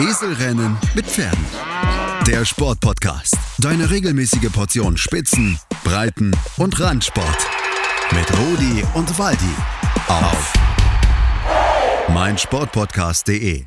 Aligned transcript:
Eselrennen 0.00 0.78
mit 0.94 1.04
Pferden. 1.04 1.44
Der 2.26 2.46
Sportpodcast. 2.46 3.36
Deine 3.58 3.90
regelmäßige 3.90 4.50
Portion 4.50 4.96
Spitzen, 4.96 5.60
Breiten 5.84 6.34
und 6.56 6.80
Randsport. 6.80 7.46
Mit 8.12 8.26
Rudi 8.38 8.82
und 8.94 9.18
Waldi. 9.18 9.54
Auf 10.08 10.54
meinsportpodcast.de. 12.08 13.66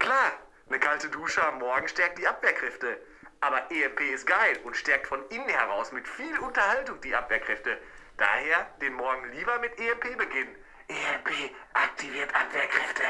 Klar, 0.00 0.32
eine 0.70 0.80
kalte 0.80 1.08
Dusche 1.08 1.46
am 1.46 1.60
Morgen 1.60 1.86
stärkt 1.86 2.18
die 2.18 2.26
Abwehrkräfte. 2.26 2.98
Aber 3.40 3.70
EMP 3.70 4.00
ist 4.12 4.26
geil 4.26 4.58
und 4.64 4.76
stärkt 4.76 5.06
von 5.06 5.20
innen 5.28 5.48
heraus 5.48 5.92
mit 5.92 6.08
viel 6.08 6.36
Unterhaltung 6.38 7.00
die 7.00 7.14
Abwehrkräfte. 7.14 7.78
Daher 8.16 8.66
den 8.80 8.94
Morgen 8.94 9.30
lieber 9.36 9.58
mit 9.60 9.72
EMP 9.78 10.16
beginnen. 10.18 10.54
EMP 10.88 11.30
aktiviert 11.72 12.28
Abwehrkräfte. 12.34 13.02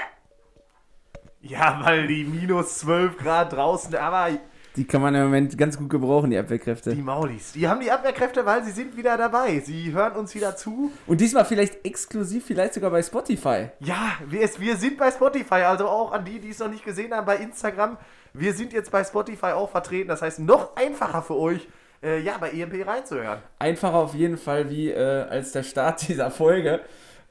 Ja, 1.40 1.80
weil 1.82 2.06
die 2.06 2.24
minus 2.24 2.78
12 2.78 3.18
Grad 3.18 3.52
draußen, 3.52 3.94
aber 3.96 4.30
Die 4.77 4.86
kann 4.86 5.02
man 5.02 5.14
im 5.14 5.24
Moment 5.24 5.58
ganz 5.58 5.77
gut 5.77 5.90
gebrauchen, 5.90 6.30
die 6.30 6.38
Abwehrkräfte. 6.38 6.94
die 6.94 7.02
Maulis, 7.02 7.52
die 7.52 7.68
haben 7.68 7.80
die 7.80 7.90
Abwehrkräfte, 7.90 8.46
weil 8.46 8.64
sie 8.64 8.70
sind 8.70 8.96
wieder 8.96 9.16
dabei. 9.18 9.60
Sie 9.60 9.92
hören 9.92 10.14
uns 10.16 10.34
wieder 10.34 10.56
zu. 10.56 10.90
Und 11.06 11.20
diesmal 11.20 11.44
vielleicht 11.44 11.84
exklusiv, 11.84 12.46
vielleicht 12.46 12.72
sogar 12.74 12.91
bei 12.91 13.02
Spotify. 13.02 13.68
Ja, 13.80 14.12
wir, 14.27 14.48
wir 14.58 14.77
sind 14.77 14.96
bei 14.96 15.10
Spotify, 15.10 15.62
also 15.66 15.86
auch 15.86 16.12
an 16.12 16.24
die, 16.24 16.41
die 16.41 16.48
es 16.48 16.58
noch 16.60 16.70
nicht 16.70 16.84
gesehen 16.84 17.12
haben, 17.12 17.27
bei 17.27 17.36
Instagram. 17.36 17.98
Wir 18.32 18.55
sind 18.55 18.72
jetzt 18.72 18.91
bei 18.91 19.05
Spotify 19.05 19.52
auch 19.52 19.70
vertreten. 19.70 20.08
Das 20.08 20.22
heißt, 20.22 20.38
noch 20.41 20.74
einfacher 20.77 21.20
für 21.22 21.36
euch, 21.36 21.68
äh, 22.04 22.20
ja, 22.20 22.36
bei 22.38 22.50
EMP 22.50 22.86
reinzuhören. 22.86 23.38
Einfacher 23.58 23.96
auf 23.96 24.14
jeden 24.14 24.36
Fall 24.36 24.68
wie 24.70 24.90
äh, 24.90 25.22
als 25.28 25.52
der 25.52 25.62
Start 25.62 26.06
dieser 26.08 26.30
Folge. 26.30 26.80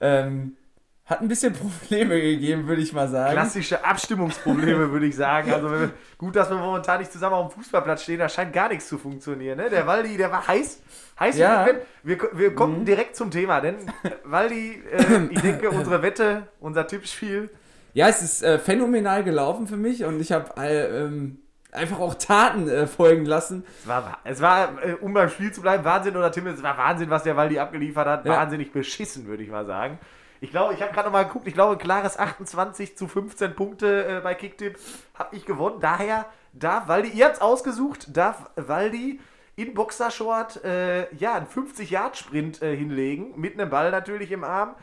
Ähm, 0.01 0.57
hat 1.05 1.19
ein 1.19 1.27
bisschen 1.27 1.51
Probleme 1.53 2.19
gegeben, 2.19 2.65
würde 2.65 2.81
ich 2.81 2.93
mal 2.93 3.09
sagen. 3.09 3.33
Klassische 3.33 3.83
Abstimmungsprobleme, 3.83 4.89
würde 4.91 5.05
ich 5.05 5.15
sagen. 5.15 5.51
Also 5.51 5.69
wir, 5.69 5.91
gut, 6.17 6.33
dass 6.35 6.49
wir 6.49 6.55
momentan 6.57 6.99
nicht 6.99 7.11
zusammen 7.11 7.35
auf 7.35 7.53
dem 7.53 7.57
Fußballplatz 7.61 8.03
stehen, 8.03 8.19
da 8.19 8.29
scheint 8.29 8.53
gar 8.53 8.69
nichts 8.69 8.87
zu 8.87 8.97
funktionieren. 8.97 9.57
Ne? 9.57 9.69
Der 9.69 9.85
Waldi, 9.85 10.15
der 10.15 10.31
war 10.31 10.47
heiß. 10.47 10.81
Heiß 11.19 11.37
Ja. 11.37 11.67
wir, 12.03 12.17
wir 12.31 12.55
kommen 12.55 12.85
direkt 12.85 13.17
zum 13.17 13.31
Thema, 13.31 13.59
denn 13.59 13.75
Waldi, 14.23 14.81
äh, 14.91 15.25
ich 15.29 15.41
denke, 15.41 15.69
unsere 15.71 16.01
Wette, 16.01 16.47
unser 16.61 16.87
Tippspiel, 16.87 17.49
Ja, 17.93 18.07
es 18.07 18.21
ist 18.23 18.41
äh, 18.41 18.57
phänomenal 18.57 19.23
gelaufen 19.25 19.67
für 19.67 19.77
mich 19.77 20.05
und 20.05 20.19
ich 20.21 20.31
habe 20.31 20.55
äh, 20.59 21.03
ähm, 21.03 21.42
einfach 21.73 21.99
auch 21.99 22.15
Taten 22.15 22.67
äh, 22.67 22.87
folgen 22.87 23.25
lassen. 23.25 23.65
es 23.81 23.87
war, 23.87 24.17
es 24.23 24.41
war 24.41 24.83
äh, 24.83 24.93
um 24.93 25.13
beim 25.13 25.29
Spiel 25.29 25.51
zu 25.51 25.61
bleiben, 25.61 25.83
Wahnsinn 25.83 26.15
oder 26.15 26.31
Tim, 26.31 26.47
es 26.47 26.63
war 26.63 26.77
Wahnsinn, 26.77 27.09
was 27.09 27.23
der 27.23 27.35
Waldi 27.35 27.59
abgeliefert 27.59 28.07
hat. 28.07 28.25
Ja. 28.25 28.33
Wahnsinnig 28.33 28.71
beschissen, 28.71 29.25
würde 29.27 29.43
ich 29.43 29.49
mal 29.49 29.65
sagen. 29.65 29.99
Ich 30.41 30.51
glaube, 30.51 30.73
ich 30.73 30.81
habe 30.81 30.91
gerade 30.91 31.07
noch 31.07 31.13
mal 31.13 31.23
geguckt, 31.23 31.47
ich 31.47 31.53
glaube, 31.53 31.77
klares 31.77 32.19
28 32.19 32.97
zu 32.97 33.07
15 33.07 33.55
Punkte 33.55 34.17
äh, 34.17 34.19
bei 34.21 34.33
Kicktipp 34.33 34.77
habe 35.15 35.35
ich 35.35 35.45
gewonnen. 35.45 35.77
Daher 35.79 36.25
darf 36.51 36.87
Waldi, 36.87 37.09
ihr 37.09 37.25
habt 37.25 37.35
es 37.35 37.41
ausgesucht, 37.41 38.07
darf 38.15 38.49
Waldi 38.55 39.21
in 39.55 39.73
Boxershort 39.73 40.63
äh, 40.65 41.13
ja, 41.15 41.35
einen 41.35 41.47
50-Yard-Sprint 41.47 42.61
äh, 42.61 42.75
hinlegen, 42.75 43.39
mit 43.39 43.53
einem 43.53 43.69
Ball 43.69 43.91
natürlich 43.91 44.31
im 44.31 44.43
Arm. 44.43 44.75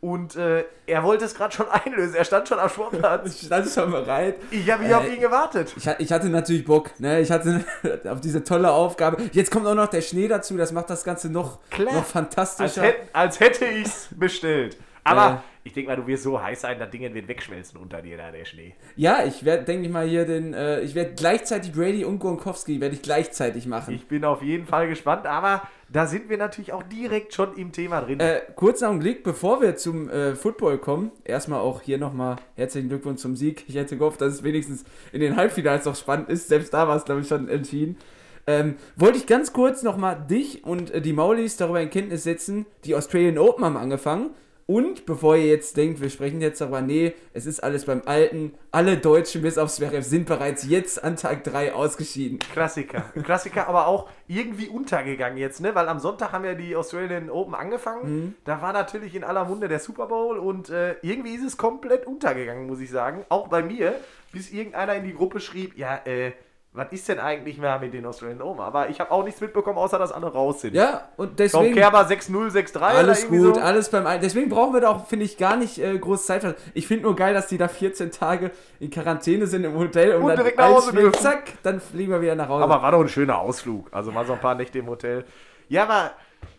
Und 0.00 0.36
äh, 0.36 0.64
er 0.86 1.02
wollte 1.02 1.24
es 1.24 1.34
gerade 1.34 1.52
schon 1.54 1.66
einlösen, 1.70 2.14
er 2.14 2.24
stand 2.24 2.46
schon 2.46 2.58
am 2.60 2.68
Sportplatz. 2.68 3.34
Ich 3.40 3.46
stand 3.46 3.68
schon 3.68 3.90
bereit. 3.90 4.36
Ich 4.50 4.70
habe 4.70 4.84
Äh, 4.84 4.94
auf 4.94 5.08
ihn 5.12 5.20
gewartet. 5.20 5.74
Ich, 5.76 5.86
ich 5.98 6.12
hatte 6.12 6.28
natürlich 6.28 6.64
Bock, 6.64 6.90
ne? 7.00 7.20
Ich 7.20 7.30
hatte 7.32 7.64
auf 8.08 8.20
diese 8.20 8.44
tolle 8.44 8.70
Aufgabe. 8.70 9.16
Jetzt 9.32 9.50
kommt 9.50 9.66
auch 9.66 9.74
noch 9.74 9.88
der 9.88 10.02
Schnee 10.02 10.28
dazu, 10.28 10.56
das 10.56 10.70
macht 10.72 10.88
das 10.90 11.02
Ganze 11.02 11.30
noch, 11.30 11.58
Klar. 11.70 11.92
noch 11.92 12.00
Als, 12.02 12.10
fantastischer. 12.12 12.82
hätt, 12.82 12.96
als 13.12 13.40
hätte 13.40 13.64
ich 13.64 13.86
es 13.86 14.08
bestellt. 14.12 14.76
Aber 15.04 15.42
Äh. 15.57 15.57
Ich 15.68 15.74
denke 15.74 15.90
mal, 15.90 15.96
du 15.96 16.06
wirst 16.06 16.22
so 16.22 16.42
heiß 16.42 16.62
sein, 16.62 16.78
das 16.78 16.90
Ding 16.90 17.02
wird 17.12 17.28
wegschmelzen 17.28 17.78
unter 17.78 18.00
dir, 18.00 18.16
da 18.16 18.30
der 18.30 18.46
Schnee. 18.46 18.74
Ja, 18.96 19.24
ich 19.24 19.44
werde, 19.44 19.64
denke 19.64 19.86
ich 19.86 19.92
mal, 19.92 20.08
hier 20.08 20.24
den, 20.24 20.54
äh, 20.54 20.80
ich 20.80 20.94
werde 20.94 21.12
gleichzeitig 21.14 21.72
Brady 21.72 22.06
und 22.06 22.18
Gronkowski 22.18 22.80
werde 22.80 22.94
ich 22.94 23.02
gleichzeitig 23.02 23.66
machen. 23.66 23.94
Ich 23.94 24.08
bin 24.08 24.24
auf 24.24 24.42
jeden 24.42 24.66
Fall 24.66 24.88
gespannt, 24.88 25.26
aber 25.26 25.62
da 25.92 26.06
sind 26.06 26.30
wir 26.30 26.38
natürlich 26.38 26.72
auch 26.72 26.82
direkt 26.82 27.34
schon 27.34 27.54
im 27.54 27.70
Thema 27.72 28.00
drin. 28.00 28.18
äh, 28.18 28.40
kurzer 28.56 28.88
Augenblick, 28.88 29.22
bevor 29.22 29.60
wir 29.60 29.76
zum 29.76 30.08
äh, 30.08 30.34
Football 30.34 30.78
kommen, 30.78 31.12
erstmal 31.24 31.60
auch 31.60 31.82
hier 31.82 31.98
nochmal 31.98 32.36
herzlichen 32.56 32.88
Glückwunsch 32.88 33.20
zum 33.20 33.36
Sieg. 33.36 33.64
Ich 33.68 33.74
hätte 33.74 33.98
gehofft, 33.98 34.22
dass 34.22 34.32
es 34.32 34.42
wenigstens 34.42 34.84
in 35.12 35.20
den 35.20 35.36
Halbfinals 35.36 35.84
noch 35.84 35.96
spannend 35.96 36.30
ist. 36.30 36.48
Selbst 36.48 36.72
da 36.72 36.88
war 36.88 36.96
es, 36.96 37.04
glaube 37.04 37.20
ich, 37.20 37.28
schon 37.28 37.48
entschieden. 37.48 37.98
Ähm, 38.46 38.76
wollte 38.96 39.18
ich 39.18 39.26
ganz 39.26 39.52
kurz 39.52 39.82
nochmal 39.82 40.24
dich 40.30 40.64
und 40.64 40.90
äh, 40.90 41.02
die 41.02 41.12
Maulis 41.12 41.58
darüber 41.58 41.82
in 41.82 41.90
Kenntnis 41.90 42.22
setzen. 42.22 42.64
Die 42.84 42.94
Australian 42.94 43.36
Open 43.36 43.66
haben 43.66 43.76
angefangen. 43.76 44.30
Und 44.70 45.06
bevor 45.06 45.34
ihr 45.34 45.46
jetzt 45.46 45.78
denkt, 45.78 46.02
wir 46.02 46.10
sprechen 46.10 46.42
jetzt 46.42 46.60
darüber, 46.60 46.82
nee, 46.82 47.14
es 47.32 47.46
ist 47.46 47.60
alles 47.60 47.86
beim 47.86 48.02
Alten. 48.04 48.52
Alle 48.70 48.98
Deutschen 48.98 49.40
bis 49.40 49.56
auf 49.56 49.70
Zverev 49.70 50.02
sind 50.02 50.26
bereits 50.26 50.68
jetzt 50.68 51.02
an 51.02 51.16
Tag 51.16 51.42
3 51.44 51.72
ausgeschieden. 51.72 52.38
Klassiker. 52.38 53.00
Klassiker, 53.24 53.66
aber 53.66 53.86
auch 53.86 54.10
irgendwie 54.26 54.68
untergegangen 54.68 55.38
jetzt, 55.38 55.62
ne? 55.62 55.74
Weil 55.74 55.88
am 55.88 56.00
Sonntag 56.00 56.32
haben 56.32 56.44
ja 56.44 56.52
die 56.52 56.76
Australian 56.76 57.30
Open 57.30 57.54
angefangen. 57.54 58.34
Da 58.44 58.60
war 58.60 58.74
natürlich 58.74 59.14
in 59.14 59.24
aller 59.24 59.46
Munde 59.46 59.68
der 59.68 59.78
Super 59.78 60.06
Bowl 60.06 60.36
und 60.36 60.68
äh, 60.68 60.96
irgendwie 61.00 61.34
ist 61.34 61.44
es 61.44 61.56
komplett 61.56 62.06
untergegangen, 62.06 62.66
muss 62.66 62.80
ich 62.80 62.90
sagen. 62.90 63.24
Auch 63.30 63.48
bei 63.48 63.62
mir, 63.62 63.94
bis 64.32 64.52
irgendeiner 64.52 64.96
in 64.96 65.04
die 65.04 65.14
Gruppe 65.14 65.40
schrieb, 65.40 65.78
ja, 65.78 66.02
äh, 66.04 66.32
was 66.72 66.92
ist 66.92 67.08
denn 67.08 67.18
eigentlich 67.18 67.58
mehr 67.58 67.78
mit 67.78 67.94
den 67.94 68.04
Australian 68.04 68.42
Open? 68.42 68.60
Aber 68.60 68.88
ich 68.90 69.00
habe 69.00 69.10
auch 69.10 69.24
nichts 69.24 69.40
mitbekommen, 69.40 69.78
außer 69.78 69.98
dass 69.98 70.12
alle 70.12 70.26
raus 70.26 70.60
sind. 70.60 70.74
Ja, 70.74 71.08
und 71.16 71.28
Tom 71.28 71.36
deswegen... 71.36 71.74
Kerber 71.74 72.02
6-0, 72.06 72.50
6-3 72.50 72.80
Alles 72.80 73.26
gut, 73.26 73.56
so. 73.56 73.60
alles 73.60 73.88
beim 73.90 74.06
Alten. 74.06 74.22
Deswegen 74.22 74.48
brauchen 74.48 74.74
wir 74.74 74.82
da 74.82 74.90
auch, 74.90 75.06
finde 75.06 75.24
ich, 75.24 75.38
gar 75.38 75.56
nicht 75.56 75.78
äh, 75.78 75.98
groß 75.98 76.26
Zeit. 76.26 76.54
Ich 76.74 76.86
finde 76.86 77.04
nur 77.04 77.16
geil, 77.16 77.34
dass 77.34 77.48
die 77.48 77.58
da 77.58 77.68
14 77.68 78.10
Tage 78.10 78.50
in 78.80 78.90
Quarantäne 78.90 79.46
sind 79.46 79.64
im 79.64 79.74
Hotel 79.76 80.14
und, 80.16 80.22
Und 80.22 80.28
dann 80.28 80.36
direkt 80.36 80.58
nach 80.58 80.66
ein 80.66 80.74
Hause 80.74 80.92
dürfen. 80.92 81.20
zack, 81.20 81.54
dann 81.62 81.80
fliegen 81.80 82.12
wir 82.12 82.20
wieder 82.20 82.34
nach 82.34 82.48
Hause. 82.48 82.64
Aber 82.64 82.82
war 82.82 82.92
doch 82.92 83.00
ein 83.00 83.08
schöner 83.08 83.38
Ausflug. 83.38 83.88
Also 83.90 84.12
mal 84.12 84.26
so 84.26 84.34
ein 84.34 84.40
paar 84.40 84.54
Nächte 84.54 84.78
im 84.78 84.88
Hotel. 84.88 85.24
Ja, 85.68 85.84
aber 85.84 86.12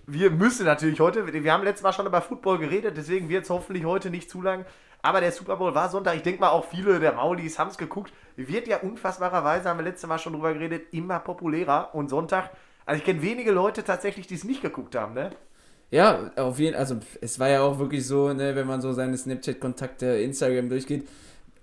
wir 0.05 0.31
müssen 0.31 0.65
natürlich 0.65 0.99
heute, 0.99 1.31
wir 1.31 1.53
haben 1.53 1.63
letztes 1.63 1.83
Mal 1.83 1.93
schon 1.93 2.07
über 2.07 2.21
Football 2.21 2.57
geredet, 2.57 2.97
deswegen 2.97 3.29
wird 3.29 3.43
es 3.43 3.49
hoffentlich 3.49 3.85
heute 3.85 4.09
nicht 4.09 4.29
zu 4.29 4.41
lang. 4.41 4.65
Aber 5.01 5.21
der 5.21 5.31
Super 5.31 5.57
Bowl 5.57 5.73
war 5.73 5.89
Sonntag. 5.89 6.15
Ich 6.15 6.23
denke 6.23 6.41
mal, 6.41 6.49
auch 6.49 6.65
viele 6.65 6.99
der 6.99 7.13
Maulis 7.13 7.57
haben 7.57 7.69
es 7.69 7.77
geguckt. 7.77 8.11
Wird 8.35 8.67
ja 8.67 8.77
unfassbarerweise, 8.77 9.69
haben 9.69 9.79
wir 9.79 9.85
letztes 9.85 10.07
Mal 10.07 10.19
schon 10.19 10.33
drüber 10.33 10.53
geredet, 10.53 10.87
immer 10.91 11.19
populärer. 11.19 11.93
Und 11.93 12.09
Sonntag, 12.09 12.51
also 12.85 12.99
ich 12.99 13.05
kenne 13.05 13.21
wenige 13.21 13.51
Leute 13.51 13.83
tatsächlich, 13.83 14.27
die 14.27 14.35
es 14.35 14.43
nicht 14.43 14.61
geguckt 14.61 14.95
haben, 14.95 15.13
ne? 15.13 15.31
ja, 15.91 16.31
auf 16.35 16.59
jeden 16.59 16.73
Fall, 16.73 16.81
also 16.81 16.97
es 17.21 17.39
war 17.39 17.49
ja 17.49 17.61
auch 17.61 17.79
wirklich 17.79 18.05
so, 18.05 18.31
ne, 18.33 18.55
wenn 18.55 18.67
man 18.67 18.81
so 18.81 18.93
seine 18.93 19.17
Snapchat-Kontakte, 19.17 20.05
Instagram 20.05 20.69
durchgeht. 20.69 21.07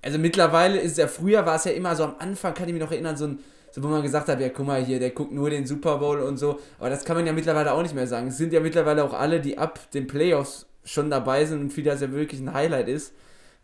Also 0.02 0.18
mittlerweile 0.18 0.80
ist 0.80 0.98
ja, 0.98 1.06
früher 1.06 1.46
war 1.46 1.56
es 1.56 1.64
ja 1.64 1.72
immer 1.72 1.94
so 1.96 2.04
am 2.04 2.16
Anfang, 2.18 2.54
kann 2.54 2.66
ich 2.66 2.72
mich 2.72 2.82
noch 2.82 2.92
erinnern, 2.92 3.16
so 3.16 3.26
ein, 3.26 3.38
so 3.70 3.82
wo 3.82 3.88
man 3.88 4.02
gesagt 4.02 4.28
hat, 4.28 4.40
ja 4.40 4.48
guck 4.48 4.66
mal 4.66 4.84
hier, 4.84 4.98
der 4.98 5.10
guckt 5.10 5.32
nur 5.32 5.50
den 5.50 5.66
Super 5.66 5.98
Bowl 5.98 6.20
und 6.20 6.38
so. 6.38 6.58
Aber 6.78 6.90
das 6.90 7.04
kann 7.04 7.16
man 7.16 7.26
ja 7.26 7.32
mittlerweile 7.32 7.72
auch 7.72 7.82
nicht 7.82 7.94
mehr 7.94 8.06
sagen. 8.06 8.28
Es 8.28 8.36
sind 8.36 8.52
ja 8.52 8.60
mittlerweile 8.60 9.04
auch 9.04 9.12
alle, 9.12 9.40
die 9.40 9.58
ab 9.58 9.78
den 9.92 10.06
Playoffs 10.06 10.66
schon 10.86 11.10
dabei 11.10 11.44
sind 11.44 11.60
und 11.60 11.72
für 11.72 11.82
das 11.82 12.00
ja 12.00 12.10
wirklich 12.10 12.40
ein 12.40 12.54
Highlight 12.54 12.88
ist. 12.88 13.12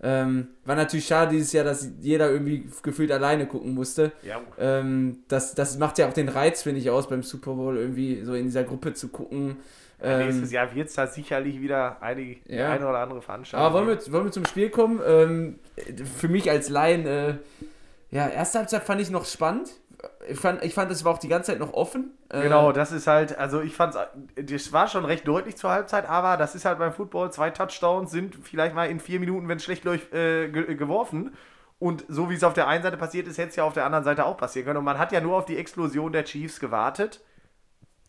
Ähm, 0.04 0.48
war 0.64 0.74
natürlich 0.74 1.06
schade 1.06 1.30
dieses 1.30 1.52
Jahr, 1.52 1.64
dass 1.64 1.88
jeder 2.00 2.28
irgendwie 2.28 2.68
gefühlt 2.82 3.12
alleine 3.12 3.46
gucken 3.46 3.72
musste. 3.72 4.10
Ja. 4.22 4.40
Ähm, 4.58 5.20
das, 5.28 5.54
das 5.54 5.78
macht 5.78 5.96
ja 5.98 6.08
auch 6.08 6.12
den 6.12 6.28
Reiz, 6.28 6.62
finde 6.62 6.80
ich, 6.80 6.90
aus, 6.90 7.08
beim 7.08 7.22
Super 7.22 7.52
Bowl 7.54 7.76
irgendwie 7.76 8.22
so 8.24 8.34
in 8.34 8.44
dieser 8.44 8.64
Gruppe 8.64 8.94
zu 8.94 9.08
gucken. 9.08 9.58
Ähm, 10.02 10.26
Nächstes 10.26 10.50
Jahr 10.50 10.74
wird 10.74 10.88
es 10.88 10.94
da 10.94 11.06
sicherlich 11.06 11.60
wieder 11.60 12.02
einige, 12.02 12.40
Ja. 12.52 12.72
eine 12.72 12.88
oder 12.88 12.98
andere 12.98 13.22
Veranstaltung. 13.22 13.64
aber 13.64 13.86
wollen 13.86 13.96
wir, 14.04 14.12
wollen 14.12 14.24
wir 14.24 14.32
zum 14.32 14.44
Spiel 14.46 14.70
kommen? 14.70 15.00
Ähm, 15.06 15.60
für 16.18 16.26
mich 16.26 16.50
als 16.50 16.68
Laien, 16.68 17.06
äh, 17.06 17.34
ja, 18.10 18.28
erste 18.28 18.58
Halbzeit 18.58 18.82
fand 18.82 19.00
ich 19.00 19.10
noch 19.10 19.24
spannend. 19.24 19.70
Ich 20.28 20.38
fand, 20.38 20.64
ich 20.64 20.74
fand, 20.74 20.90
es 20.90 21.04
war 21.04 21.12
auch 21.12 21.18
die 21.18 21.28
ganze 21.28 21.52
Zeit 21.52 21.60
noch 21.60 21.72
offen. 21.72 22.12
Äh, 22.28 22.42
Genau, 22.42 22.72
das 22.72 22.92
ist 22.92 23.06
halt, 23.06 23.36
also 23.38 23.60
ich 23.60 23.74
fand's, 23.74 23.96
das 24.36 24.72
war 24.72 24.88
schon 24.88 25.04
recht 25.04 25.26
deutlich 25.26 25.56
zur 25.56 25.70
Halbzeit, 25.70 26.08
aber 26.08 26.36
das 26.36 26.54
ist 26.54 26.64
halt 26.64 26.78
beim 26.78 26.92
Football, 26.92 27.32
zwei 27.32 27.50
Touchdowns 27.50 28.10
sind 28.10 28.36
vielleicht 28.42 28.74
mal 28.74 28.88
in 28.88 29.00
vier 29.00 29.20
Minuten, 29.20 29.48
wenn 29.48 29.56
es 29.58 29.64
schlecht 29.64 29.84
läuft, 29.84 30.12
äh, 30.12 30.48
ge 30.48 30.74
geworfen. 30.74 31.34
Und 31.78 32.04
so 32.08 32.30
wie 32.30 32.34
es 32.34 32.44
auf 32.44 32.54
der 32.54 32.68
einen 32.68 32.82
Seite 32.84 32.96
passiert 32.96 33.26
ist, 33.26 33.38
hätte 33.38 33.50
es 33.50 33.56
ja 33.56 33.64
auf 33.64 33.74
der 33.74 33.84
anderen 33.84 34.04
Seite 34.04 34.24
auch 34.24 34.36
passieren 34.36 34.66
können. 34.66 34.78
Und 34.78 34.84
man 34.84 34.98
hat 34.98 35.10
ja 35.10 35.20
nur 35.20 35.36
auf 35.36 35.46
die 35.46 35.58
Explosion 35.58 36.12
der 36.12 36.24
Chiefs 36.24 36.60
gewartet, 36.60 37.20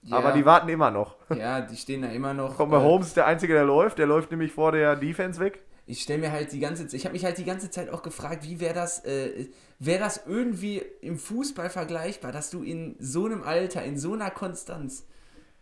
ja, 0.03 0.17
aber 0.17 0.31
die 0.33 0.45
warten 0.45 0.69
immer 0.69 0.91
noch. 0.91 1.15
Ja, 1.29 1.62
die 1.62 1.77
stehen 1.77 2.01
da 2.01 2.09
immer 2.09 2.33
noch. 2.33 2.57
Kommt 2.57 2.71
mal, 2.71 2.81
äh, 2.81 2.83
Holmes 2.83 3.07
ist 3.07 3.17
der 3.17 3.25
Einzige, 3.25 3.53
der 3.53 3.63
läuft. 3.63 3.97
Der 3.97 4.06
läuft 4.06 4.31
nämlich 4.31 4.51
vor 4.51 4.71
der 4.71 4.95
Defense 4.95 5.39
weg. 5.39 5.63
Ich 5.85 6.01
stelle 6.01 6.19
mir 6.19 6.31
halt 6.31 6.51
die 6.51 6.59
ganze 6.59 6.88
Zeit, 6.88 6.94
ich 6.94 7.06
habe 7.06 7.13
mich 7.13 7.25
halt 7.25 7.38
die 7.38 7.44
ganze 7.44 7.69
Zeit 7.69 7.89
auch 7.89 8.03
gefragt, 8.03 8.44
wie 8.44 8.59
wäre 8.59 8.74
das, 8.74 9.03
äh, 9.06 9.47
wäre 9.80 10.00
das 10.00 10.24
irgendwie 10.25 10.81
im 11.01 11.18
Fußball 11.18 11.69
vergleichbar, 11.69 12.31
dass 12.31 12.50
du 12.50 12.63
in 12.63 12.95
so 13.00 13.25
einem 13.25 13.44
Alter, 13.44 13.83
in 13.83 13.97
so 13.97 14.13
einer 14.13 14.31
Konstanz, 14.31 15.06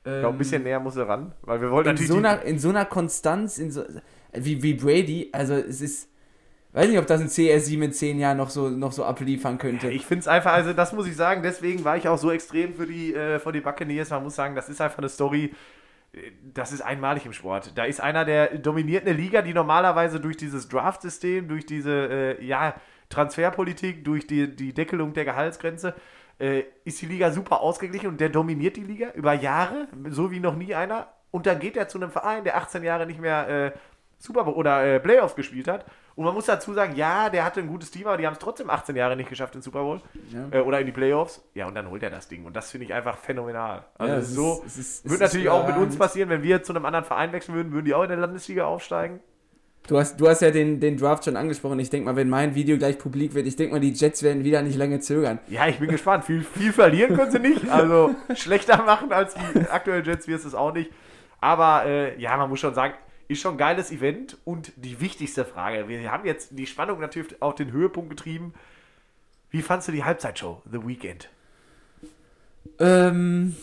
Ich 0.04 0.20
glaube, 0.20 0.36
ein 0.36 0.38
bisschen 0.38 0.64
näher 0.64 0.80
muss 0.80 0.96
er 0.96 1.08
ran, 1.08 1.34
weil 1.42 1.62
wir 1.62 1.72
wollten 1.72 1.90
in 1.90 1.96
natürlich. 1.96 2.12
so, 2.12 2.18
einer, 2.18 2.42
in 2.44 2.60
so 2.60 2.70
einer 2.70 2.86
Konstanz, 2.86 3.58
in 3.58 3.72
so, 3.72 3.84
wie, 4.34 4.62
wie 4.62 4.74
Brady, 4.76 5.30
also 5.32 5.56
es 5.56 5.82
ist, 5.82 6.10
weiß 6.74 6.88
nicht, 6.88 7.00
ob 7.00 7.08
das 7.08 7.22
ein 7.22 7.28
CR7 7.28 7.84
in 7.84 7.92
zehn 7.94 8.20
Jahren 8.20 8.38
noch 8.38 8.50
so, 8.50 8.70
noch 8.70 8.92
so 8.92 9.04
abliefern 9.04 9.58
könnte. 9.58 9.90
Ich 9.90 10.06
finde 10.06 10.22
es 10.22 10.28
einfach, 10.28 10.54
also 10.54 10.74
das 10.74 10.94
muss 10.94 11.08
ich 11.08 11.16
sagen, 11.16 11.42
deswegen 11.44 11.84
war 11.84 11.98
ich 11.98 12.08
auch 12.08 12.18
so 12.18 12.32
extrem 12.32 12.74
für 12.74 12.86
die, 12.88 13.14
äh, 13.14 13.40
für 13.40 13.52
die 13.52 13.62
Buccaneers. 13.62 14.12
Man 14.12 14.24
muss 14.24 14.36
sagen, 14.36 14.56
das 14.56 14.70
ist 14.70 14.80
einfach 14.82 15.00
eine 15.00 15.10
Story, 15.10 15.54
das 16.54 16.74
ist 16.74 16.82
einmalig 16.82 17.26
im 17.26 17.34
Sport. 17.34 17.78
Da 17.78 17.86
ist 17.86 18.02
einer, 18.02 18.26
der 18.26 18.58
dominiert 18.58 19.06
eine 19.06 19.16
Liga, 19.16 19.42
die 19.42 19.54
normalerweise 19.54 20.20
durch 20.20 20.36
dieses 20.36 20.68
Draft-System, 20.68 21.48
durch 21.48 21.66
diese 21.66 22.38
äh, 22.40 22.46
ja, 22.46 22.76
Transferpolitik, 23.10 24.04
durch 24.04 24.28
die, 24.28 24.54
die 24.54 24.74
Deckelung 24.74 25.14
der 25.14 25.26
Gehaltsgrenze, 25.26 25.96
äh, 26.40 26.64
ist 26.84 27.02
die 27.02 27.06
Liga 27.06 27.32
super 27.32 27.62
ausgeglichen 27.62 28.08
und 28.08 28.20
der 28.20 28.30
dominiert 28.30 28.76
die 28.76 28.84
Liga 28.84 29.12
über 29.12 29.34
Jahre, 29.34 29.88
so 30.10 30.32
wie 30.32 30.40
noch 30.40 30.56
nie 30.56 30.76
einer. 30.76 31.08
Und 31.30 31.46
dann 31.46 31.60
geht 31.60 31.78
er 31.78 31.88
zu 31.88 31.98
einem 31.98 32.12
Verein, 32.12 32.44
der 32.44 32.58
18 32.58 32.84
Jahre 32.84 33.06
nicht 33.06 33.22
mehr 33.22 33.48
äh, 33.48 33.72
Super 34.18 34.46
oder 34.56 34.86
äh, 34.86 35.00
Playoffs 35.00 35.36
gespielt 35.36 35.68
hat. 35.68 35.86
Und 36.16 36.26
man 36.26 36.34
muss 36.34 36.46
dazu 36.46 36.74
sagen, 36.74 36.96
ja, 36.96 37.30
der 37.30 37.46
hatte 37.46 37.62
ein 37.62 37.68
gutes 37.68 37.90
Team, 37.92 38.08
aber 38.08 38.18
die 38.18 38.26
haben 38.28 38.34
es 38.34 38.40
trotzdem 38.40 38.70
18 38.70 38.96
Jahre 38.96 39.16
nicht 39.16 39.30
geschafft 39.30 39.56
in 39.56 39.62
Super 39.62 39.82
Bowl 39.84 40.02
Ja. 40.32 40.60
äh, 40.60 40.62
oder 40.62 40.80
in 40.80 40.86
die 40.86 40.92
Playoffs. 40.92 41.42
Ja, 41.54 41.68
und 41.68 41.76
dann 41.76 41.90
holt 41.90 42.04
er 42.04 42.10
das 42.10 42.28
Ding. 42.28 42.46
Und 42.46 42.56
das 42.56 42.70
finde 42.72 42.86
ich 42.86 42.94
einfach 42.94 43.18
phänomenal. 43.18 43.86
Also 43.98 44.14
Ja, 44.14 44.22
so, 44.22 44.64
ist- 44.66 44.78
ist- 44.78 45.10
wird 45.10 45.22
natürlich 45.22 45.50
auch 45.50 45.66
mit 45.68 45.78
uns 45.78 45.96
passieren, 45.98 46.30
wenn 46.30 46.44
wir 46.44 46.64
zu 46.64 46.74
einem 46.74 46.86
anderen 46.86 47.06
Verein 47.06 47.32
wechseln 47.32 47.56
würden, 47.56 47.72
würden 47.72 47.86
die 47.86 47.94
auch 47.94 48.04
in 48.04 48.10
der 48.10 48.18
Landesliga 48.18 48.66
aufsteigen. 48.66 49.20
Du 49.88 49.98
hast, 49.98 50.22
du 50.22 50.28
hast 50.30 50.42
ja 50.44 50.52
den, 50.52 50.80
den 50.80 50.96
Draft 50.98 51.26
schon 51.26 51.36
angesprochen. 51.36 51.80
Ich 51.80 51.90
denke 51.90 52.06
mal, 52.06 52.16
wenn 52.16 52.30
mein 52.30 52.54
Video 52.54 52.78
gleich 52.78 53.00
publik 53.00 53.34
wird, 53.34 53.48
ich 53.48 53.56
denke 53.56 53.74
mal, 53.74 53.80
die 53.80 53.92
Jets 53.94 54.22
werden 54.22 54.44
wieder 54.44 54.62
nicht 54.62 54.78
lange 54.78 55.00
zögern. 55.00 55.40
Ja, 55.48 55.66
ich 55.68 55.80
bin 55.80 55.90
gespannt. 55.90 56.24
Viel, 56.26 56.44
viel 56.44 56.72
verlieren 56.72 57.16
können 57.16 57.32
sie 57.32 57.40
nicht. 57.40 57.68
Also 57.68 58.14
schlechter 58.36 58.84
machen 58.84 59.12
als 59.12 59.34
die 59.56 59.68
aktuellen 59.70 60.06
Jets 60.06 60.28
wirst 60.28 60.44
du 60.44 60.50
es 60.50 60.56
auch 60.56 60.72
nicht. 60.74 60.92
Aber 61.40 61.84
äh, 61.88 62.20
ja, 62.22 62.38
man 62.38 62.48
muss 62.50 62.60
schon 62.60 62.76
sagen, 62.76 62.94
ist 63.32 63.42
schon 63.42 63.56
ein 63.56 63.58
geiles 63.58 63.92
Event. 63.92 64.38
Und 64.46 64.72
die 64.76 65.00
wichtigste 65.00 65.46
Frage, 65.46 65.88
wir 65.88 66.12
haben 66.12 66.26
jetzt 66.26 66.50
die 66.52 66.68
Spannung 66.68 67.00
natürlich 67.00 67.42
auf 67.42 67.56
den 67.56 67.72
Höhepunkt 67.72 68.10
getrieben. 68.10 68.54
Wie 69.50 69.62
fandst 69.62 69.88
du 69.88 69.92
die 69.92 70.04
Halbzeitshow, 70.04 70.62
The 70.72 70.86
Weekend? 70.86 71.30
Ähm, 72.80 73.56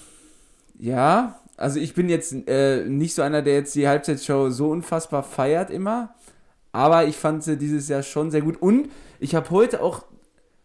ja, 0.78 1.40
also 1.56 1.80
ich 1.80 1.94
bin 1.94 2.08
jetzt 2.08 2.34
äh, 2.48 2.84
nicht 2.84 3.14
so 3.14 3.22
einer, 3.22 3.42
der 3.42 3.54
jetzt 3.54 3.74
die 3.74 3.88
Halbzeitshow 3.88 4.50
so 4.50 4.70
unfassbar 4.70 5.22
feiert 5.22 5.70
immer. 5.70 6.14
Aber 6.72 7.06
ich 7.06 7.16
fand 7.16 7.42
sie 7.42 7.56
dieses 7.56 7.88
Jahr 7.88 8.02
schon 8.02 8.30
sehr 8.30 8.42
gut. 8.42 8.60
Und 8.60 8.90
ich 9.18 9.34
habe 9.34 9.50
heute 9.50 9.82
auch, 9.82 10.04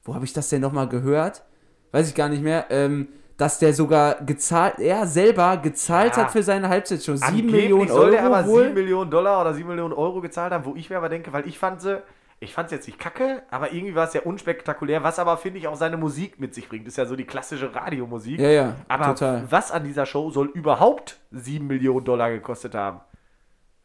wo 0.04 0.14
habe 0.14 0.26
ich 0.26 0.34
das 0.34 0.50
denn 0.50 0.62
nochmal 0.62 0.90
gehört? 0.90 1.44
Weiß 1.92 2.08
ich 2.10 2.16
gar 2.16 2.30
nicht 2.30 2.44
mehr. 2.44 2.68
Ähm, 2.70 3.08
dass 3.44 3.60
der 3.60 3.74
sogar 3.74 4.22
gezahlt, 4.24 4.80
er 4.80 5.06
selber 5.06 5.58
gezahlt 5.58 6.16
Ja. 6.16 6.24
hat 6.24 6.32
für 6.32 6.44
seine 6.44 6.70
Halbzeitshow. 6.70 7.18
7 7.18 7.28
Angeblich 7.28 7.52
Millionen 7.64 7.90
soll 7.90 8.12
der 8.12 8.24
Euro 8.24 8.34
aber 8.36 8.48
wohl. 8.48 8.64
7 8.64 8.74
Millionen 8.74 9.12
Dollar 9.12 9.42
oder 9.42 9.54
7 9.54 9.68
Millionen 9.68 9.94
Euro 9.94 10.22
gezahlt 10.22 10.54
haben, 10.54 10.64
wo 10.64 10.76
ich 10.78 10.90
mir 10.90 10.96
aber 10.96 11.10
denke, 11.10 11.34
weil 11.34 11.46
ich 11.46 11.60
fand 11.60 11.82
sie, 11.82 12.02
ich 12.40 12.54
fand 12.54 12.68
es 12.68 12.72
jetzt 12.72 12.88
nicht 12.88 13.00
kacke, 13.00 13.44
aber 13.52 13.74
irgendwie 13.74 13.96
war 13.96 14.08
es 14.08 14.14
ja 14.14 14.22
unspektakulär, 14.22 15.04
was 15.04 15.20
aber, 15.20 15.36
finde 15.36 15.60
ich, 15.60 15.68
auch 15.68 15.76
seine 15.76 15.98
Musik 15.98 16.40
mit 16.40 16.54
sich 16.56 16.70
bringt. 16.70 16.88
Das 16.88 16.94
ist 16.94 16.98
ja 16.98 17.06
so 17.06 17.18
die 17.18 17.26
klassische 17.26 17.76
Radiomusik. 17.76 18.40
Ja, 18.40 18.48
ja, 18.50 18.76
Aber 18.88 19.08
total. 19.08 19.44
was 19.50 19.72
an 19.74 19.84
dieser 19.84 20.06
Show 20.06 20.30
soll 20.32 20.48
überhaupt 20.54 21.20
7 21.32 21.68
Millionen 21.68 22.06
Dollar 22.06 22.32
gekostet 22.32 22.76
haben? 22.76 23.02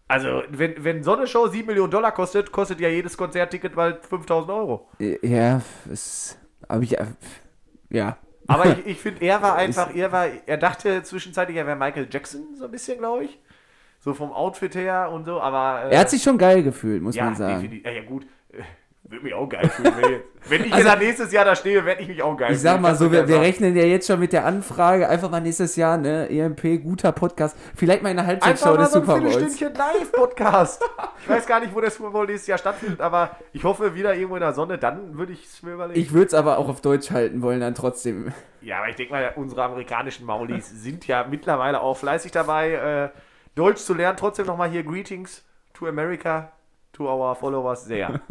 Also, 0.06 0.42
wenn, 0.50 0.84
wenn 0.84 1.02
so 1.02 1.16
eine 1.16 1.26
Show 1.26 1.48
7 1.48 1.66
Millionen 1.66 1.90
Dollar 1.90 2.12
kostet, 2.12 2.52
kostet 2.52 2.78
ja 2.78 2.88
jedes 2.88 3.16
Konzertticket 3.16 3.74
bald 3.74 4.06
5000 4.06 4.52
Euro. 4.52 4.88
Ja, 5.20 5.62
es, 5.92 6.38
aber 6.68 6.82
ich, 6.82 6.96
ja. 7.90 8.16
Aber 8.48 8.66
ich, 8.78 8.86
ich 8.86 8.98
finde, 8.98 9.24
er 9.24 9.40
war 9.40 9.54
einfach, 9.54 9.94
er 9.94 10.10
war, 10.10 10.26
er 10.46 10.56
dachte 10.56 11.02
zwischenzeitlich, 11.04 11.56
er 11.56 11.66
wäre 11.66 11.76
Michael 11.76 12.08
Jackson, 12.10 12.56
so 12.56 12.64
ein 12.64 12.70
bisschen, 12.70 12.98
glaube 12.98 13.24
ich. 13.24 13.38
So 14.00 14.14
vom 14.14 14.32
Outfit 14.32 14.74
her 14.74 15.10
und 15.12 15.24
so, 15.24 15.40
aber. 15.40 15.90
äh, 15.90 15.94
Er 15.94 16.00
hat 16.00 16.10
sich 16.10 16.22
schon 16.22 16.38
geil 16.38 16.62
gefühlt, 16.62 17.02
muss 17.02 17.16
ja, 17.16 17.24
man 17.24 17.36
sagen. 17.36 17.80
Ja, 17.84 17.90
ja, 17.90 18.02
gut. 18.02 18.26
Würde 19.10 19.24
mich 19.24 19.32
auch 19.32 19.48
geil 19.48 19.66
fühlen. 19.70 20.20
Wenn, 20.50 20.64
ich- 20.66 20.72
Also- 20.72 20.86
dann 20.86 20.98
nächstes 20.98 21.32
Jahr 21.32 21.46
da 21.46 21.56
stehe, 21.56 21.82
werde 21.86 22.02
ich 22.02 22.08
mich 22.08 22.22
auch 22.22 22.36
geil 22.36 22.52
Ich 22.52 22.60
sag 22.60 22.72
fühlen. 22.72 22.82
mal 22.82 22.94
so, 22.94 23.10
wir, 23.10 23.26
wir 23.26 23.40
rechnen 23.40 23.74
ja 23.74 23.84
jetzt 23.84 24.06
schon 24.06 24.20
mit 24.20 24.34
der 24.34 24.44
Anfrage, 24.44 25.08
einfach 25.08 25.30
mal 25.30 25.40
nächstes 25.40 25.76
Jahr, 25.76 25.96
ne, 25.96 26.28
EMP, 26.28 26.82
guter 26.82 27.12
Podcast, 27.12 27.56
vielleicht 27.74 28.02
mal 28.02 28.10
in 28.10 28.18
der 28.18 28.26
Einfach 28.26 28.46
Halbzeitshow 28.46 28.74
mal 28.74 28.76
des 28.76 28.92
so 28.92 28.98
ein 29.00 29.06
Super 29.06 29.18
Bowls. 29.20 29.34
Viertelstündchen 29.36 29.74
Live-Podcast. 29.78 30.84
Ich 31.22 31.28
weiß 31.28 31.46
gar 31.46 31.60
nicht, 31.60 31.74
wo 31.74 31.80
der 31.80 31.90
Super 31.90 32.10
Bowl 32.10 32.26
dieses 32.26 32.46
Jahr 32.46 32.58
stattfindet, 32.58 33.00
aber 33.00 33.36
ich 33.54 33.64
hoffe 33.64 33.94
wieder 33.94 34.14
irgendwo 34.14 34.36
in 34.36 34.40
der 34.42 34.52
Sonne, 34.52 34.76
dann 34.76 35.16
würde 35.16 35.32
ich 35.32 35.44
es 35.46 35.62
mir 35.62 35.72
überlegen. 35.72 35.98
Ich 35.98 36.12
würde 36.12 36.26
es 36.26 36.34
aber 36.34 36.58
auch 36.58 36.68
auf 36.68 36.80
Deutsch 36.82 37.10
halten 37.10 37.40
wollen, 37.40 37.60
dann 37.60 37.74
trotzdem. 37.74 38.32
ja, 38.60 38.78
aber 38.78 38.88
ich 38.90 38.96
denke 38.96 39.12
mal, 39.14 39.32
unsere 39.36 39.62
amerikanischen 39.62 40.26
Maulis 40.26 40.68
sind 40.82 41.06
ja 41.06 41.26
mittlerweile 41.28 41.80
auch 41.80 41.96
fleißig 41.96 42.30
dabei, 42.32 42.72
äh, 43.14 43.18
Deutsch 43.54 43.80
zu 43.80 43.94
lernen. 43.94 44.18
Trotzdem 44.18 44.44
nochmal 44.46 44.68
hier 44.68 44.82
Greetings 44.84 45.44
to 45.72 45.86
America, 45.86 46.52
to 46.92 47.08
our 47.08 47.34
followers 47.36 47.84
sehr. 47.84 48.20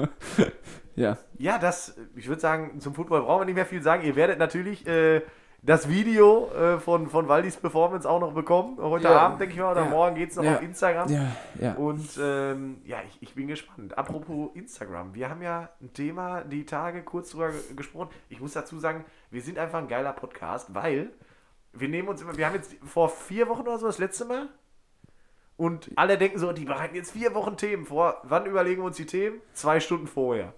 Ja. 0.95 1.15
Ja, 1.37 1.59
das, 1.59 1.95
ich 2.15 2.27
würde 2.27 2.41
sagen, 2.41 2.79
zum 2.79 2.95
Football 2.95 3.21
brauchen 3.21 3.41
wir 3.41 3.45
nicht 3.45 3.53
mehr 3.53 3.67
viel 3.67 3.83
sagen. 3.83 4.03
Ihr 4.03 4.15
werdet 4.15 4.39
natürlich 4.39 4.87
äh, 4.87 5.21
das 5.61 5.87
Video 5.89 6.49
äh, 6.55 6.79
von, 6.79 7.07
von 7.07 7.27
Waldis 7.27 7.55
Performance 7.55 8.09
auch 8.09 8.19
noch 8.19 8.33
bekommen. 8.33 8.77
Heute 8.81 9.03
Ja. 9.03 9.19
Abend, 9.19 9.39
denke 9.39 9.53
ich 9.53 9.59
mal, 9.59 9.73
oder 9.73 9.83
Ja. 9.83 9.89
morgen 9.91 10.15
geht 10.15 10.31
es 10.31 10.35
noch 10.37 10.43
Ja. 10.43 10.55
auf 10.55 10.63
Instagram. 10.63 11.07
Ja, 11.11 11.27
ja. 11.61 11.73
Und 11.73 12.19
ähm, 12.19 12.81
ja, 12.83 12.97
ich, 13.07 13.21
ich 13.21 13.35
bin 13.35 13.47
gespannt. 13.47 13.95
Apropos 13.95 14.49
Instagram, 14.55 15.13
wir 15.13 15.29
haben 15.29 15.43
ja 15.43 15.69
ein 15.81 15.93
Thema 15.93 16.41
die 16.43 16.65
Tage 16.65 17.03
kurz 17.03 17.29
drüber 17.29 17.49
ge- 17.51 17.75
gesprochen. 17.75 18.09
Ich 18.29 18.41
muss 18.41 18.53
dazu 18.53 18.79
sagen, 18.79 19.05
wir 19.29 19.43
sind 19.43 19.59
einfach 19.59 19.77
ein 19.77 19.87
geiler 19.87 20.13
Podcast, 20.13 20.73
weil 20.73 21.11
wir 21.73 21.89
nehmen 21.89 22.07
uns 22.07 22.23
immer, 22.23 22.35
wir 22.35 22.47
haben 22.47 22.55
jetzt 22.55 22.75
vor 22.83 23.09
vier 23.09 23.47
Wochen 23.49 23.61
oder 23.61 23.77
so 23.77 23.85
das 23.85 23.99
letzte 23.99 24.25
Mal 24.25 24.49
und 25.57 25.89
alle 25.95 26.17
denken 26.17 26.37
so, 26.39 26.51
die 26.53 26.65
bereiten 26.65 26.95
jetzt 26.95 27.11
vier 27.11 27.33
Wochen 27.33 27.57
Themen 27.57 27.85
vor. 27.85 28.21
Wann 28.23 28.45
überlegen 28.45 28.81
wir 28.81 28.85
uns 28.85 28.97
die 28.97 29.05
Themen? 29.07 29.41
Zwei 29.53 29.79
Stunden 29.79 30.07
vorher. 30.07 30.53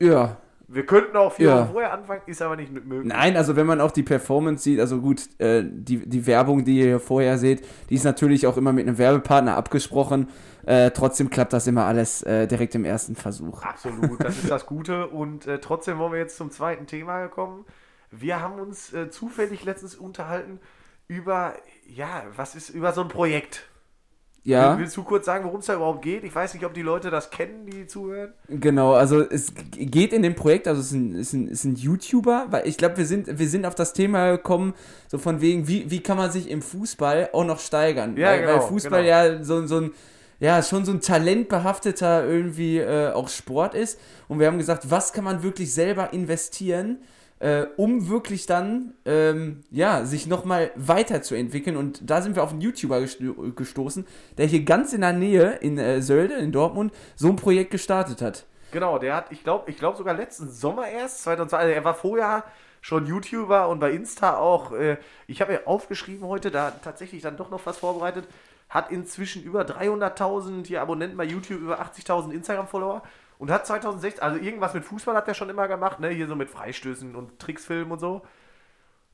Ja. 0.00 0.36
Wir 0.68 0.86
könnten 0.86 1.16
auch 1.16 1.32
vier 1.34 1.48
Ja. 1.48 1.60
Wochen 1.60 1.72
vorher 1.72 1.92
anfangen, 1.92 2.22
ist 2.26 2.40
aber 2.40 2.56
nicht 2.56 2.72
möglich. 2.72 3.12
Nein, 3.12 3.36
also 3.36 3.56
wenn 3.56 3.66
man 3.66 3.80
auch 3.80 3.90
die 3.90 4.02
Performance 4.02 4.64
sieht, 4.64 4.80
also 4.80 5.00
gut, 5.00 5.28
äh, 5.38 5.62
die, 5.64 6.08
die 6.08 6.26
Werbung, 6.26 6.64
die 6.64 6.78
ihr 6.78 6.84
hier 6.86 7.00
vorher 7.00 7.36
seht, 7.38 7.64
die 7.90 7.94
ist 7.94 8.04
natürlich 8.04 8.46
auch 8.46 8.56
immer 8.56 8.72
mit 8.72 8.88
einem 8.88 8.96
Werbepartner 8.98 9.54
abgesprochen. 9.56 10.28
Äh, 10.64 10.90
trotzdem 10.92 11.28
klappt 11.30 11.52
das 11.52 11.66
immer 11.66 11.84
alles 11.84 12.22
äh, 12.22 12.46
direkt 12.46 12.74
im 12.74 12.84
ersten 12.84 13.16
Versuch. 13.16 13.62
Absolut, 13.62 14.24
das 14.24 14.38
ist 14.38 14.50
das 14.50 14.66
Gute. 14.66 15.08
Und 15.08 15.46
äh, 15.46 15.60
trotzdem 15.60 15.98
wollen 15.98 16.12
wir 16.12 16.20
jetzt 16.20 16.36
zum 16.36 16.50
zweiten 16.50 16.86
Thema 16.86 17.28
kommen. 17.28 17.64
Wir 18.10 18.40
haben 18.40 18.58
uns 18.58 18.92
äh, 18.92 19.10
zufällig 19.10 19.64
letztens 19.64 19.94
unterhalten 19.94 20.58
über, 21.06 21.54
ja, 21.86 22.22
was 22.36 22.54
ist, 22.54 22.70
über 22.70 22.92
so 22.92 23.02
ein 23.02 23.08
Projekt. 23.08 23.68
Ja. 24.44 24.76
Willst 24.76 24.96
du 24.96 25.04
kurz 25.04 25.26
sagen, 25.26 25.44
worum 25.44 25.60
es 25.60 25.66
da 25.66 25.74
überhaupt 25.74 26.02
geht? 26.02 26.24
Ich 26.24 26.34
weiß 26.34 26.54
nicht, 26.54 26.64
ob 26.64 26.74
die 26.74 26.82
Leute 26.82 27.10
das 27.10 27.30
kennen, 27.30 27.64
die 27.64 27.86
zuhören. 27.86 28.32
Genau, 28.48 28.94
also 28.94 29.20
es 29.20 29.52
geht 29.72 30.12
in 30.12 30.22
dem 30.22 30.34
Projekt, 30.34 30.66
also 30.66 30.80
es 30.80 30.88
ist 30.88 30.92
ein, 30.92 31.14
ist 31.14 31.32
ein, 31.32 31.48
ist 31.48 31.64
ein 31.64 31.76
YouTuber, 31.76 32.46
weil 32.50 32.66
ich 32.66 32.76
glaube, 32.76 32.96
wir 32.96 33.06
sind, 33.06 33.38
wir 33.38 33.48
sind 33.48 33.64
auf 33.64 33.76
das 33.76 33.92
Thema 33.92 34.32
gekommen, 34.32 34.74
so 35.06 35.18
von 35.18 35.40
wegen, 35.40 35.68
wie, 35.68 35.90
wie 35.90 36.00
kann 36.00 36.16
man 36.16 36.32
sich 36.32 36.50
im 36.50 36.60
Fußball 36.60 37.30
auch 37.32 37.44
noch 37.44 37.60
steigern? 37.60 38.16
Ja, 38.16 38.30
weil, 38.30 38.40
genau, 38.40 38.52
weil 38.54 38.60
Fußball 38.62 39.02
genau. 39.04 39.14
ja 39.14 39.44
so, 39.44 39.64
so 39.66 39.76
ein, 39.76 39.92
ja, 40.40 40.60
schon 40.60 40.84
so 40.84 40.90
ein 40.90 41.00
talentbehafteter 41.00 42.26
irgendwie 42.26 42.78
äh, 42.78 43.12
auch 43.12 43.28
Sport 43.28 43.74
ist. 43.74 44.00
Und 44.26 44.40
wir 44.40 44.48
haben 44.48 44.58
gesagt, 44.58 44.90
was 44.90 45.12
kann 45.12 45.22
man 45.22 45.44
wirklich 45.44 45.72
selber 45.72 46.12
investieren, 46.12 46.98
äh, 47.42 47.66
um 47.76 48.08
wirklich 48.08 48.46
dann, 48.46 48.94
ähm, 49.04 49.64
ja, 49.72 50.04
sich 50.04 50.28
nochmal 50.28 50.70
weiterzuentwickeln. 50.76 51.76
Und 51.76 52.08
da 52.08 52.22
sind 52.22 52.36
wir 52.36 52.44
auf 52.44 52.52
einen 52.52 52.60
YouTuber 52.60 53.00
gesto 53.00 53.34
gestoßen, 53.34 54.06
der 54.38 54.46
hier 54.46 54.62
ganz 54.62 54.92
in 54.92 55.00
der 55.00 55.12
Nähe 55.12 55.56
in 55.60 55.76
äh, 55.76 56.00
Sölde, 56.02 56.34
in 56.34 56.52
Dortmund, 56.52 56.92
so 57.16 57.28
ein 57.28 57.36
Projekt 57.36 57.72
gestartet 57.72 58.22
hat. 58.22 58.46
Genau, 58.70 58.96
der 58.98 59.16
hat, 59.16 59.32
ich 59.32 59.42
glaube, 59.42 59.68
ich 59.72 59.76
glaube 59.76 59.98
sogar 59.98 60.14
letzten 60.14 60.48
Sommer 60.48 60.86
erst, 60.86 61.24
2020, 61.24 61.58
also 61.58 61.74
er 61.74 61.84
war 61.84 61.94
vorher 61.94 62.44
schon 62.80 63.06
YouTuber 63.06 63.68
und 63.68 63.80
bei 63.80 63.90
Insta 63.90 64.36
auch, 64.36 64.70
äh, 64.72 64.96
ich 65.26 65.40
habe 65.40 65.52
ja 65.52 65.58
aufgeschrieben 65.64 66.28
heute, 66.28 66.52
da 66.52 66.70
tatsächlich 66.70 67.22
dann 67.22 67.36
doch 67.36 67.50
noch 67.50 67.66
was 67.66 67.78
vorbereitet, 67.78 68.28
hat 68.68 68.92
inzwischen 68.92 69.42
über 69.42 69.62
300.000 69.62 70.64
hier 70.66 70.80
Abonnenten 70.80 71.16
bei 71.16 71.24
YouTube, 71.24 71.60
über 71.60 71.80
80.000 71.82 72.30
Instagram-Follower 72.30 73.02
und 73.42 73.50
hat 73.50 73.66
2016, 73.66 74.22
also 74.22 74.38
irgendwas 74.38 74.72
mit 74.72 74.84
Fußball 74.84 75.16
hat 75.16 75.26
er 75.26 75.34
schon 75.34 75.50
immer 75.50 75.66
gemacht, 75.66 75.98
ne, 75.98 76.10
hier 76.10 76.28
so 76.28 76.36
mit 76.36 76.48
Freistößen 76.48 77.16
und 77.16 77.40
Tricksfilmen 77.40 77.90
und 77.90 77.98
so. 77.98 78.22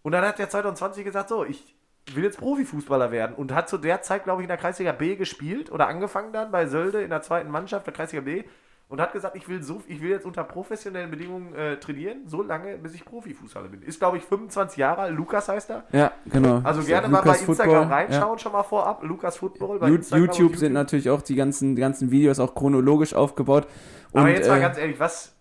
Und 0.02 0.12
dann 0.12 0.22
hat 0.22 0.38
er 0.38 0.50
2020 0.50 1.02
gesagt, 1.02 1.30
so, 1.30 1.46
ich 1.46 1.74
will 2.12 2.24
jetzt 2.24 2.36
Profifußballer 2.36 3.10
werden 3.10 3.34
und 3.34 3.54
hat 3.54 3.70
zu 3.70 3.78
der 3.78 4.02
Zeit, 4.02 4.24
glaube 4.24 4.42
ich, 4.42 4.44
in 4.44 4.48
der 4.48 4.58
Kreisliga 4.58 4.92
B 4.92 5.16
gespielt 5.16 5.72
oder 5.72 5.88
angefangen 5.88 6.34
dann 6.34 6.50
bei 6.50 6.66
Sölde 6.66 7.00
in 7.00 7.08
der 7.08 7.22
zweiten 7.22 7.50
Mannschaft 7.50 7.86
der 7.86 7.94
Kreisliga 7.94 8.22
B 8.22 8.44
und 8.90 9.00
hat 9.00 9.12
gesagt, 9.12 9.36
ich 9.36 9.48
will 9.48 9.62
so, 9.62 9.82
ich 9.86 10.02
will 10.02 10.10
jetzt 10.10 10.24
unter 10.26 10.44
professionellen 10.44 11.10
Bedingungen 11.10 11.54
äh, 11.54 11.78
trainieren, 11.78 12.26
so 12.26 12.42
lange, 12.42 12.76
bis 12.76 12.94
ich 12.94 13.06
Profifußballer 13.06 13.68
bin. 13.68 13.82
Ist, 13.82 13.98
glaube 13.98 14.18
ich, 14.18 14.24
25 14.24 14.76
Jahre 14.78 15.02
alt, 15.02 15.14
Lukas 15.16 15.48
heißt 15.48 15.70
er. 15.70 15.84
Ja, 15.92 16.12
genau. 16.26 16.60
Also 16.64 16.82
So, 16.82 16.86
gerne 16.86 17.08
mal 17.08 17.22
bei 17.22 17.30
Instagram 17.30 17.56
Football, 17.56 17.82
reinschauen, 17.84 18.38
schon 18.38 18.52
mal 18.52 18.62
vorab. 18.62 19.02
Lukas 19.02 19.36
Football 19.36 19.78
bei 19.78 19.88
Ja. 19.88 19.94
Und 19.94 20.10
YouTube 20.10 20.56
sind 20.56 20.72
natürlich 20.72 21.10
auch 21.10 21.22
die 21.22 21.34
ganzen, 21.34 21.76
die 21.76 21.80
ganzen 21.80 22.10
Videos 22.10 22.40
auch 22.40 22.54
chronologisch 22.54 23.14
aufgebaut. 23.14 23.66
Und, 24.12 24.20
Aber 24.20 24.30
jetzt 24.30 24.48
mal 24.48 24.58
äh, 24.58 24.60
ganz 24.60 24.78
ehrlich, 24.78 24.98
was, 24.98 25.34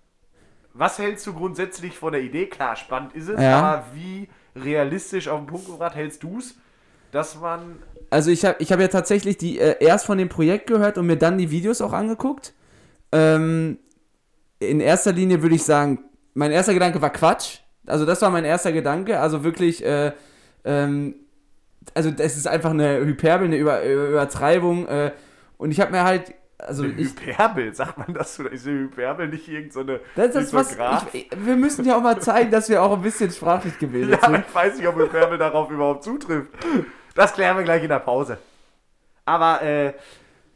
was 0.73 0.99
hältst 0.99 1.25
du 1.27 1.33
grundsätzlich 1.33 1.97
von 1.97 2.11
der 2.13 2.21
Idee? 2.21 2.47
Klar, 2.47 2.75
spannend 2.75 3.13
ist 3.13 3.29
es, 3.29 3.41
Ja. 3.41 3.59
aber 3.59 3.85
wie 3.93 4.29
realistisch 4.55 5.27
auf 5.27 5.39
den 5.39 5.47
Punkt 5.47 5.67
gebracht 5.67 5.95
hältst 5.95 6.23
du 6.23 6.39
es, 6.39 6.55
dass 7.11 7.39
man 7.39 7.77
Also 8.09 8.31
ich 8.31 8.43
habe 8.45 8.57
ich 8.59 8.71
hab 8.71 8.79
ja 8.79 8.87
tatsächlich 8.87 9.37
die 9.37 9.59
äh, 9.59 9.75
erst 9.79 10.05
von 10.05 10.17
dem 10.17 10.29
Projekt 10.29 10.67
gehört 10.67 10.97
und 10.97 11.07
mir 11.07 11.17
dann 11.17 11.37
die 11.37 11.51
Videos 11.51 11.81
auch 11.81 11.93
angeguckt. 11.93 12.53
Ähm, 13.11 13.77
in 14.59 14.79
erster 14.79 15.13
Linie 15.13 15.41
würde 15.41 15.55
ich 15.55 15.63
sagen, 15.63 15.99
mein 16.33 16.51
erster 16.51 16.73
Gedanke 16.73 17.01
war 17.01 17.11
Quatsch. 17.11 17.59
Also 17.85 18.05
das 18.05 18.21
war 18.21 18.29
mein 18.29 18.45
erster 18.45 18.71
Gedanke. 18.71 19.19
Also 19.19 19.43
wirklich, 19.43 19.85
äh, 19.85 20.11
ähm, 20.65 21.15
also 21.93 22.11
das 22.11 22.35
ist 22.35 22.47
einfach 22.47 22.71
eine 22.71 22.97
Hyperbel, 23.05 23.47
eine 23.47 23.57
Über 23.57 23.83
Übertreibung. 23.83 24.87
Äh, 24.87 25.11
und 25.57 25.71
ich 25.71 25.79
habe 25.79 25.91
mir 25.91 26.03
halt, 26.03 26.33
also 26.59 26.83
Eine 26.83 26.93
ich, 26.93 27.09
Hyperbel, 27.09 27.73
sagt 27.75 27.97
man 27.99 28.13
das? 28.13 28.39
Oder 28.39 28.51
ist 28.51 28.65
eine 28.67 28.79
Hyperbel 28.79 29.27
nicht 29.27 29.47
irgendeine 29.47 29.99
das 30.15 30.35
ist 30.35 30.53
was, 30.53 30.75
ich, 31.13 31.29
wir 31.35 31.55
müssen 31.55 31.85
ja 31.85 31.97
auch 31.97 32.01
mal 32.01 32.19
zeigen, 32.19 32.49
dass 32.49 32.67
wir 32.69 32.81
auch 32.81 32.93
ein 32.93 33.01
bisschen 33.01 33.29
sprachlich 33.31 33.77
gebildet 33.77 34.19
Ja, 34.23 34.29
sind. 34.29 34.45
ich 34.47 34.55
weiß 34.55 34.77
nicht, 34.77 34.87
ob 34.87 34.95
Hyperbel 34.95 35.37
darauf 35.37 35.69
überhaupt 35.69 36.03
zutrifft. 36.03 36.49
Das 37.13 37.33
klären 37.33 37.57
wir 37.57 37.63
gleich 37.63 37.83
in 37.83 37.89
der 37.89 37.99
Pause. 37.99 38.37
Aber, 39.25 39.61
äh, 39.61 39.93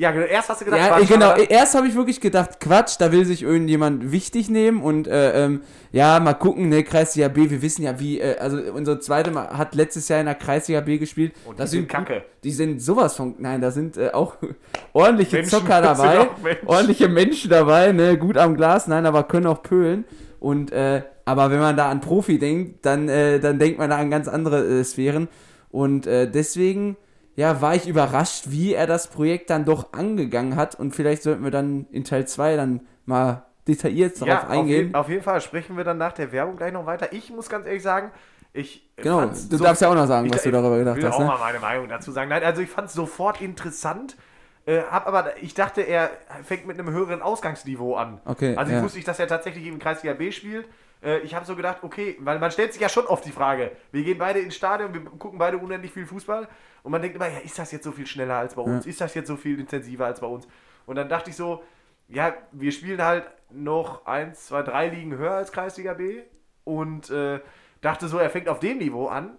ja, 0.01 0.09
genau, 0.09 0.25
erst 0.25 0.49
hast 0.49 0.61
du 0.61 0.65
gedacht, 0.65 0.81
Ja, 0.81 0.97
Quatsch, 0.97 1.07
genau. 1.07 1.35
Erst 1.35 1.75
habe 1.75 1.87
ich 1.87 1.93
wirklich 1.93 2.19
gedacht, 2.19 2.59
Quatsch, 2.59 2.95
da 2.97 3.11
will 3.11 3.23
sich 3.23 3.43
irgendjemand 3.43 4.11
wichtig 4.11 4.49
nehmen 4.49 4.81
und 4.81 5.07
äh, 5.07 5.45
ähm, 5.45 5.61
ja, 5.91 6.19
mal 6.19 6.33
gucken, 6.33 6.69
ne, 6.69 6.83
Kreisliga 6.83 7.27
B, 7.27 7.51
wir 7.51 7.61
wissen 7.61 7.83
ja 7.83 7.99
wie, 7.99 8.19
äh, 8.19 8.35
also 8.39 8.57
unsere 8.73 8.99
zweite 8.99 9.29
Mal 9.29 9.55
hat 9.55 9.75
letztes 9.75 10.09
Jahr 10.09 10.19
in 10.19 10.25
der 10.25 10.33
Kreisliga 10.33 10.81
B 10.81 10.97
gespielt. 10.97 11.33
Und 11.45 11.59
die 11.59 11.61
Das 11.61 11.69
sind 11.69 11.87
kacke. 11.87 12.23
Die 12.43 12.49
sind 12.49 12.81
sowas 12.81 13.15
von, 13.15 13.35
nein, 13.37 13.61
da 13.61 13.69
sind 13.69 13.95
äh, 13.95 14.09
auch 14.09 14.37
ordentliche 14.93 15.35
Menschen 15.35 15.51
Zocker 15.51 15.81
dabei, 15.83 16.29
Menschen. 16.41 16.67
ordentliche 16.67 17.07
Menschen 17.07 17.51
dabei, 17.51 17.91
ne, 17.91 18.17
gut 18.17 18.37
am 18.37 18.55
Glas, 18.55 18.87
nein, 18.87 19.05
aber 19.05 19.21
können 19.25 19.45
auch 19.45 19.61
pölen. 19.61 20.03
Und, 20.39 20.71
äh, 20.71 21.03
aber 21.25 21.51
wenn 21.51 21.59
man 21.59 21.77
da 21.77 21.91
an 21.91 22.01
Profi 22.01 22.39
denkt, 22.39 22.87
dann, 22.87 23.07
äh, 23.07 23.39
dann 23.39 23.59
denkt 23.59 23.77
man 23.77 23.91
da 23.91 23.97
an 23.97 24.09
ganz 24.09 24.27
andere 24.27 24.65
äh, 24.65 24.83
Sphären. 24.83 25.27
Und 25.69 26.05
deswegen, 26.05 26.97
ja, 27.35 27.61
war 27.61 27.75
ich 27.75 27.87
überrascht, 27.87 28.45
wie 28.47 28.73
er 28.73 28.87
das 28.87 29.07
Projekt 29.07 29.49
dann 29.49 29.65
doch 29.65 29.93
angegangen 29.93 30.55
hat. 30.55 30.75
Und 30.75 30.95
vielleicht 30.95 31.23
sollten 31.23 31.43
wir 31.43 31.51
dann 31.51 31.87
in 31.91 32.03
Teil 32.03 32.27
2 32.27 32.55
dann 32.55 32.81
mal 33.05 33.45
detailliert 33.67 34.15
darauf 34.21 34.27
ja, 34.27 34.43
auf, 34.43 34.49
eingehen. 34.49 34.89
je, 34.89 34.93
auf 34.95 35.09
jeden 35.09 35.23
Fall 35.23 35.39
sprechen 35.41 35.77
wir 35.77 35.83
dann 35.83 35.97
nach 35.97 36.13
der 36.13 36.31
Werbung 36.31 36.57
gleich 36.57 36.73
noch 36.73 36.85
weiter. 36.85 37.13
Ich 37.13 37.29
muss 37.29 37.49
ganz 37.49 37.65
ehrlich 37.65 37.83
sagen, 37.83 38.11
ich 38.53 38.89
Genau, 38.97 39.27
du 39.49 39.57
darfst 39.57 39.81
ja 39.81 39.89
auch 39.89 39.95
noch 39.95 40.07
sagen, 40.07 40.27
ich- 40.27 40.33
was 40.33 40.43
du 40.43 40.51
darüber 40.51 40.77
gedacht 40.77 40.97
ich 40.97 41.03
will 41.03 41.09
hast, 41.09 41.15
auch 41.15 41.19
ne? 41.21 41.25
mal 41.25 41.39
meine 41.39 41.59
Meinung 41.59 41.87
dazu 41.87 42.11
sagen. 42.11 42.29
Nein, 42.29 42.43
also 42.43 42.61
ich 42.61 42.69
fand 42.69 42.87
es 42.89 42.93
sofort 42.93 43.39
interessant, 43.41 44.17
äh, 44.65 44.81
hab 44.91 45.07
aber, 45.07 45.41
ich 45.41 45.53
dachte, 45.53 45.81
er 45.81 46.11
fängt 46.43 46.67
mit 46.67 46.77
einem 46.77 46.91
höheren 46.91 47.21
Ausgangsniveau 47.21 47.95
an. 47.95 48.19
Okay, 48.25 48.55
Also 48.57 48.71
ich 48.71 48.77
ja. 48.77 48.83
wusste 48.83 48.97
nicht, 48.97 49.07
dass 49.07 49.19
er 49.19 49.27
tatsächlich 49.27 49.65
im 49.65 49.79
Kreisliga 49.79 50.13
B 50.13 50.31
spielt. 50.31 50.67
Äh, 51.03 51.19
ich 51.19 51.33
habe 51.33 51.45
so 51.45 51.55
gedacht, 51.55 51.77
okay, 51.81 52.17
weil 52.19 52.37
man 52.39 52.51
stellt 52.51 52.73
sich 52.73 52.81
ja 52.81 52.89
schon 52.89 53.05
oft 53.07 53.25
die 53.25 53.31
Frage, 53.31 53.71
wir 53.91 54.03
gehen 54.03 54.17
beide 54.19 54.39
ins 54.39 54.55
Stadion, 54.55 54.93
wir 54.93 55.01
gucken 55.01 55.39
beide 55.39 55.57
unendlich 55.57 55.91
viel 55.91 56.05
Fußball 56.05 56.47
und 56.83 56.91
man 56.91 57.01
denkt 57.01 57.15
immer, 57.15 57.27
ja, 57.27 57.39
ist 57.39 57.57
das 57.59 57.71
jetzt 57.71 57.83
so 57.83 57.91
viel 57.91 58.07
schneller 58.07 58.35
als 58.35 58.55
bei 58.55 58.61
uns? 58.61 58.85
Ist 58.85 59.01
das 59.01 59.13
jetzt 59.13 59.27
so 59.27 59.35
viel 59.37 59.59
intensiver 59.59 60.05
als 60.05 60.19
bei 60.19 60.27
uns? 60.27 60.47
Und 60.85 60.95
dann 60.95 61.09
dachte 61.09 61.29
ich 61.29 61.35
so, 61.35 61.63
ja, 62.07 62.33
wir 62.51 62.71
spielen 62.71 63.01
halt 63.01 63.25
noch 63.51 64.05
eins, 64.05 64.47
zwei, 64.47 64.63
drei 64.63 64.89
Ligen 64.89 65.17
höher 65.17 65.31
als 65.31 65.51
Kreisliga 65.51 65.93
B 65.93 66.21
und 66.63 67.09
äh, 67.09 67.39
dachte 67.81 68.07
so, 68.07 68.17
er 68.17 68.29
fängt 68.29 68.49
auf 68.49 68.59
dem 68.59 68.79
Niveau 68.79 69.07
an. 69.07 69.37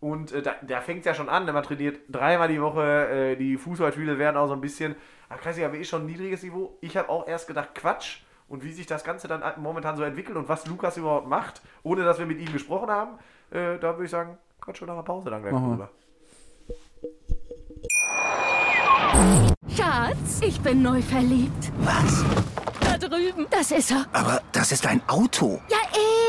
Und 0.00 0.32
äh, 0.32 0.42
da, 0.42 0.54
da 0.62 0.80
fängt 0.80 1.00
es 1.00 1.06
ja 1.06 1.14
schon 1.14 1.28
an, 1.28 1.46
man 1.46 1.62
trainiert 1.62 2.00
dreimal 2.08 2.48
die 2.48 2.60
Woche, 2.60 3.08
äh, 3.08 3.36
die 3.36 3.56
Fußballspiele 3.56 4.18
werden 4.18 4.36
auch 4.36 4.48
so 4.48 4.52
ein 4.52 4.60
bisschen, 4.60 4.96
aber 5.28 5.40
Kreisliga 5.40 5.68
B 5.68 5.80
ist 5.80 5.88
schon 5.88 6.02
ein 6.02 6.06
niedriges 6.06 6.42
Niveau. 6.42 6.76
Ich 6.80 6.96
habe 6.96 7.08
auch 7.08 7.26
erst 7.26 7.46
gedacht, 7.46 7.74
Quatsch. 7.74 8.20
Und 8.48 8.64
wie 8.64 8.72
sich 8.72 8.86
das 8.86 9.02
Ganze 9.02 9.28
dann 9.28 9.42
momentan 9.62 9.96
so 9.96 10.02
entwickelt 10.02 10.36
und 10.36 10.46
was 10.48 10.66
Lukas 10.66 10.98
überhaupt 10.98 11.26
macht, 11.26 11.62
ohne 11.84 12.04
dass 12.04 12.18
wir 12.18 12.26
mit 12.26 12.38
ihm 12.38 12.52
gesprochen 12.52 12.90
haben, 12.90 13.12
äh, 13.50 13.78
da 13.78 13.94
würde 13.94 14.04
ich 14.04 14.10
sagen, 14.10 14.36
Quatsch 14.60 14.78
schon 14.78 14.88
nach 14.88 14.96
der 14.96 15.02
Pause 15.02 15.30
dann 15.30 15.40
gleich 15.40 15.54
drüber. 15.70 15.88
Schatz, 19.76 20.40
ich 20.40 20.60
bin 20.60 20.82
neu 20.82 21.00
verliebt. 21.02 21.72
Was? 21.80 22.24
Da 22.80 22.98
drüben. 22.98 23.46
Das 23.50 23.70
ist 23.70 23.90
er. 23.90 24.06
Aber 24.12 24.42
das 24.52 24.72
ist 24.72 24.86
ein 24.86 25.00
Auto. 25.08 25.60
Ja, 25.68 25.78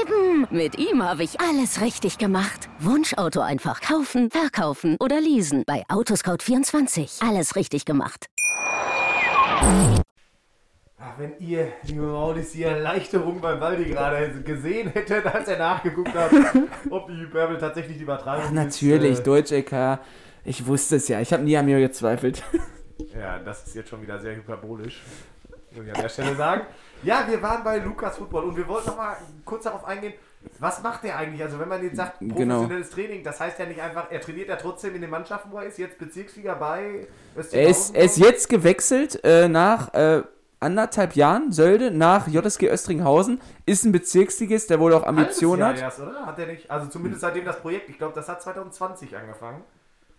eben. 0.02 0.48
Mit 0.50 0.78
ihm 0.78 1.04
habe 1.04 1.24
ich 1.24 1.40
alles 1.40 1.82
richtig 1.82 2.18
gemacht. 2.18 2.70
Wunschauto 2.80 3.42
einfach 3.42 3.82
kaufen, 3.82 4.30
verkaufen 4.32 4.98
oder 5.00 5.20
leasen. 5.20 5.64
Bei 5.66 5.84
Autoscout24. 5.90 7.28
Alles 7.28 7.56
richtig 7.56 7.86
gemacht. 7.86 8.28
Ach, 11.06 11.18
wenn 11.18 11.34
ihr, 11.40 11.68
liebe 11.84 12.02
Maudis, 12.02 12.54
die 12.54 12.64
Erleichterung 12.64 13.42
beim 13.42 13.60
Waldi 13.60 13.86
gerade 13.86 14.42
gesehen 14.42 14.90
hättet, 14.90 15.26
als 15.26 15.48
er 15.50 15.58
nachgeguckt 15.58 16.14
hat, 16.14 16.32
ob 16.90 17.08
die 17.08 17.18
Hyperbel 17.18 17.58
tatsächlich 17.58 17.98
die 17.98 18.04
Übertreibung 18.04 18.46
Ach, 18.48 18.52
natürlich, 18.52 19.14
ist. 19.14 19.20
Äh, 19.20 19.24
Deutsch-LK. 19.24 20.00
Ich 20.46 20.66
wusste 20.68 20.98
es 20.98 21.08
ja, 21.08 21.22
ich 21.22 21.32
habe 21.32 21.44
nie 21.44 21.56
an 21.58 21.66
mir 21.66 21.80
gezweifelt. 21.80 22.44
Ja, 23.20 23.40
das 23.40 23.68
ist 23.68 23.76
jetzt 23.76 23.90
schon 23.90 24.02
wieder 24.04 24.20
sehr 24.20 24.36
hyperbolisch. 24.36 25.02
Muss 25.76 25.86
ich 25.86 25.96
an 25.96 26.02
der 26.02 26.10
Stelle 26.10 26.36
sagen. 26.36 26.62
Ja, 27.02 27.26
wir 27.28 27.42
waren 27.42 27.64
bei 27.64 27.80
Lukas 27.80 28.18
Football 28.18 28.46
und 28.46 28.56
wir 28.56 28.68
wollten 28.68 28.88
noch 28.90 28.98
mal 28.98 29.18
kurz 29.44 29.64
darauf 29.64 29.84
eingehen, 29.86 30.14
was 30.60 30.82
macht 30.84 31.04
der 31.04 31.18
eigentlich? 31.18 31.42
Also 31.44 31.60
wenn 31.60 31.68
man 31.68 31.84
jetzt 31.84 31.98
sagt, 31.98 32.20
Genau. 32.20 32.60
professionelles 32.62 32.90
Training, 32.92 33.24
das 33.24 33.40
heißt 33.40 33.58
ja 33.60 33.66
nicht 33.66 33.82
einfach, 33.82 34.12
er 34.12 34.22
trainiert 34.22 34.48
ja 34.50 34.56
trotzdem 34.58 34.94
in 34.96 35.02
den 35.02 35.10
Mannschaften, 35.10 35.52
wo 35.52 35.58
er 35.58 35.66
ist, 35.66 35.80
jetzt 35.80 35.98
Bezirksliga 35.98 36.54
bei 36.54 37.08
Er 37.52 37.68
ist, 37.70 37.96
er 37.96 38.04
ist 38.04 38.18
jetzt 38.18 38.48
gewechselt 38.48 39.20
äh, 39.24 39.48
nach 39.48 39.92
äh, 39.96 40.22
anderthalb 40.60 41.16
Jahren, 41.16 41.52
Sölde, 41.52 41.90
nach 41.92 42.28
JSG 42.28 42.70
Östringhausen. 42.70 43.42
Ist 43.66 43.86
ein 43.86 43.92
Bezirksligist, 43.92 44.70
der 44.70 44.80
wohl 44.80 44.94
auch 44.94 45.04
Ambitionen 45.06 45.64
hat. 45.66 45.80
Erst, 45.80 46.00
oder? 46.00 46.26
Hat 46.28 46.38
er 46.40 46.46
nicht? 46.46 46.70
Also 46.70 46.88
zumindest 46.90 47.22
seitdem 47.22 47.44
das 47.44 47.60
Projekt, 47.60 47.90
ich 47.90 47.98
glaube, 47.98 48.14
das 48.14 48.30
hat 48.30 48.42
2020 48.42 49.18
angefangen. 49.18 49.64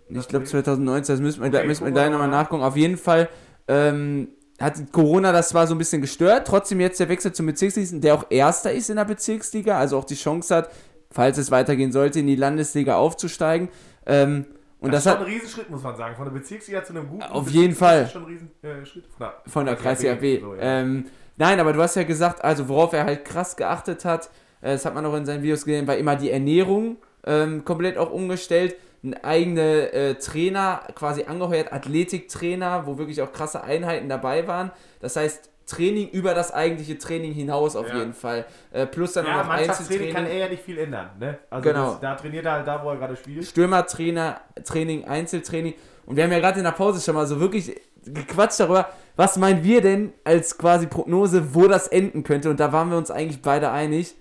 Ich 0.09 0.29
glaube 0.29 0.45
2019, 0.45 1.15
das 1.15 1.21
müssen 1.21 1.41
wir, 1.41 1.49
Okay, 1.49 1.59
da 1.59 1.65
müssen 1.65 1.85
wir 1.85 1.93
gleich 1.93 2.11
nochmal 2.11 2.29
mal. 2.29 2.43
nachgucken. 2.43 2.63
Auf 2.63 2.77
jeden 2.77 2.97
Fall 2.97 3.29
ähm, 3.69 4.29
hat 4.61 4.75
Corona 4.93 5.33
das 5.33 5.49
zwar 5.49 5.67
so 5.67 5.75
ein 5.75 5.79
bisschen 5.79 6.01
gestört, 6.01 6.47
trotzdem 6.47 6.81
jetzt 6.81 7.01
der 7.01 7.09
Wechsel 7.09 7.33
zum 7.33 7.47
Bezirksligisten, 7.47 8.01
der 8.01 8.15
auch 8.15 8.27
Erster 8.31 8.73
ist 8.73 8.91
in 8.91 8.97
der 8.97 9.05
Bezirksliga, 9.05 9.79
also 9.79 9.99
auch 9.99 10.05
die 10.05 10.15
Chance 10.15 10.55
hat, 10.55 10.71
falls 11.11 11.39
es 11.39 11.51
weitergehen 11.51 11.93
sollte, 11.93 12.21
in 12.21 12.27
die 12.27 12.37
Landesliga 12.37 12.97
aufzusteigen. 12.97 13.69
Ähm, 14.07 14.45
und 14.81 14.93
Das, 14.93 15.05
das, 15.05 15.15
ist 15.15 15.19
schon 15.19 15.27
ein 15.27 15.33
Riesenschritt, 15.33 15.71
muss 15.71 15.83
man 15.83 15.97
sagen. 15.97 16.15
Von 16.15 16.27
der 16.27 16.33
Bezirksliga 16.33 16.85
zu 16.85 16.93
einem 16.93 17.09
guten 17.09 17.23
Auf 17.23 17.49
jeden 17.49 17.75
Fall. 17.75 18.03
ist 18.03 18.13
schon 18.13 18.25
ein 18.25 18.29
Riesenschritt. 18.67 19.05
Von 19.47 19.65
der, 19.65 19.75
der 19.75 19.83
Kreisliga 19.83 20.15
B. 20.15 20.41
So, 20.41 20.55
ja. 20.55 20.61
ähm, 20.61 21.07
nein, 21.37 21.59
aber 21.59 21.73
du 21.73 21.81
hast 21.81 21.95
ja 21.97 22.03
gesagt, 22.03 22.45
also 22.45 22.69
worauf 22.69 22.93
er 22.93 23.05
halt 23.05 23.25
krass 23.25 23.57
geachtet 23.57 24.05
hat, 24.05 24.27
äh, 24.61 24.73
das 24.73 24.85
hat 24.85 24.95
man 24.95 25.07
auch 25.07 25.15
in 25.15 25.25
seinen 25.25 25.43
Videos 25.43 25.65
gesehen, 25.65 25.87
war 25.87 25.97
immer 25.97 26.17
die 26.17 26.31
Ernährung 26.31 26.99
ähm, 27.27 27.65
komplett 27.65 27.97
auch 27.97 28.13
umgestellt. 28.13 28.77
Ein 29.05 29.23
eigene 29.23 29.93
äh, 29.93 30.15
Trainer 30.15 30.81
quasi 30.95 31.25
angeheuert, 31.25 31.73
Athletiktrainer, 31.75 32.87
wo 32.87 32.97
wirklich 32.99 33.21
auch 33.23 33.33
krasse 33.33 33.63
Einheiten 33.63 34.09
dabei 34.09 34.47
waren. 34.49 34.71
Das 35.01 35.17
heißt, 35.17 35.51
Training 35.67 36.09
über 36.11 36.35
das 36.35 36.53
eigentliche 36.53 36.99
Training 36.99 37.33
hinaus 37.33 37.77
auf 37.77 37.89
Ja. 37.89 37.99
jeden 37.99 38.15
Fall. 38.15 38.45
Äh, 38.73 38.87
plus 38.87 39.13
dann 39.15 39.27
ja, 39.27 39.33
auch 39.35 39.37
noch 39.39 39.47
Mannschaftstraining 39.49 40.13
kann 40.13 40.25
Einzeltraining. 40.25 40.33
er 40.41 40.47
ja 40.47 40.51
nicht 40.51 40.63
viel 40.63 40.79
ändern. 40.79 41.11
Ne? 41.19 41.39
Also 41.51 41.69
Genau. 41.69 41.91
das, 41.93 42.01
da 42.01 42.15
trainiert 42.15 42.45
er 42.47 42.53
halt 42.53 42.67
da, 42.67 42.83
wo 42.85 42.91
er 42.91 42.97
gerade 42.97 43.17
spielt. 43.17 43.45
Stürmertrainer, 43.47 44.41
Training, 44.65 45.05
Einzeltraining. 45.05 45.75
Und 46.07 46.17
wir 46.17 46.25
haben 46.25 46.33
ja 46.33 46.39
gerade 46.39 46.59
in 46.59 46.65
der 46.65 46.73
Pause 46.73 47.01
schon 47.01 47.15
mal 47.15 47.27
so 47.27 47.41
wirklich 47.41 47.75
gequatscht 48.05 48.61
darüber, 48.61 48.89
was 49.17 49.37
meinen 49.39 49.65
wir 49.65 49.81
denn 49.81 50.13
als 50.25 50.59
quasi 50.59 50.87
Prognose, 50.87 51.55
wo 51.55 51.67
das 51.67 51.89
enden 51.89 52.25
könnte. 52.25 52.51
Und 52.51 52.61
da 52.61 52.73
waren 52.73 52.91
wir 52.91 52.99
uns 52.99 53.11
eigentlich 53.11 53.41
beide 53.41 53.71
einig. 53.71 54.15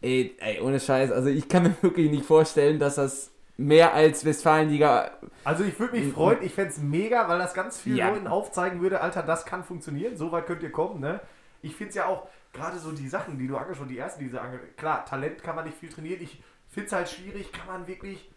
Ey, 0.00 0.36
ey 0.40 0.60
ohne 0.60 0.80
Scheiß, 0.80 1.12
also 1.12 1.28
ich 1.28 1.48
kann 1.48 1.62
mir 1.64 1.74
wirklich 1.82 2.10
nicht 2.10 2.24
vorstellen, 2.24 2.78
dass 2.80 2.96
das 2.96 3.30
mehr 3.58 3.92
als 3.92 4.24
Westfalenliga. 4.24 5.10
Also 5.44 5.64
ich 5.64 5.78
würde 5.78 5.98
mich 5.98 6.12
freuen, 6.14 6.42
ich 6.42 6.54
fände 6.54 6.70
es 6.70 6.78
mega, 6.78 7.28
weil 7.28 7.38
das 7.38 7.52
ganz 7.54 7.78
vielen 7.78 7.96
Ja. 7.96 8.08
Leuten 8.10 8.28
aufzeigen 8.28 8.80
würde, 8.80 9.00
Alter, 9.00 9.22
das 9.22 9.44
kann 9.44 9.64
funktionieren, 9.64 10.16
so 10.16 10.32
weit 10.32 10.46
könnt 10.46 10.62
ihr 10.62 10.70
kommen, 10.72 11.00
ne? 11.00 11.20
Ich 11.60 11.74
finde 11.74 11.88
es 11.90 11.96
ja 11.96 12.06
auch, 12.06 12.28
gerade 12.52 12.78
so 12.78 12.92
die 12.92 13.08
Sachen, 13.08 13.36
die 13.36 13.48
du 13.48 13.56
angesprochen 13.56 13.88
die 13.88 13.98
ersten, 13.98 14.22
die 14.22 14.30
du 14.30 14.40
ange 14.40 14.58
Klar, 14.76 15.04
Talent 15.04 15.42
kann 15.42 15.56
man 15.56 15.64
nicht 15.66 15.76
viel 15.76 15.88
trainieren, 15.88 16.22
ich 16.22 16.40
finde 16.68 16.86
es 16.86 16.92
halt 16.92 17.08
schwierig, 17.10 17.52
kann 17.52 17.66
man 17.66 17.86
wirklich 17.88 18.30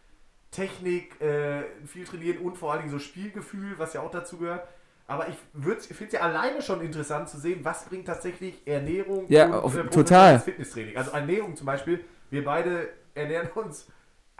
Technik 0.49 1.21
äh, 1.21 1.63
viel 1.85 2.03
trainieren 2.05 2.39
und 2.39 2.57
vor 2.57 2.71
allen 2.71 2.81
Dingen 2.81 2.91
so 2.91 2.99
Spielgefühl, 2.99 3.75
was 3.77 3.93
ja 3.93 4.01
auch 4.01 4.11
dazu 4.11 4.37
gehört. 4.37 4.67
Aber 5.07 5.27
ich 5.27 5.35
finde 5.55 5.77
es 5.79 6.11
ja 6.13 6.21
alleine 6.21 6.61
schon 6.61 6.81
interessant 6.81 7.29
zu 7.29 7.37
sehen, 7.37 7.59
was 7.63 7.85
bringt 7.85 8.05
tatsächlich 8.07 8.65
Ernährung 8.65 9.25
Ja, 9.29 9.47
auf- 9.49 9.61
professionelles 9.73 9.93
total. 9.95 10.39
Fitnesstraining. 10.39 10.97
Also 10.97 11.11
Ernährung 11.11 11.55
zum 11.55 11.65
Beispiel, 11.67 12.03
wir 12.31 12.43
beide 12.43 12.89
ernähren 13.13 13.49
uns 13.55 13.87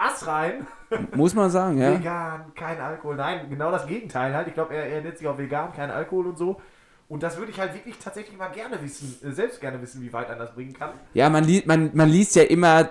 assrein. 0.05 0.67
Muss 1.15 1.33
man 1.33 1.49
sagen, 1.49 1.77
ja. 1.77 1.93
Vegan, 1.93 2.53
kein 2.55 2.79
Alkohol. 2.79 3.15
Nein, 3.15 3.49
genau 3.49 3.71
das 3.71 3.87
Gegenteil 3.87 4.33
halt. 4.35 4.47
Ich 4.47 4.53
glaube, 4.53 4.73
er, 4.75 4.85
er 4.87 5.01
nennt 5.01 5.17
sich 5.17 5.27
auch 5.27 5.37
vegan, 5.37 5.71
kein 5.73 5.89
Alkohol 5.91 6.27
und 6.27 6.37
so. 6.37 6.59
Und 7.07 7.23
das 7.23 7.37
würde 7.37 7.51
ich 7.51 7.59
halt 7.59 7.73
wirklich 7.73 7.97
tatsächlich 7.99 8.37
mal 8.37 8.47
gerne 8.47 8.81
wissen, 8.81 9.17
äh, 9.21 9.31
selbst 9.33 9.59
gerne 9.59 9.81
wissen, 9.81 10.01
wie 10.01 10.13
weit 10.13 10.29
man 10.29 10.39
das 10.39 10.53
bringen 10.53 10.71
kann. 10.73 10.91
Ja, 11.13 11.29
man, 11.29 11.43
li 11.43 11.61
man, 11.65 11.91
man 11.93 12.07
liest 12.07 12.35
ja 12.37 12.43
immer 12.43 12.89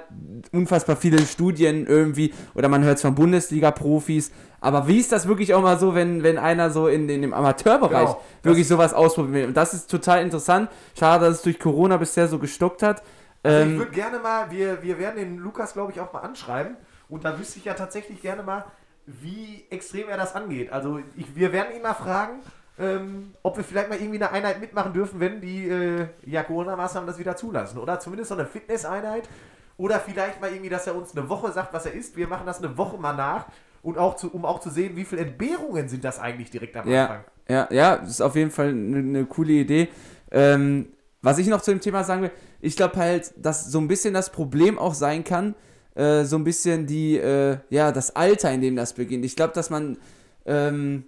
unfassbar 0.52 0.97
viele 0.97 1.19
Studien 1.21 1.87
irgendwie 1.87 2.35
oder 2.55 2.69
man 2.69 2.85
hört 2.85 2.97
es 2.97 3.02
von 3.02 3.14
Bundesliga-Profis. 3.14 4.31
Aber 4.61 4.87
wie 4.88 4.99
ist 4.99 5.11
das 5.12 5.26
wirklich 5.26 5.55
auch 5.55 5.62
mal 5.62 5.79
so, 5.79 5.95
wenn, 5.95 6.23
wenn 6.23 6.37
einer 6.37 6.69
so 6.71 6.87
in, 6.88 7.09
in 7.09 7.23
dem 7.23 7.33
Amateurbereich 7.33 8.09
Genau. 8.09 8.23
wirklich 8.43 8.69
sowas 8.69 8.93
ausprobiert? 8.93 9.49
Und 9.49 9.57
das 9.57 9.73
ist 9.73 9.90
total 9.90 10.23
interessant. 10.23 10.69
Schade, 10.99 11.25
dass 11.25 11.37
es 11.37 11.43
durch 11.43 11.59
Corona 11.59 11.97
bisher 11.97 12.29
so 12.29 12.38
gestockt 12.38 12.83
hat. 12.83 13.02
Also 13.43 13.59
ich 13.59 13.67
Ähm, 13.73 13.79
würde 13.79 13.93
gerne 13.93 14.19
mal, 14.19 14.50
wir, 14.50 14.83
wir 14.83 14.99
werden 14.99 15.17
den 15.17 15.38
Lukas, 15.38 15.73
glaube 15.73 15.93
ich, 15.93 16.00
auch 16.00 16.12
mal 16.12 16.21
anschreiben. 16.21 16.76
Und 17.11 17.25
da 17.25 17.38
wüsste 17.38 17.59
ich 17.59 17.64
ja 17.64 17.75
tatsächlich 17.75 18.23
gerne 18.23 18.43
mal, 18.43 18.64
wie 19.07 19.64
extrem 19.71 20.09
er 20.09 20.17
das 20.17 20.35
angeht. 20.35 20.73
Also 20.73 21.00
ich, 21.17 21.35
wir 21.35 21.52
werden 21.52 21.75
ihn 21.75 21.83
mal 21.83 21.95
fragen, 21.95 22.40
ähm, 22.79 23.35
ob 23.43 23.57
wir 23.57 23.64
vielleicht 23.64 23.88
mal 23.88 23.99
irgendwie 23.99 24.19
eine 24.23 24.31
Einheit 24.31 24.61
mitmachen 24.61 24.93
dürfen, 24.93 25.21
wenn 25.21 25.40
die 25.40 25.69
äh, 25.69 26.07
ja, 26.25 26.43
Corona-Maßnahmen 26.45 27.07
das 27.07 27.19
wieder 27.19 27.37
zulassen. 27.37 27.79
Oder 27.79 27.99
zumindest 28.00 28.29
so 28.29 28.35
eine 28.37 28.47
Fitnesseinheit. 28.47 29.29
Oder 29.76 29.99
vielleicht 29.99 30.40
mal 30.40 30.50
irgendwie, 30.50 30.69
dass 30.69 30.87
er 30.87 30.95
uns 30.95 31.17
eine 31.17 31.29
Woche 31.29 31.50
sagt, 31.52 31.73
was 31.73 31.87
er 31.87 31.93
isst. 31.93 32.17
Wir 32.17 32.29
machen 32.29 32.47
das 32.47 32.59
eine 32.62 32.76
Woche 32.79 32.99
mal 32.99 33.14
nach 33.14 33.47
und 33.83 33.99
auch 33.99 34.17
zu, 34.17 34.33
um 34.33 34.45
auch 34.45 34.61
zu 34.61 34.71
sehen, 34.71 34.95
wie 34.97 35.05
viele 35.05 35.23
Entbehrungen 35.23 35.88
sind 35.88 36.05
das 36.05 36.19
eigentlich 36.19 36.50
direkt 36.50 36.76
am 36.76 36.87
Ja, 36.88 37.02
Anfang. 37.02 37.25
ja, 37.49 37.69
ja, 37.71 37.97
das 37.97 38.11
ist 38.11 38.21
auf 38.21 38.37
jeden 38.37 38.50
Fall 38.50 38.69
eine, 38.69 38.99
eine 38.99 39.25
coole 39.25 39.52
Idee. 39.52 39.88
Ähm, 40.31 40.88
was 41.23 41.38
ich 41.38 41.49
noch 41.49 41.62
zu 41.62 41.71
dem 41.71 41.81
Thema 41.81 42.05
sagen 42.05 42.23
will, 42.23 42.31
ich 42.61 42.76
glaube 42.76 42.97
halt, 42.97 43.33
dass 43.37 43.67
so 43.67 43.79
ein 43.81 43.88
bisschen 43.88 44.12
das 44.14 44.31
Problem 44.31 44.79
auch 44.79 44.95
sein 44.95 45.25
kann, 45.25 45.55
äh, 46.00 46.25
so 46.25 46.37
ein 46.37 46.45
bisschen 46.45 46.87
die, 46.87 47.19
äh, 47.19 47.59
ja, 47.69 47.92
das 47.92 48.16
Alter, 48.16 48.50
in 48.52 48.62
dem 48.62 48.75
das 48.76 48.95
beginnt. 48.95 49.25
Ich 49.25 49.37
glaube, 49.37 49.52
dass 49.52 49.69
man 49.69 49.99
ähm, 50.47 51.04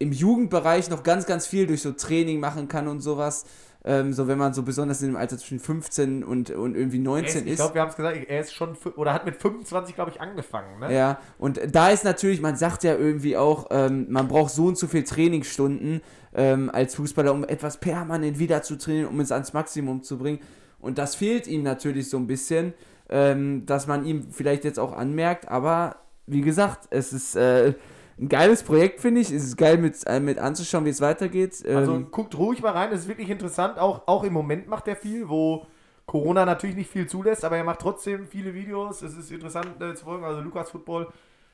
im 0.00 0.12
Jugendbereich 0.12 0.90
noch 0.90 1.04
ganz, 1.04 1.26
ganz 1.26 1.46
viel 1.46 1.66
durch 1.66 1.82
so 1.82 1.92
Training 1.92 2.40
machen 2.40 2.66
kann 2.66 2.88
und 2.88 3.00
sowas. 3.00 3.44
Ähm, 3.82 4.12
so 4.12 4.28
wenn 4.28 4.36
man 4.36 4.52
so 4.52 4.62
besonders 4.62 5.00
in 5.00 5.08
dem 5.08 5.16
Alter 5.16 5.38
zwischen 5.38 5.58
15 5.58 6.22
und, 6.22 6.50
und 6.50 6.74
irgendwie 6.76 6.98
Er 6.98 7.02
19 7.04 7.24
ist, 7.24 7.36
ich 7.36 7.52
ist. 7.52 7.56
glaube, 7.56 7.74
wir 7.74 7.80
haben 7.82 7.88
es 7.88 7.96
gesagt, 7.96 8.18
er 8.28 8.40
ist 8.40 8.52
schon, 8.52 8.76
oder 8.96 9.14
hat 9.14 9.24
mit 9.24 9.36
25, 9.36 9.94
glaube 9.94 10.10
ich, 10.10 10.20
angefangen. 10.20 10.80
Ne? 10.80 10.94
Ja, 10.94 11.18
und 11.38 11.60
da 11.72 11.88
ist 11.88 12.04
natürlich, 12.04 12.42
man 12.42 12.56
sagt 12.56 12.84
ja 12.84 12.94
irgendwie 12.94 13.38
auch, 13.38 13.68
ähm, 13.70 14.06
man 14.10 14.28
braucht 14.28 14.50
so 14.50 14.66
und 14.66 14.76
so 14.76 14.86
viel 14.86 15.04
Trainingsstunden 15.04 16.02
ähm, 16.34 16.68
als 16.70 16.96
Fußballer, 16.96 17.32
um 17.32 17.44
etwas 17.44 17.78
permanent 17.78 18.38
wieder 18.38 18.62
zu 18.62 18.76
trainieren, 18.76 19.06
um 19.08 19.20
es 19.20 19.32
ans 19.32 19.52
Maximum 19.54 20.02
zu 20.02 20.18
bringen. 20.18 20.40
Und 20.78 20.98
das 20.98 21.14
fehlt 21.14 21.46
ihm 21.46 21.62
natürlich 21.62 22.10
so 22.10 22.18
ein 22.18 22.26
bisschen, 22.26 22.74
ähm, 23.10 23.66
dass 23.66 23.86
man 23.86 24.04
ihm 24.04 24.30
vielleicht 24.30 24.64
jetzt 24.64 24.78
auch 24.78 24.92
anmerkt, 24.96 25.48
aber 25.48 25.96
wie 26.26 26.40
gesagt, 26.40 26.86
es 26.90 27.12
ist 27.12 27.36
äh, 27.36 27.74
ein 28.18 28.28
geiles 28.28 28.62
Projekt, 28.62 29.00
finde 29.00 29.20
ich. 29.20 29.30
Es 29.32 29.44
ist 29.44 29.56
geil 29.56 29.78
mit, 29.78 30.06
äh, 30.06 30.20
mit 30.20 30.38
anzuschauen, 30.38 30.84
wie 30.84 30.90
es 30.90 31.00
weitergeht. 31.00 31.62
Ähm, 31.66 31.76
Also 31.76 32.00
guckt 32.00 32.36
ruhig 32.38 32.62
mal 32.62 32.72
rein, 32.72 32.90
das 32.90 33.00
ist 33.00 33.08
wirklich 33.08 33.30
interessant. 33.30 33.78
Auch, 33.78 34.02
auch 34.06 34.24
im 34.24 34.32
Moment 34.32 34.68
macht 34.68 34.86
er 34.88 34.96
viel, 34.96 35.28
wo 35.28 35.66
Corona 36.06 36.44
natürlich 36.44 36.76
nicht 36.76 36.90
viel 36.90 37.06
zulässt, 37.06 37.44
aber 37.44 37.56
er 37.56 37.64
macht 37.64 37.80
trotzdem 37.80 38.26
viele 38.26 38.54
Videos. 38.54 39.02
Es 39.02 39.16
ist 39.16 39.30
interessant 39.30 39.80
äh, 39.80 39.94
zu 39.94 40.04
folgen. 40.04 40.24
Also 40.24 40.40
Lukas 40.40 40.70
Football. 40.70 41.08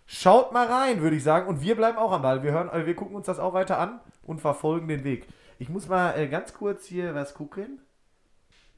Schaut 0.07 0.53
mal 0.53 0.67
rein, 0.67 1.03
würde 1.03 1.17
ich 1.17 1.23
sagen. 1.23 1.49
Und 1.49 1.63
wir 1.63 1.75
bleiben 1.75 1.99
auch 1.99 2.13
am 2.13 2.23
Ball. 2.23 2.43
Wir, 2.43 2.53
hören, 2.53 2.69
äh, 2.71 2.87
wir 2.87 2.95
gucken 2.95 3.17
uns 3.17 3.27
das 3.27 3.39
auch 3.39 3.55
weiter 3.55 3.79
an 3.79 4.01
und 4.23 4.41
verfolgen 4.41 4.89
den 4.89 5.05
Weg. 5.05 5.27
Ich 5.59 5.69
muss 5.69 5.89
mal 5.89 6.13
äh, 6.19 6.27
ganz 6.29 6.53
kurz 6.53 6.85
hier 6.85 7.15
was 7.15 7.35
gucken. 7.35 7.81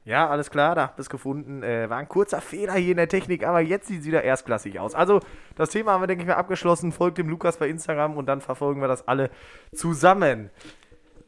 Ja, 0.09 0.27
alles 0.27 0.49
klar, 0.49 0.75
da 0.75 0.85
habt 0.85 0.99
ihr 0.99 1.03
es 1.03 1.11
gefunden. 1.11 1.63
Äh, 1.63 1.91
war 1.91 1.99
ein 1.99 2.09
kurzer 2.09 2.41
Fehler 2.41 2.73
hier 2.73 2.93
in 2.93 2.97
der 2.97 3.11
Technik, 3.11 3.47
aber 3.47 3.61
jetzt 3.61 3.89
sieht 3.89 4.01
es 4.01 4.07
wieder 4.07 4.25
erstklassig 4.25 4.81
aus. 4.81 4.95
Also, 4.95 5.21
das 5.55 5.69
Thema 5.69 5.93
haben 5.93 6.01
wir, 6.01 6.07
denke 6.07 6.23
ich 6.23 6.29
mal, 6.29 6.37
abgeschlossen. 6.37 6.93
Folgt 6.93 7.19
dem 7.19 7.29
Lukas 7.29 7.59
bei 7.59 7.69
Instagram 7.69 8.17
und 8.17 8.25
dann 8.25 8.41
verfolgen 8.41 8.81
wir 8.81 8.89
das 8.89 9.07
alle 9.07 9.29
zusammen. 9.75 10.49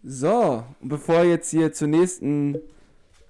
so, 0.02 0.64
bevor 0.80 1.25
jetzt 1.25 1.50
hier 1.50 1.75
zur 1.75 1.88
nächsten. 1.88 2.58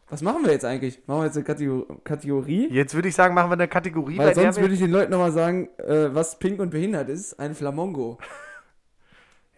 Was 0.09 0.23
machen 0.23 0.45
wir 0.45 0.53
jetzt 0.53 0.65
eigentlich? 0.65 1.03
Machen 1.09 1.23
wir 1.23 1.27
jetzt 1.27 1.37
eine 1.37 1.45
Kategor 1.45 1.85
Kategorie? 2.05 2.69
Jetzt 2.71 2.95
würde 2.95 3.09
ich 3.09 3.17
sagen, 3.17 3.35
machen 3.35 3.51
wir 3.51 3.55
eine 3.55 3.67
Kategorie, 3.67 4.19
Weil 4.19 4.37
sonst 4.37 4.61
würde 4.61 4.75
ich 4.75 4.81
den 4.81 4.93
Leuten 4.93 5.11
nochmal 5.11 5.33
sagen, 5.33 5.69
äh, 5.79 6.15
was 6.15 6.39
pink 6.39 6.61
und 6.61 6.71
behindert 6.71 7.09
ist, 7.09 7.41
ein 7.41 7.57
Flamongo. 7.57 8.19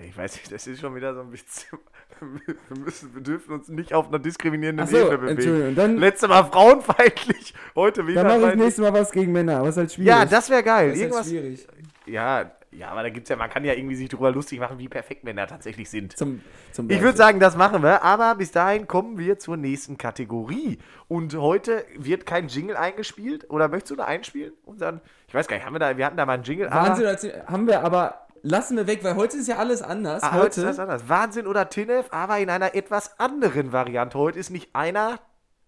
Ich 0.04 0.16
weiß 0.16 0.34
nicht, 0.34 0.50
das 0.50 0.66
ist 0.66 0.80
schon 0.80 0.96
wieder 0.96 1.14
so 1.14 1.20
ein 1.20 1.30
bisschen. 1.30 1.78
Wir, 2.68 2.76
müssen, 2.78 3.14
wir 3.14 3.22
dürfen 3.22 3.52
uns 3.52 3.68
nicht 3.68 3.92
auf 3.94 4.08
einer 4.08 4.18
diskriminierenden 4.18 4.86
Achso, 4.86 5.12
Ebene 5.12 5.34
bewegen. 5.34 5.74
Dann, 5.74 5.96
Letztes 5.98 6.28
Mal 6.28 6.44
frauenfeindlich, 6.44 7.54
heute 7.74 8.06
wieder. 8.06 8.24
dann 8.24 8.40
mache 8.40 8.52
ich 8.52 8.58
nächstes 8.58 8.82
Mal 8.82 8.92
was 8.92 9.10
gegen 9.10 9.32
Männer, 9.32 9.58
aber 9.58 9.68
ist 9.68 9.76
halt 9.76 9.92
schwierig. 9.92 10.08
Ja, 10.08 10.24
das 10.24 10.48
wäre 10.50 10.62
geil. 10.62 10.90
das 10.90 10.98
ist 10.98 11.14
halt 11.14 11.26
schwierig. 11.26 11.66
Ja, 12.06 12.50
ja, 12.74 12.88
aber 12.88 13.02
da 13.02 13.10
gibt's 13.10 13.28
ja, 13.28 13.36
man 13.36 13.50
kann 13.50 13.64
ja 13.64 13.74
irgendwie 13.74 13.94
sich 13.94 14.08
drüber 14.08 14.32
lustig 14.32 14.58
machen, 14.58 14.78
wie 14.78 14.88
perfekt 14.88 15.24
Männer 15.24 15.46
tatsächlich 15.46 15.90
sind. 15.90 16.16
Zum, 16.16 16.40
zum 16.72 16.88
Ich 16.88 17.02
würde 17.02 17.18
sagen, 17.18 17.38
das 17.38 17.54
machen 17.54 17.82
wir, 17.82 18.02
aber 18.02 18.34
bis 18.34 18.50
dahin 18.50 18.88
kommen 18.88 19.18
wir 19.18 19.38
zur 19.38 19.58
nächsten 19.58 19.98
Kategorie. 19.98 20.78
Und 21.06 21.36
heute 21.36 21.84
wird 21.98 22.24
kein 22.24 22.48
Jingle 22.48 22.76
eingespielt. 22.76 23.50
Oder 23.50 23.68
möchtest 23.68 23.90
du 23.90 23.96
da 23.96 24.04
einspielen? 24.06 24.54
Und 24.64 24.80
dann, 24.80 25.02
ich 25.28 25.34
weiß 25.34 25.48
gar 25.48 25.56
nicht, 25.56 25.66
haben 25.66 25.74
wir 25.74 25.80
da, 25.80 25.98
wir 25.98 26.06
hatten 26.06 26.16
da 26.16 26.24
mal 26.24 26.32
einen 26.32 26.44
Jingle. 26.44 26.70
Wahnsinn, 26.70 27.32
haben 27.46 27.66
wir 27.66 27.84
aber, 27.84 28.21
lassen 28.42 28.76
wir 28.76 28.86
weg, 28.86 29.02
weil 29.02 29.16
heute 29.16 29.36
ist 29.36 29.48
ja 29.48 29.56
alles 29.56 29.82
anders. 29.82 30.22
Ah, 30.22 30.34
heute 30.34 30.46
ist 30.48 30.56
heute, 30.58 30.66
das 30.66 30.78
anders. 30.78 31.08
Wahnsinn 31.08 31.46
oder 31.46 31.68
Tinef, 31.68 32.06
aber 32.10 32.38
in 32.38 32.50
einer 32.50 32.74
etwas 32.74 33.18
anderen 33.18 33.72
Variante. 33.72 34.18
Heute 34.18 34.38
ist 34.38 34.50
nicht 34.50 34.70
einer, 34.74 35.18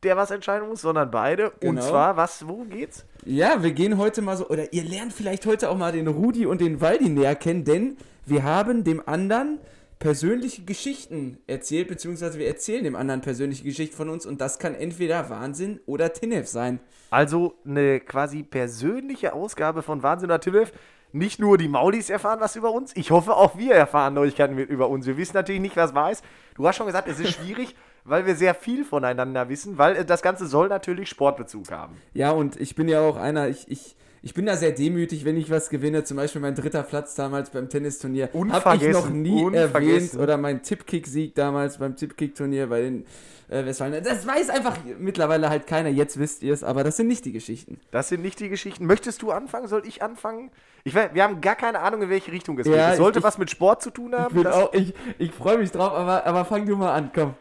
der 0.02 0.16
was 0.16 0.30
entscheiden 0.30 0.68
muss, 0.68 0.82
sondern 0.82 1.10
beide. 1.10 1.50
Und 1.50 1.60
Genau. 1.60 1.80
zwar, 1.82 2.16
was, 2.16 2.46
worum 2.46 2.68
geht's? 2.70 3.04
ja, 3.24 3.62
wir 3.62 3.72
gehen 3.72 3.96
heute 3.96 4.20
mal 4.20 4.36
so, 4.36 4.48
oder 4.48 4.72
ihr 4.72 4.84
lernt 4.84 5.12
vielleicht 5.14 5.46
heute 5.46 5.70
auch 5.70 5.76
mal 5.78 5.92
den 5.92 6.08
Rudi 6.08 6.44
und 6.46 6.60
den 6.60 6.80
Waldi 6.80 7.08
näher 7.08 7.34
kennen, 7.36 7.64
denn 7.64 7.96
wir 8.26 8.42
haben 8.42 8.84
dem 8.84 9.02
anderen 9.08 9.58
persönliche 9.98 10.62
Geschichten 10.64 11.38
erzählt, 11.46 11.88
beziehungsweise 11.88 12.38
wir 12.38 12.46
erzählen 12.46 12.84
dem 12.84 12.96
anderen 12.96 13.22
persönliche 13.22 13.64
Geschichten 13.64 13.96
von 13.96 14.10
uns 14.10 14.26
und 14.26 14.40
das 14.42 14.58
kann 14.58 14.74
entweder 14.74 15.30
Wahnsinn 15.30 15.80
oder 15.86 16.12
Tinef 16.12 16.46
sein. 16.48 16.80
Also 17.10 17.54
eine 17.64 18.00
quasi 18.00 18.42
persönliche 18.42 19.32
Ausgabe 19.32 19.82
von 19.82 20.02
Wahnsinn 20.02 20.28
oder 20.28 20.40
Tinef. 20.40 20.72
Nicht 21.14 21.38
nur 21.38 21.58
die 21.58 21.68
Maulis 21.68 22.10
erfahren 22.10 22.40
was 22.40 22.56
über 22.56 22.72
uns, 22.72 22.90
ich 22.96 23.12
hoffe 23.12 23.36
auch 23.36 23.56
wir 23.56 23.72
erfahren 23.72 24.14
Neuigkeiten 24.14 24.58
über 24.58 24.88
uns. 24.88 25.06
Wir 25.06 25.16
wissen 25.16 25.36
natürlich 25.36 25.60
nicht, 25.60 25.76
was 25.76 25.94
wahr 25.94 26.10
ist. 26.10 26.24
Du 26.56 26.66
hast 26.66 26.74
schon 26.74 26.86
gesagt, 26.88 27.06
es 27.06 27.20
ist 27.20 27.34
schwierig, 27.34 27.76
weil 28.04 28.26
wir 28.26 28.34
sehr 28.34 28.52
viel 28.52 28.84
voneinander 28.84 29.48
wissen, 29.48 29.78
weil 29.78 29.94
äh, 29.94 30.04
das 30.04 30.22
Ganze 30.22 30.48
soll 30.48 30.66
natürlich 30.66 31.08
Sportbezug 31.08 31.70
haben. 31.70 31.94
Ja, 32.14 32.32
und 32.32 32.60
ich 32.60 32.74
bin 32.74 32.88
ja 32.88 33.00
auch 33.00 33.16
einer, 33.16 33.48
ich, 33.48 33.70
ich, 33.70 33.94
ich 34.22 34.34
bin 34.34 34.46
da 34.46 34.56
sehr 34.56 34.72
demütig, 34.72 35.24
wenn 35.24 35.36
ich 35.36 35.50
was 35.50 35.70
gewinne. 35.70 36.02
Zum 36.02 36.16
Beispiel 36.16 36.40
mein 36.40 36.56
dritter 36.56 36.82
Platz 36.82 37.14
damals 37.14 37.50
beim 37.50 37.68
Tennisturnier. 37.68 38.30
Habe 38.50 38.84
ich 38.84 38.92
noch 38.92 39.08
nie 39.08 39.54
erwähnt. 39.54 40.14
Oder 40.14 40.36
mein 40.36 40.64
Tippkick-Sieg 40.64 41.36
damals 41.36 41.78
beim 41.78 41.94
Tippkick-Turnier 41.94 42.66
bei 42.66 42.80
den 42.80 43.06
äh, 43.48 43.64
Westfalen. 43.64 44.02
Das 44.04 44.26
weiß 44.26 44.50
einfach 44.50 44.76
mittlerweile 44.98 45.48
halt 45.50 45.66
keiner. 45.66 45.88
Jetzt 45.88 46.18
wisst 46.18 46.42
ihr 46.42 46.52
es, 46.54 46.64
aber 46.64 46.84
das 46.84 46.96
sind 46.96 47.08
nicht 47.08 47.24
die 47.24 47.32
Geschichten. 47.32 47.78
Das 47.90 48.08
sind 48.08 48.22
nicht 48.22 48.40
die 48.40 48.48
Geschichten. 48.48 48.86
Möchtest 48.86 49.22
du 49.22 49.30
anfangen? 49.30 49.68
Soll 49.68 49.82
ich 49.86 50.02
anfangen? 50.02 50.50
Ich 50.84 50.94
weiß, 50.94 51.10
wir 51.14 51.22
haben 51.22 51.40
gar 51.40 51.56
keine 51.56 51.80
Ahnung, 51.80 52.02
in 52.02 52.10
welche 52.10 52.30
Richtung 52.32 52.58
es 52.58 52.66
Ja, 52.66 52.72
geht. 52.72 52.82
Es 52.84 52.90
ich- 52.92 52.96
sollte 52.98 53.18
ich- 53.20 53.24
was 53.24 53.38
mit 53.38 53.50
Sport 53.50 53.82
zu 53.82 53.90
tun 53.90 54.12
Ich, 54.12 54.18
haben. 54.18 54.46
auch, 54.46 54.72
ich, 54.74 54.94
ich 55.18 55.32
freue 55.32 55.58
mich 55.58 55.70
drauf, 55.72 55.92
aber, 55.92 56.26
aber 56.26 56.44
fang 56.44 56.66
du 56.66 56.76
mal 56.76 56.92
an, 56.92 57.10
komm. 57.14 57.34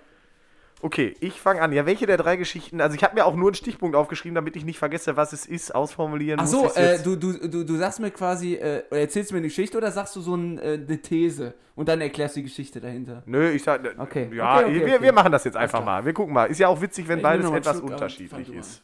Okay, 0.83 1.15
ich 1.21 1.39
fange 1.39 1.61
an. 1.61 1.71
Ja, 1.71 1.85
welche 1.85 2.05
der 2.05 2.17
drei 2.17 2.35
Geschichten? 2.35 2.81
Also 2.81 2.97
ich 2.97 3.05
habe 3.05 3.15
mir 3.15 3.25
auch 3.25 3.35
nur 3.35 3.47
einen 3.47 3.55
Stichpunkt 3.55 3.95
aufgeschrieben, 3.95 4.35
damit 4.35 4.57
ich 4.57 4.65
nicht 4.65 4.77
vergesse, 4.77 5.15
was 5.15 5.31
es 5.31 5.45
ist. 5.45 5.73
Ausformulieren 5.73 6.41
Ach 6.41 6.43
muss 6.43 6.51
so, 6.51 6.65
ich's 6.65 6.75
äh, 6.75 7.01
du, 7.01 7.15
du, 7.15 7.47
du, 7.47 7.63
du 7.63 7.75
sagst 7.77 8.01
mir 8.01 8.11
quasi, 8.11 8.55
äh, 8.55 8.83
erzählst 8.89 9.31
mir 9.31 9.37
eine 9.37 9.47
Geschichte 9.47 9.77
oder 9.77 9.91
sagst 9.93 10.13
du 10.17 10.19
so 10.19 10.35
ein, 10.35 10.59
äh, 10.59 10.73
eine 10.73 11.01
These 11.01 11.53
und 11.75 11.87
dann 11.87 12.01
erklärst 12.01 12.35
du 12.35 12.41
die 12.41 12.47
Geschichte 12.47 12.81
dahinter? 12.81 13.23
Nö, 13.25 13.51
ich 13.51 13.63
sag, 13.63 13.81
Okay, 13.97 14.29
ja, 14.33 14.57
okay, 14.57 14.65
okay, 14.65 14.73
wir, 14.75 14.95
okay. 14.95 15.03
wir 15.03 15.13
machen 15.13 15.31
das 15.31 15.45
jetzt 15.45 15.55
einfach 15.55 15.85
mal. 15.85 16.03
Wir 16.03 16.11
gucken 16.11 16.33
mal. 16.33 16.47
Ist 16.47 16.59
ja 16.59 16.67
auch 16.67 16.81
witzig, 16.81 17.07
wenn 17.07 17.19
Ich 17.19 17.23
beides 17.23 17.49
etwas 17.49 17.79
unterschiedlich 17.79 18.49
ist. 18.53 18.83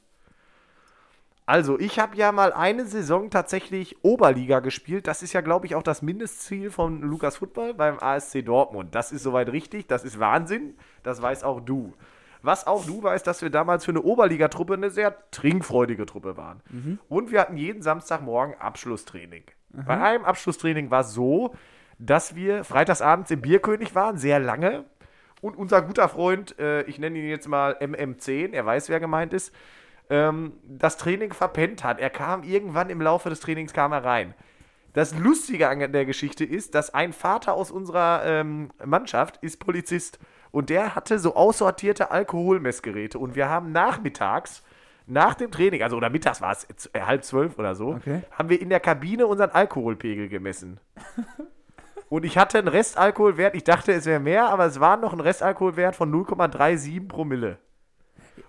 Also, 1.50 1.80
ich 1.80 1.98
habe 1.98 2.16
ja 2.16 2.32
mal 2.32 2.54
eine 2.54 2.86
Saison 2.86 3.32
tatsächlich 3.32 4.04
Oberliga 4.04 4.60
gespielt. 4.60 5.08
Das 5.08 5.24
ist 5.24 5.34
ja, 5.34 5.42
glaube 5.42 5.66
ich, 5.66 5.74
auch 5.74 5.82
das 5.82 6.04
Mindestziel 6.04 6.70
von 6.70 7.02
Lukas 7.02 7.38
Football 7.38 7.74
beim 7.74 7.98
ASC 7.98 8.46
Dortmund. 8.46 8.94
Das 8.94 9.12
ist 9.12 9.24
soweit 9.24 9.52
richtig. 9.52 9.88
Das 9.88 10.04
ist 10.04 10.20
Wahnsinn. 10.20 10.76
Das 11.02 11.24
weiß 11.24 11.44
auch 11.44 11.60
du. 11.60 11.96
Was 12.44 12.68
auch 12.68 12.86
du 12.86 13.02
weißt, 13.02 13.26
dass 13.26 13.42
wir 13.42 13.50
damals 13.50 13.84
für 13.84 13.90
eine 13.90 14.04
Oberligatruppe 14.04 14.76
eine 14.76 14.92
sehr 14.92 15.16
trinkfreudige 15.32 16.06
Truppe 16.06 16.38
waren. 16.38 16.62
Und 17.10 17.32
wir 17.32 17.42
hatten 17.42 17.58
jeden 17.58 17.82
Samstagmorgen 17.82 18.54
Abschlusstraining. 18.60 19.46
Bei 19.88 20.00
einem 20.00 20.26
Abschlusstraining 20.26 20.92
war 20.92 21.02
es 21.02 21.16
so, 21.16 21.56
dass 21.98 22.36
wir 22.36 22.64
freitagsabends 22.64 23.32
im 23.32 23.42
Bierkönig 23.42 23.96
waren, 23.96 24.20
sehr 24.20 24.38
lange. 24.38 24.86
Und 25.42 25.58
unser 25.58 25.82
guter 25.82 26.10
Freund, 26.10 26.60
äh, 26.60 26.84
ich 26.84 27.00
nenne 27.00 27.18
ihn 27.18 27.28
jetzt 27.28 27.48
mal 27.48 27.76
MM10, 27.80 28.52
er 28.54 28.68
weiß, 28.68 28.90
wer 28.90 29.00
gemeint 29.00 29.34
ist, 29.34 29.52
ähm, 30.10 30.54
das 30.68 30.98
Training 30.98 31.34
verpennt 31.34 31.84
hat. 31.84 32.00
Er 32.00 32.10
kam 32.10 32.44
irgendwann 32.44 32.90
im 32.90 33.02
Laufe 33.02 33.30
des 33.30 33.40
Trainings 33.40 33.74
kam 33.74 33.92
er 33.92 34.04
rein. 34.04 34.34
Das 34.94 35.16
Lustige 35.18 35.70
an 35.70 35.92
der 35.92 36.06
Geschichte 36.06 36.44
ist, 36.44 36.74
dass 36.74 36.94
ein 36.94 37.14
Vater 37.14 37.54
aus 37.54 37.70
unserer 37.72 38.24
ähm, 38.26 38.72
Mannschaft 38.84 39.38
ist 39.38 39.60
Polizist 39.60 40.20
und 40.52 40.70
der 40.72 40.96
hatte 40.96 41.20
so 41.20 41.36
aussortierte 41.36 42.10
Alkoholmessgeräte 42.10 43.20
und 43.20 43.36
wir 43.36 43.50
haben 43.50 43.72
nachmittags 43.72 44.64
nach 45.06 45.36
dem 45.36 45.52
Training, 45.52 45.84
also 45.84 45.98
oder 45.98 46.10
mittags 46.10 46.42
war 46.42 46.52
es 46.52 46.66
äh, 46.94 47.02
halb 47.02 47.24
zwölf 47.24 47.58
oder 47.60 47.76
so, 47.76 47.90
Okay. 47.96 48.22
haben 48.32 48.50
wir 48.50 48.62
in 48.62 48.70
der 48.70 48.80
Kabine 48.80 49.28
unseren 49.28 49.52
Alkoholpegel 49.52 50.28
gemessen. 50.30 50.80
Und 52.10 52.26
ich 52.26 52.40
hatte 52.40 52.58
einen 52.58 52.68
Restalkoholwert, 52.68 53.54
ich 53.54 53.64
dachte, 53.64 53.92
es 53.92 54.08
wäre 54.08 54.20
mehr, 54.20 54.50
aber 54.50 54.66
es 54.66 54.80
war 54.80 54.98
noch 54.98 55.14
ein 55.14 55.20
Restalkoholwert 55.20 55.96
von 55.96 56.12
0,37 56.12 57.08
Promille. 57.08 57.60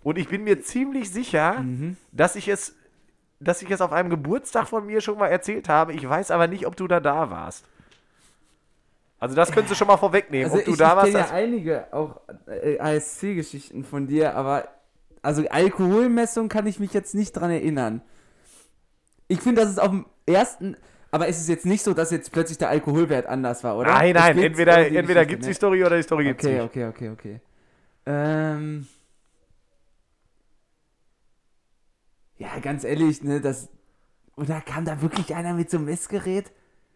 Und 0.03 0.19
ich 0.19 0.29
bin 0.29 0.45
mir 0.45 0.61
ziemlich 0.63 1.11
sicher, 1.11 1.65
dass 2.13 2.37
ich 2.37 2.49
es 2.49 2.75
dass 3.43 3.63
ich 3.63 3.71
es 3.71 3.81
auf 3.81 3.93
einem 3.93 4.11
Geburtstag 4.11 4.69
von 4.69 4.85
mir 4.85 5.01
schon 5.01 5.17
mal 5.19 5.29
erzählt 5.29 5.69
habe. 5.71 5.95
Ich 5.95 6.07
weiß 6.07 6.31
aber 6.31 6.47
nicht, 6.47 6.67
ob 6.67 6.77
du 6.77 6.87
da 6.87 7.01
da 7.01 7.31
warst. 7.31 7.65
Also 9.19 9.35
das 9.35 9.51
könntest 9.51 9.71
du 9.73 9.75
schon 9.77 9.87
mal 9.89 9.97
vorwegnehmen, 9.97 10.45
Also 10.45 10.59
ob 10.59 10.65
du 10.67 10.73
ich, 10.73 10.77
da 10.77 10.89
ich 10.91 10.97
warst. 10.97 11.13
kenne 11.13 11.25
ja 11.27 11.31
einige 11.33 11.93
auch 11.93 12.21
äh, 12.47 12.79
ASC-Geschichten 12.79 13.85
von 13.85 14.07
dir, 14.07 14.35
aber 14.35 14.69
also 15.23 15.43
Alkoholmessung 15.49 16.49
kann 16.51 16.67
ich 16.67 16.81
mich 16.81 16.93
jetzt 16.93 17.15
nicht 17.15 17.33
dran 17.33 17.51
erinnern. 17.51 18.03
Ich 19.29 19.41
finde, 19.41 19.63
dass 19.63 19.71
es 19.71 19.79
auf 19.79 19.89
dem 19.91 20.05
ersten, 20.27 20.77
aber 21.11 21.29
es 21.29 21.39
ist 21.41 21.49
jetzt 21.49 21.65
nicht 21.67 21.83
so, 21.83 21.95
dass 21.95 22.11
jetzt 22.11 22.33
plötzlich 22.33 22.59
der 22.59 22.69
Alkoholwert 22.69 23.27
anders 23.27 23.65
war, 23.65 23.77
oder? 23.79 23.93
Nein, 23.93 24.17
Es 24.17 24.23
nein, 24.23 24.39
entweder, 24.39 24.87
entweder 24.87 25.25
gibt 25.25 25.43
es 25.43 25.47
ne? 25.47 25.51
die 25.53 25.57
Story 25.57 25.83
oder 25.85 25.97
die 25.97 26.03
Story 26.03 26.25
gibt 26.25 26.41
es 26.43 26.47
Okay, 26.47 26.55
nicht. 26.57 26.65
okay, 26.65 26.87
okay, 26.89 27.09
okay. 27.11 27.41
Ähm. 28.07 28.87
Ja, 32.41 32.59
ganz 32.63 32.85
ehrlich, 32.85 33.23
ne, 33.23 33.41
das. 33.41 33.69
Oder 34.35 34.63
kam 34.63 34.87
da 34.87 35.03
wirklich 35.03 35.35
einer 35.35 35.53
mit 35.53 35.71
so 35.71 35.77
einem 35.77 35.87
Messgerät? 35.87 36.51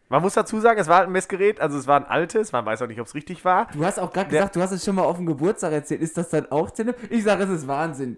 Man 0.09 0.22
muss 0.22 0.33
dazu 0.33 0.59
sagen, 0.59 0.80
es 0.80 0.88
war 0.88 0.98
halt 0.98 1.09
ein 1.09 1.12
Messgerät, 1.12 1.61
also 1.61 1.76
es 1.76 1.87
war 1.87 2.00
ein 2.00 2.07
altes, 2.07 2.52
man 2.52 2.64
weiß 2.64 2.80
auch 2.80 2.87
nicht, 2.87 2.98
ob 3.00 3.07
es 3.07 3.14
richtig 3.14 3.44
war. 3.44 3.68
Du 3.72 3.85
hast 3.85 3.98
auch 3.98 4.11
gerade 4.11 4.30
gesagt, 4.30 4.57
du 4.57 4.62
hast 4.62 4.70
es 4.70 4.83
schon 4.85 4.94
mal 4.94 5.02
auf 5.02 5.16
dem 5.16 5.26
Geburtstag 5.26 5.72
erzählt. 5.72 6.00
Ist 6.00 6.16
das 6.16 6.30
dann 6.30 6.50
auch 6.50 6.70
Tinnef? 6.70 6.96
Ich 7.11 7.24
sage, 7.24 7.44
es 7.44 7.50
ist 7.50 7.68
Wahnsinn. 7.68 8.16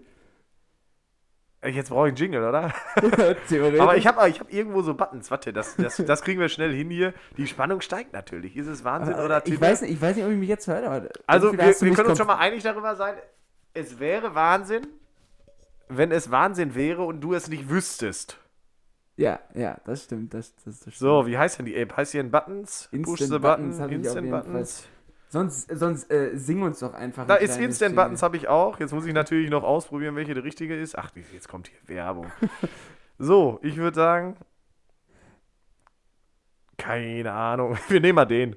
Jetzt 1.65 1.89
brauche 1.89 2.07
ich 2.07 2.11
einen 2.11 2.17
Jingle, 2.17 2.47
oder? 2.47 2.73
Theoretisch. 3.49 3.81
Aber 3.81 3.97
ich 3.97 4.07
habe 4.07 4.29
ich 4.29 4.39
hab 4.39 4.53
irgendwo 4.53 4.81
so 4.81 4.93
Buttons. 4.93 5.29
Warte, 5.29 5.51
das, 5.51 5.75
das, 5.75 5.97
das 5.97 6.21
kriegen 6.21 6.39
wir 6.39 6.47
schnell 6.47 6.73
hin 6.73 6.89
hier. 6.89 7.13
Die 7.35 7.47
Spannung 7.47 7.81
steigt 7.81 8.13
natürlich. 8.13 8.55
Ist 8.55 8.67
es 8.67 8.85
Wahnsinn 8.85 9.15
oder 9.15 9.45
ich 9.45 9.59
weiß, 9.59 9.81
nicht, 9.81 9.91
ich 9.91 10.01
weiß 10.01 10.15
nicht, 10.15 10.23
ob 10.23 10.31
ich 10.31 10.37
mich 10.37 10.47
jetzt 10.47 10.67
höre. 10.67 10.89
Aber 10.89 11.09
Also, 11.25 11.51
wir, 11.51 11.59
wir 11.59 11.93
können 11.93 12.09
uns 12.09 12.17
schon 12.17 12.27
mal 12.27 12.37
einig 12.37 12.63
darüber 12.63 12.95
sein. 12.95 13.15
Es 13.73 13.99
wäre 13.99 14.33
Wahnsinn, 14.33 14.87
wenn 15.89 16.11
es 16.11 16.31
Wahnsinn 16.31 16.75
wäre 16.75 17.03
und 17.03 17.21
du 17.21 17.33
es 17.33 17.47
nicht 17.47 17.69
wüsstest. 17.69 18.39
Ja, 19.15 19.39
ja, 19.55 19.77
das 19.85 20.03
stimmt. 20.03 20.33
Das, 20.33 20.55
das, 20.55 20.65
das 20.65 20.79
stimmt. 20.79 20.95
So, 20.95 21.25
wie 21.25 21.37
heißt 21.37 21.57
denn 21.57 21.65
die 21.65 21.75
App? 21.75 21.97
Heißt 21.97 22.13
die 22.13 22.19
ein 22.19 22.29
Buttons? 22.29 22.87
Push 22.91 23.19
the 23.19 23.23
Instant 23.23 23.41
Button? 23.41 23.69
Buttons 23.71 23.79
auf 23.81 23.91
Instant. 23.91 24.31
Buttons? 24.31 24.87
Sonst, 25.29 25.69
sonst 25.77 26.09
äh, 26.11 26.31
sing 26.35 26.61
uns 26.61 26.79
doch 26.79 26.93
einfach. 26.93 27.25
Da 27.25 27.35
ein 27.35 27.43
ist 27.43 27.57
Instant 27.57 27.91
Jingle. 27.91 28.03
Buttons 28.03 28.23
habe 28.23 28.37
ich 28.37 28.47
auch. 28.47 28.79
Jetzt 28.79 28.93
muss 28.93 29.05
ich 29.05 29.13
natürlich 29.13 29.49
noch 29.49 29.63
ausprobieren, 29.63 30.15
welche 30.15 30.33
die 30.33 30.39
richtige 30.39 30.79
ist. 30.79 30.97
Ach, 30.97 31.11
jetzt 31.33 31.49
kommt 31.49 31.67
hier 31.67 31.95
Werbung. 31.95 32.31
so, 33.17 33.59
ich 33.63 33.75
würde 33.77 33.95
sagen. 33.95 34.37
Keine 36.77 37.33
Ahnung. 37.33 37.77
Wir 37.89 37.99
nehmen 37.99 38.15
mal 38.15 38.25
den. 38.25 38.55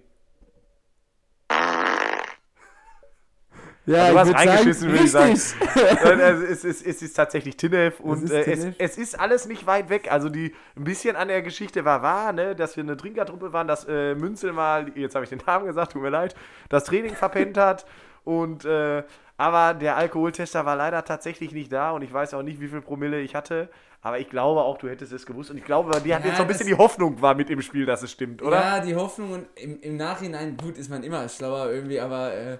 Ja, 3.86 4.06
du 4.06 4.12
ich 4.12 4.18
hast 4.18 4.34
reingeschissen, 4.34 4.90
würde 4.90 5.04
ich 5.04 5.10
sagen. 5.10 5.40
Nein, 6.04 6.20
also 6.20 6.44
es, 6.44 6.64
ist, 6.64 6.86
es 6.86 7.02
ist 7.02 7.14
tatsächlich 7.14 7.56
Tinef 7.56 7.98
und 8.00 8.24
ist 8.24 8.30
äh, 8.30 8.40
es, 8.40 8.60
Tinef. 8.60 8.74
es 8.78 8.98
ist 8.98 9.18
alles 9.18 9.46
nicht 9.46 9.66
weit 9.66 9.88
weg. 9.88 10.12
Also 10.12 10.28
die 10.28 10.54
ein 10.76 10.84
bisschen 10.84 11.16
an 11.16 11.28
der 11.28 11.42
Geschichte 11.42 11.84
war 11.84 12.02
wahr, 12.02 12.32
ne, 12.32 12.54
dass 12.54 12.76
wir 12.76 12.84
eine 12.84 12.96
Trinkertruppe 12.96 13.52
waren, 13.52 13.66
dass 13.66 13.86
äh, 13.88 14.14
Münzel 14.14 14.52
mal, 14.52 14.86
jetzt 14.94 15.14
habe 15.14 15.24
ich 15.24 15.30
den 15.30 15.40
Namen 15.46 15.66
gesagt, 15.66 15.92
tut 15.92 16.02
mir 16.02 16.10
leid, 16.10 16.34
das 16.68 16.84
Training 16.84 17.14
verpennt 17.14 17.56
hat 17.56 17.86
und 18.24 18.64
äh, 18.64 19.02
aber 19.36 19.72
der 19.72 19.96
Alkoholtester 19.96 20.66
war 20.66 20.76
leider 20.76 21.02
tatsächlich 21.02 21.52
nicht 21.52 21.72
da 21.72 21.92
und 21.92 22.02
ich 22.02 22.12
weiß 22.12 22.34
auch 22.34 22.42
nicht, 22.42 22.60
wie 22.60 22.68
viel 22.68 22.82
Promille 22.82 23.20
ich 23.20 23.34
hatte. 23.34 23.70
Aber 24.02 24.18
ich 24.18 24.28
glaube 24.28 24.60
auch, 24.60 24.76
du 24.76 24.88
hättest 24.88 25.12
es 25.12 25.24
gewusst. 25.24 25.50
Und 25.50 25.56
ich 25.56 25.64
glaube, 25.64 25.98
die 26.00 26.14
hat 26.14 26.22
Ja, 26.22 26.28
jetzt 26.28 26.36
so 26.36 26.42
ein 26.42 26.48
bisschen 26.48 26.66
die 26.66 26.74
Hoffnung 26.74 27.20
war 27.22 27.34
mit 27.34 27.48
im 27.48 27.62
Spiel, 27.62 27.86
dass 27.86 28.02
es 28.02 28.12
stimmt, 28.12 28.42
oder? 28.42 28.60
Ja, 28.60 28.80
die 28.80 28.94
Hoffnung 28.94 29.32
und 29.32 29.46
im, 29.56 29.80
im 29.80 29.96
Nachhinein, 29.96 30.58
gut, 30.58 30.76
ist 30.76 30.90
man 30.90 31.02
immer 31.02 31.26
schlauer 31.28 31.70
irgendwie, 31.70 32.00
aber 32.00 32.34
äh, 32.34 32.58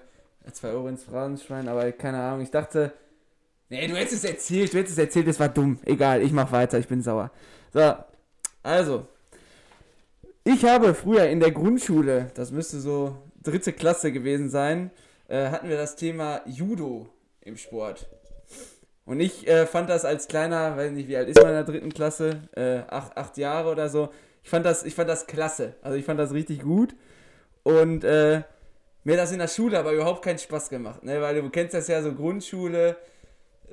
zwei 0.52 0.68
Euro 0.70 0.88
ins 0.88 1.04
Phrasenschwein, 1.04 1.68
aber 1.68 1.90
keine 1.92 2.20
Ahnung, 2.20 2.40
ich 2.40 2.50
dachte, 2.50 2.92
nee, 3.68 3.86
du 3.86 3.94
hättest 3.94 4.24
es 4.24 4.30
erzählt, 4.30 4.72
du 4.72 4.78
hättest 4.78 4.98
es 4.98 5.04
erzählt, 5.04 5.28
es 5.28 5.40
war 5.40 5.48
dumm. 5.48 5.78
Egal, 5.84 6.22
ich 6.22 6.32
mach 6.32 6.50
weiter, 6.52 6.78
ich 6.78 6.88
bin 6.88 7.02
sauer. 7.02 7.30
So, 7.72 7.94
also, 8.62 9.06
ich 10.44 10.64
habe 10.64 10.94
früher 10.94 11.28
in 11.28 11.40
der 11.40 11.50
Grundschule, 11.50 12.30
das 12.34 12.50
müsste 12.50 12.80
so 12.80 13.16
dritte 13.42 13.72
Klasse 13.72 14.12
gewesen 14.12 14.50
sein, 14.50 14.90
äh, 15.28 15.48
hatten 15.48 15.68
wir 15.68 15.76
das 15.76 15.96
Thema 15.96 16.42
Judo 16.46 17.08
im 17.42 17.56
Sport. 17.56 18.08
Und 19.04 19.20
ich 19.20 19.46
äh, 19.48 19.66
fand 19.66 19.90
das 19.90 20.04
als 20.04 20.28
kleiner, 20.28 20.76
weiß 20.76 20.92
nicht, 20.92 21.08
wie 21.08 21.16
alt 21.16 21.28
ist 21.28 21.38
man 21.38 21.48
in 21.48 21.54
der 21.54 21.64
dritten 21.64 21.92
Klasse, 21.92 22.42
äh, 22.54 22.80
acht, 22.88 23.16
acht 23.16 23.36
Jahre 23.38 23.70
oder 23.70 23.88
so. 23.88 24.10
Ich 24.42 24.50
fand 24.50 24.64
das, 24.64 24.84
ich 24.84 24.94
fand 24.94 25.08
das 25.08 25.26
klasse. 25.26 25.74
Also 25.82 25.96
ich 25.96 26.04
fand 26.04 26.20
das 26.20 26.32
richtig 26.32 26.62
gut. 26.62 26.94
Und 27.62 28.04
äh, 28.04 28.42
mir 29.04 29.14
hat 29.14 29.20
das 29.20 29.32
in 29.32 29.38
der 29.38 29.48
Schule 29.48 29.78
aber 29.78 29.92
überhaupt 29.92 30.22
keinen 30.22 30.38
Spaß 30.38 30.68
gemacht, 30.68 31.02
ne? 31.02 31.20
Weil 31.20 31.40
du 31.40 31.50
kennst 31.50 31.74
das 31.74 31.88
ja 31.88 32.02
so 32.02 32.12
Grundschule, 32.12 32.96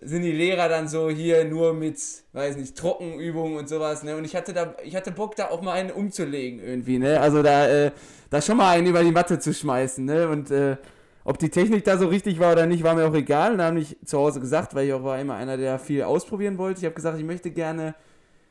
sind 0.01 0.21
die 0.21 0.31
Lehrer 0.31 0.69
dann 0.69 0.87
so 0.87 1.09
hier 1.09 1.45
nur 1.45 1.73
mit, 1.73 1.97
weiß 2.33 2.57
nicht, 2.57 2.77
Trockenübungen 2.77 3.57
und 3.57 3.67
sowas, 3.67 4.03
ne? 4.03 4.15
Und 4.15 4.25
ich 4.25 4.35
hatte 4.35 4.53
da, 4.53 4.75
ich 4.83 4.95
hatte 4.95 5.11
Bock, 5.11 5.35
da 5.35 5.49
auch 5.49 5.61
mal 5.61 5.73
einen 5.73 5.91
umzulegen 5.91 6.59
irgendwie, 6.59 6.99
ne? 6.99 7.19
Also 7.19 7.41
da, 7.41 7.67
äh, 7.67 7.91
da 8.29 8.41
schon 8.41 8.57
mal 8.57 8.71
einen 8.71 8.87
über 8.87 9.03
die 9.03 9.11
Matte 9.11 9.39
zu 9.39 9.53
schmeißen, 9.53 10.05
ne? 10.05 10.29
Und 10.29 10.51
äh, 10.51 10.77
ob 11.23 11.37
die 11.39 11.49
Technik 11.49 11.83
da 11.83 11.97
so 11.97 12.07
richtig 12.07 12.39
war 12.39 12.53
oder 12.53 12.65
nicht, 12.65 12.83
war 12.83 12.95
mir 12.95 13.05
auch 13.05 13.13
egal. 13.13 13.51
Und 13.51 13.57
da 13.57 13.65
habe 13.65 13.79
ich 13.79 13.97
zu 14.05 14.17
Hause 14.17 14.39
gesagt, 14.39 14.73
weil 14.75 14.87
ich 14.87 14.93
auch 14.93 15.03
war 15.03 15.19
immer 15.19 15.35
einer, 15.35 15.57
der 15.57 15.77
viel 15.77 16.03
ausprobieren 16.03 16.57
wollte. 16.57 16.79
Ich 16.79 16.85
habe 16.85 16.95
gesagt, 16.95 17.17
ich 17.17 17.25
möchte 17.25 17.51
gerne, 17.51 17.95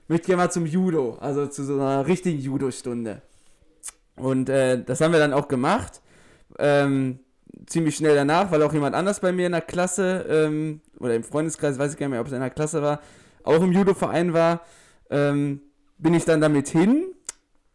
möchte 0.08 0.26
gerne 0.26 0.42
mal 0.42 0.50
zum 0.50 0.66
Judo, 0.66 1.16
also 1.20 1.46
zu 1.46 1.64
so 1.64 1.74
einer 1.74 2.06
richtigen 2.06 2.38
Judo-Stunde. 2.38 3.22
Und 4.16 4.50
äh, 4.50 4.82
das 4.84 5.00
haben 5.00 5.12
wir 5.12 5.18
dann 5.18 5.32
auch 5.32 5.48
gemacht. 5.48 6.02
Ähm, 6.58 7.20
ziemlich 7.66 7.96
schnell 7.96 8.14
danach, 8.14 8.50
weil 8.50 8.62
auch 8.62 8.72
jemand 8.72 8.94
anders 8.94 9.20
bei 9.20 9.32
mir 9.32 9.46
in 9.46 9.52
der 9.52 9.60
Klasse 9.60 10.26
ähm, 10.28 10.80
oder 10.98 11.14
im 11.14 11.24
Freundeskreis, 11.24 11.78
weiß 11.78 11.92
ich 11.92 11.98
gar 11.98 12.06
nicht 12.06 12.12
mehr, 12.12 12.20
ob 12.20 12.26
es 12.26 12.32
in 12.32 12.40
der 12.40 12.50
Klasse 12.50 12.82
war, 12.82 13.00
auch 13.44 13.62
im 13.62 13.72
Judo-Verein 13.72 14.32
war, 14.32 14.60
ähm, 15.10 15.60
bin 15.98 16.14
ich 16.14 16.24
dann 16.24 16.40
damit 16.40 16.68
hin. 16.68 17.04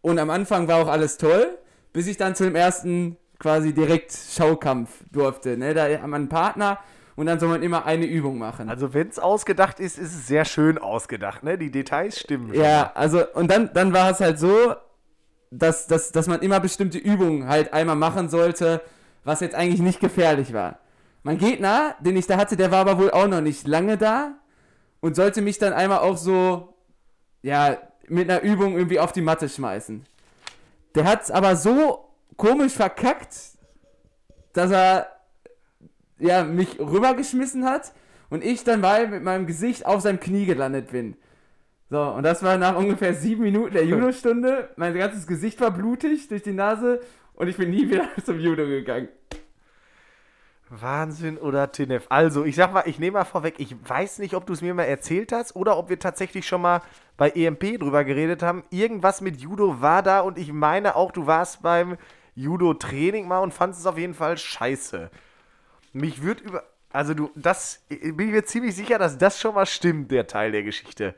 Und 0.01 0.19
am 0.19 0.29
Anfang 0.29 0.67
war 0.67 0.81
auch 0.81 0.87
alles 0.87 1.17
toll, 1.17 1.57
bis 1.93 2.07
ich 2.07 2.17
dann 2.17 2.35
zu 2.35 2.43
dem 2.43 2.55
ersten 2.55 3.17
quasi 3.39 3.73
direkt 3.73 4.11
Schaukampf 4.13 5.03
durfte. 5.11 5.57
Ne? 5.57 5.73
Da 5.73 5.85
hat 5.85 6.01
man 6.01 6.13
einen 6.21 6.29
Partner 6.29 6.79
und 7.15 7.25
dann 7.25 7.39
soll 7.39 7.49
man 7.49 7.63
immer 7.63 7.85
eine 7.85 8.05
Übung 8.05 8.37
machen. 8.37 8.69
Also 8.69 8.93
wenn 8.93 9.09
es 9.09 9.19
ausgedacht 9.19 9.79
ist, 9.79 9.97
ist 9.97 10.13
es 10.13 10.27
sehr 10.27 10.45
schön 10.45 10.77
ausgedacht, 10.77 11.43
ne? 11.43 11.57
Die 11.57 11.71
Details 11.71 12.19
stimmen. 12.19 12.53
Ja, 12.53 12.91
also 12.95 13.23
und 13.33 13.51
dann, 13.51 13.71
dann 13.73 13.93
war 13.93 14.11
es 14.11 14.21
halt 14.21 14.39
so, 14.39 14.73
dass, 15.51 15.85
dass, 15.87 16.11
dass 16.11 16.27
man 16.27 16.41
immer 16.41 16.59
bestimmte 16.59 16.97
Übungen 16.97 17.47
halt 17.47 17.73
einmal 17.73 17.97
machen 17.97 18.29
sollte, 18.29 18.81
was 19.23 19.41
jetzt 19.41 19.53
eigentlich 19.53 19.81
nicht 19.81 19.99
gefährlich 19.99 20.53
war. 20.53 20.79
Mein 21.23 21.37
Gegner, 21.37 21.95
den 21.99 22.17
ich 22.17 22.25
da 22.25 22.37
hatte, 22.37 22.55
der 22.57 22.71
war 22.71 22.79
aber 22.79 22.97
wohl 22.97 23.11
auch 23.11 23.27
noch 23.27 23.41
nicht 23.41 23.67
lange 23.67 23.97
da 23.97 24.39
und 25.01 25.15
sollte 25.15 25.41
mich 25.41 25.59
dann 25.59 25.73
einmal 25.73 25.99
auch 25.99 26.17
so, 26.17 26.73
ja, 27.43 27.77
mit 28.07 28.29
einer 28.29 28.41
Übung 28.41 28.75
irgendwie 28.75 28.99
auf 28.99 29.11
die 29.11 29.21
Matte 29.21 29.47
schmeißen. 29.47 30.05
Der 30.95 31.05
hat 31.05 31.23
es 31.23 31.31
aber 31.31 31.55
so 31.55 32.09
komisch 32.37 32.73
verkackt, 32.73 33.35
dass 34.53 34.71
er 34.71 35.07
ja, 36.17 36.43
mich 36.43 36.79
rübergeschmissen 36.79 37.65
hat 37.65 37.93
und 38.29 38.43
ich 38.43 38.63
dann 38.63 38.81
mal 38.81 39.07
mit 39.07 39.23
meinem 39.23 39.47
Gesicht 39.47 39.85
auf 39.85 40.01
seinem 40.01 40.19
Knie 40.19 40.45
gelandet 40.45 40.91
bin. 40.91 41.15
So, 41.91 42.01
und 42.01 42.23
das 42.23 42.41
war 42.41 42.57
nach 42.57 42.77
ungefähr 42.77 43.13
sieben 43.13 43.43
Minuten 43.43 43.73
der 43.73 43.85
Judo-Stunde. 43.85 44.69
Mein 44.77 44.93
ganzes 44.93 45.27
Gesicht 45.27 45.59
war 45.59 45.71
blutig 45.71 46.29
durch 46.29 46.41
die 46.41 46.53
Nase 46.53 47.01
und 47.33 47.49
ich 47.49 47.57
bin 47.57 47.69
nie 47.69 47.89
wieder 47.89 48.07
zum 48.25 48.39
Judo 48.39 48.65
gegangen. 48.65 49.09
Wahnsinn 50.69 51.37
oder 51.37 51.69
Tinef. 51.73 52.05
Also, 52.07 52.45
ich 52.45 52.55
sag 52.55 52.71
mal, 52.71 52.83
ich 52.85 52.97
nehme 52.97 53.17
mal 53.17 53.25
vorweg, 53.25 53.55
ich 53.57 53.75
weiß 53.83 54.19
nicht, 54.19 54.35
ob 54.35 54.45
du 54.45 54.53
es 54.53 54.61
mir 54.61 54.73
mal 54.73 54.83
erzählt 54.83 55.33
hast 55.33 55.53
oder 55.53 55.77
ob 55.77 55.89
wir 55.89 55.99
tatsächlich 55.99 56.47
schon 56.47 56.61
mal 56.61 56.81
bei 57.17 57.29
EMP 57.29 57.77
drüber 57.77 58.05
geredet 58.05 58.41
haben. 58.41 58.63
Irgendwas 58.69 59.19
mit 59.19 59.41
Judo 59.41 59.81
war 59.81 60.01
da 60.01 60.21
und 60.21 60.37
ich 60.37 60.53
meine 60.53 60.95
auch, 60.95 61.11
du 61.11 61.27
warst 61.27 61.61
beim 61.61 61.97
Judo-Training 62.35 63.27
mal 63.27 63.39
und 63.39 63.53
fandest 63.53 63.81
es 63.81 63.85
auf 63.85 63.97
jeden 63.97 64.13
Fall 64.13 64.37
scheiße. 64.37 65.11
Mich 65.91 66.23
wird 66.23 66.39
über. 66.39 66.63
Also, 66.93 67.13
du, 67.13 67.31
das. 67.35 67.83
Bin 67.89 68.27
ich 68.27 68.31
mir 68.31 68.45
ziemlich 68.45 68.77
sicher, 68.77 68.97
dass 68.97 69.17
das 69.17 69.41
schon 69.41 69.55
mal 69.55 69.65
stimmt, 69.65 70.09
der 70.11 70.25
Teil 70.25 70.53
der 70.53 70.63
Geschichte. 70.63 71.15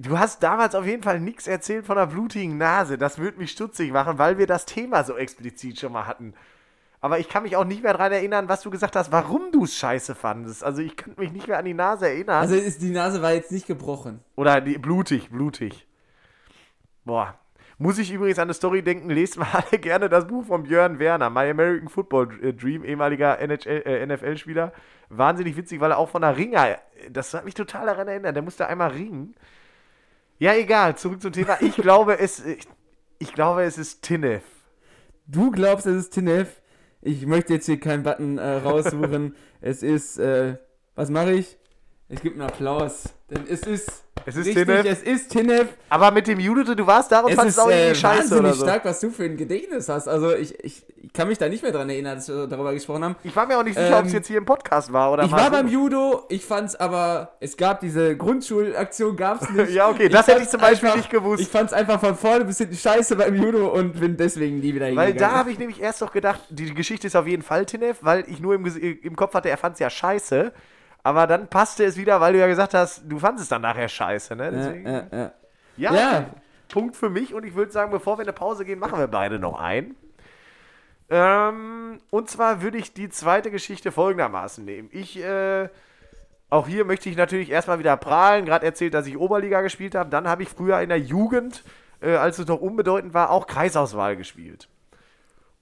Du 0.00 0.18
hast 0.18 0.42
damals 0.44 0.76
auf 0.76 0.86
jeden 0.86 1.02
Fall 1.02 1.18
nichts 1.18 1.48
erzählt 1.48 1.84
von 1.84 1.98
einer 1.98 2.06
blutigen 2.06 2.56
Nase. 2.56 2.98
Das 2.98 3.18
würde 3.18 3.38
mich 3.38 3.50
stutzig 3.50 3.90
machen, 3.90 4.18
weil 4.18 4.38
wir 4.38 4.46
das 4.46 4.64
Thema 4.64 5.02
so 5.02 5.16
explizit 5.16 5.80
schon 5.80 5.92
mal 5.92 6.06
hatten. 6.06 6.34
Aber 7.00 7.18
ich 7.18 7.28
kann 7.28 7.42
mich 7.42 7.56
auch 7.56 7.64
nicht 7.64 7.82
mehr 7.82 7.92
daran 7.92 8.12
erinnern, 8.12 8.48
was 8.48 8.62
du 8.62 8.70
gesagt 8.70 8.94
hast, 8.94 9.10
warum 9.10 9.50
du 9.52 9.64
es 9.64 9.74
scheiße 9.76 10.14
fandest. 10.14 10.62
Also 10.62 10.82
ich 10.82 10.96
könnte 10.96 11.20
mich 11.20 11.32
nicht 11.32 11.48
mehr 11.48 11.58
an 11.58 11.64
die 11.64 11.74
Nase 11.74 12.08
erinnern. 12.08 12.36
Also 12.36 12.54
ist, 12.54 12.80
die 12.80 12.90
Nase 12.90 13.22
war 13.22 13.32
jetzt 13.32 13.50
nicht 13.50 13.66
gebrochen. 13.66 14.20
Oder 14.36 14.60
die, 14.60 14.78
blutig, 14.78 15.30
blutig. 15.30 15.86
Boah. 17.04 17.34
Muss 17.80 17.98
ich 17.98 18.12
übrigens 18.12 18.40
an 18.40 18.44
eine 18.44 18.54
Story 18.54 18.82
denken, 18.82 19.10
lest 19.10 19.36
mal 19.36 19.48
alle 19.52 19.80
gerne 19.80 20.08
das 20.08 20.26
Buch 20.26 20.46
von 20.46 20.64
Björn 20.64 20.98
Werner, 20.98 21.30
My 21.30 21.50
American 21.50 21.88
Football 21.88 22.52
Dream, 22.56 22.84
ehemaliger 22.84 23.38
NHL, 23.38 23.82
äh, 23.84 24.06
NFL-Spieler. 24.06 24.72
Wahnsinnig 25.08 25.56
witzig, 25.56 25.80
weil 25.80 25.92
er 25.92 25.98
auch 25.98 26.08
von 26.08 26.22
der 26.22 26.36
Ringer, 26.36 26.78
das 27.10 27.34
hat 27.34 27.44
mich 27.44 27.54
total 27.54 27.86
daran 27.86 28.08
erinnert, 28.08 28.36
der 28.36 28.42
musste 28.42 28.66
einmal 28.66 28.90
ringen. 28.90 29.34
Ja, 30.38 30.54
egal, 30.54 30.96
zurück 30.96 31.20
zum 31.20 31.32
Thema. 31.32 31.60
Ich 31.60 31.74
glaube, 31.74 32.18
es, 32.20 32.44
ich, 32.44 32.60
ich 33.18 33.32
glaube, 33.32 33.64
es 33.64 33.76
ist 33.76 34.02
Tinef. 34.02 34.44
Du 35.26 35.50
glaubst, 35.50 35.86
es 35.86 36.04
ist 36.04 36.10
Tinef. 36.10 36.62
Ich 37.02 37.26
möchte 37.26 37.54
jetzt 37.54 37.66
hier 37.66 37.80
keinen 37.80 38.04
Button 38.04 38.38
äh, 38.38 38.56
raussuchen. 38.56 39.34
es 39.60 39.82
ist, 39.82 40.18
äh, 40.18 40.56
was 40.94 41.10
mache 41.10 41.32
ich? 41.32 41.58
Ich 42.10 42.22
gebe 42.22 42.34
einen 42.40 42.48
Applaus. 42.48 43.04
Denn 43.30 43.44
es 43.50 43.60
ist, 43.60 44.02
Es 44.24 44.34
ist 44.36 44.46
richtig, 44.46 44.64
Tinef. 44.66 44.86
es 44.86 45.02
ist 45.02 45.28
Tinef. 45.30 45.68
Aber 45.90 46.10
mit 46.10 46.26
dem 46.26 46.40
Judo, 46.40 46.74
du 46.74 46.86
warst 46.86 47.12
da 47.12 47.20
und 47.20 47.28
Es 47.32 47.36
fandest 47.36 47.58
ist 47.58 47.62
auch 47.62 47.68
äh, 47.70 47.82
irgendwie 47.88 48.00
scheiße 48.00 48.18
wahnsinnig 48.20 48.40
oder 48.44 48.52
so. 48.54 48.64
stark, 48.64 48.84
was 48.86 49.00
du 49.00 49.10
für 49.10 49.24
ein 49.24 49.36
Gedächtnis 49.36 49.90
hast. 49.90 50.08
Also 50.08 50.34
ich, 50.34 50.58
ich, 50.64 50.86
ich 50.96 51.12
kann 51.12 51.28
mich 51.28 51.36
da 51.36 51.50
nicht 51.50 51.62
mehr 51.62 51.70
dran 51.72 51.90
erinnern, 51.90 52.14
dass 52.16 52.28
wir 52.28 52.46
darüber 52.46 52.72
gesprochen 52.72 53.04
haben. 53.04 53.16
Ich 53.24 53.36
war 53.36 53.46
mir 53.46 53.58
auch 53.58 53.62
nicht 53.62 53.76
sicher, 53.76 53.98
ob 53.98 54.06
es 54.06 54.12
Ähm, 54.12 54.16
jetzt 54.16 54.26
hier 54.28 54.38
im 54.38 54.46
Podcast 54.46 54.90
war 54.90 55.12
oder 55.12 55.24
Ich 55.24 55.30
war 55.32 55.44
so. 55.44 55.50
beim 55.50 55.68
Judo, 55.68 56.24
ich 56.30 56.46
fand's 56.46 56.74
aber, 56.76 57.34
es 57.40 57.58
gab 57.58 57.80
diese 57.80 58.16
Grundschulaktion, 58.16 59.14
gab's 59.14 59.50
nicht. 59.54 59.72
Ja, 59.72 59.90
okay, 59.90 60.08
das 60.08 60.26
hätte 60.28 60.40
ich 60.40 60.48
zum 60.48 60.62
Beispiel 60.62 60.96
nicht 60.96 61.10
gewusst. 61.10 61.42
Ich 61.42 61.48
fand's 61.48 61.74
einfach 61.74 62.00
von 62.00 62.16
vorne 62.16 62.46
bis 62.46 62.56
hinten 62.56 62.76
scheiße 62.76 63.16
beim 63.16 63.34
Judo 63.34 63.68
und 63.68 64.00
bin 64.00 64.16
deswegen 64.16 64.60
nie 64.60 64.72
wieder 64.74 64.86
Weil 64.86 65.08
hingegangen. 65.08 65.18
da 65.18 65.32
habe 65.32 65.50
ich 65.50 65.58
nämlich 65.58 65.78
erst 65.82 66.00
doch 66.00 66.12
gedacht, 66.12 66.40
die 66.48 66.72
Geschichte 66.72 67.06
ist 67.06 67.16
auf 67.16 67.26
jeden 67.26 67.42
Fall 67.42 67.66
Tinef, 67.66 67.98
weil 68.00 68.24
ich 68.28 68.40
nur 68.40 68.54
im, 68.54 68.64
im 68.64 69.14
Kopf 69.16 69.34
hatte, 69.34 69.50
er 69.50 69.58
fand 69.58 69.74
es 69.74 69.80
ja 69.80 69.90
scheiße. 69.90 70.52
Aber 71.02 71.26
dann 71.26 71.48
passte 71.48 71.84
es 71.84 71.96
wieder, 71.96 72.20
weil 72.20 72.32
du 72.32 72.38
ja 72.38 72.46
gesagt 72.46 72.74
hast, 72.74 73.02
du 73.06 73.18
fandest 73.18 73.44
es 73.44 73.48
dann 73.48 73.62
nachher 73.62 73.88
scheiße, 73.88 74.36
ne? 74.36 74.44
ja, 74.44 74.50
Deswegen, 74.50 74.86
ja, 74.86 75.32
ja. 75.76 75.94
ja, 75.94 76.26
Punkt 76.68 76.96
für 76.96 77.08
mich 77.08 77.34
und 77.34 77.44
ich 77.44 77.54
würde 77.54 77.72
sagen, 77.72 77.90
bevor 77.90 78.18
wir 78.18 78.22
in 78.22 78.28
eine 78.28 78.34
Pause 78.34 78.64
gehen, 78.64 78.78
machen 78.78 78.98
wir 78.98 79.06
beide 79.06 79.38
noch 79.38 79.58
ein. 79.58 79.94
Ähm, 81.10 81.98
und 82.10 82.28
zwar 82.28 82.60
würde 82.60 82.78
ich 82.78 82.92
die 82.92 83.08
zweite 83.08 83.50
Geschichte 83.50 83.92
folgendermaßen 83.92 84.64
nehmen. 84.64 84.90
Ich, 84.92 85.18
äh, 85.18 85.68
auch 86.50 86.66
hier 86.66 86.84
möchte 86.84 87.08
ich 87.08 87.16
natürlich 87.16 87.50
erstmal 87.50 87.78
wieder 87.78 87.96
prahlen, 87.96 88.44
gerade 88.44 88.66
erzählt, 88.66 88.94
dass 88.94 89.06
ich 89.06 89.16
Oberliga 89.16 89.62
gespielt 89.62 89.94
habe. 89.94 90.10
Dann 90.10 90.28
habe 90.28 90.42
ich 90.42 90.50
früher 90.50 90.80
in 90.80 90.90
der 90.90 91.00
Jugend, 91.00 91.64
äh, 92.00 92.16
als 92.16 92.38
es 92.38 92.46
noch 92.46 92.60
unbedeutend 92.60 93.14
war, 93.14 93.30
auch 93.30 93.46
Kreisauswahl 93.46 94.16
gespielt. 94.16 94.68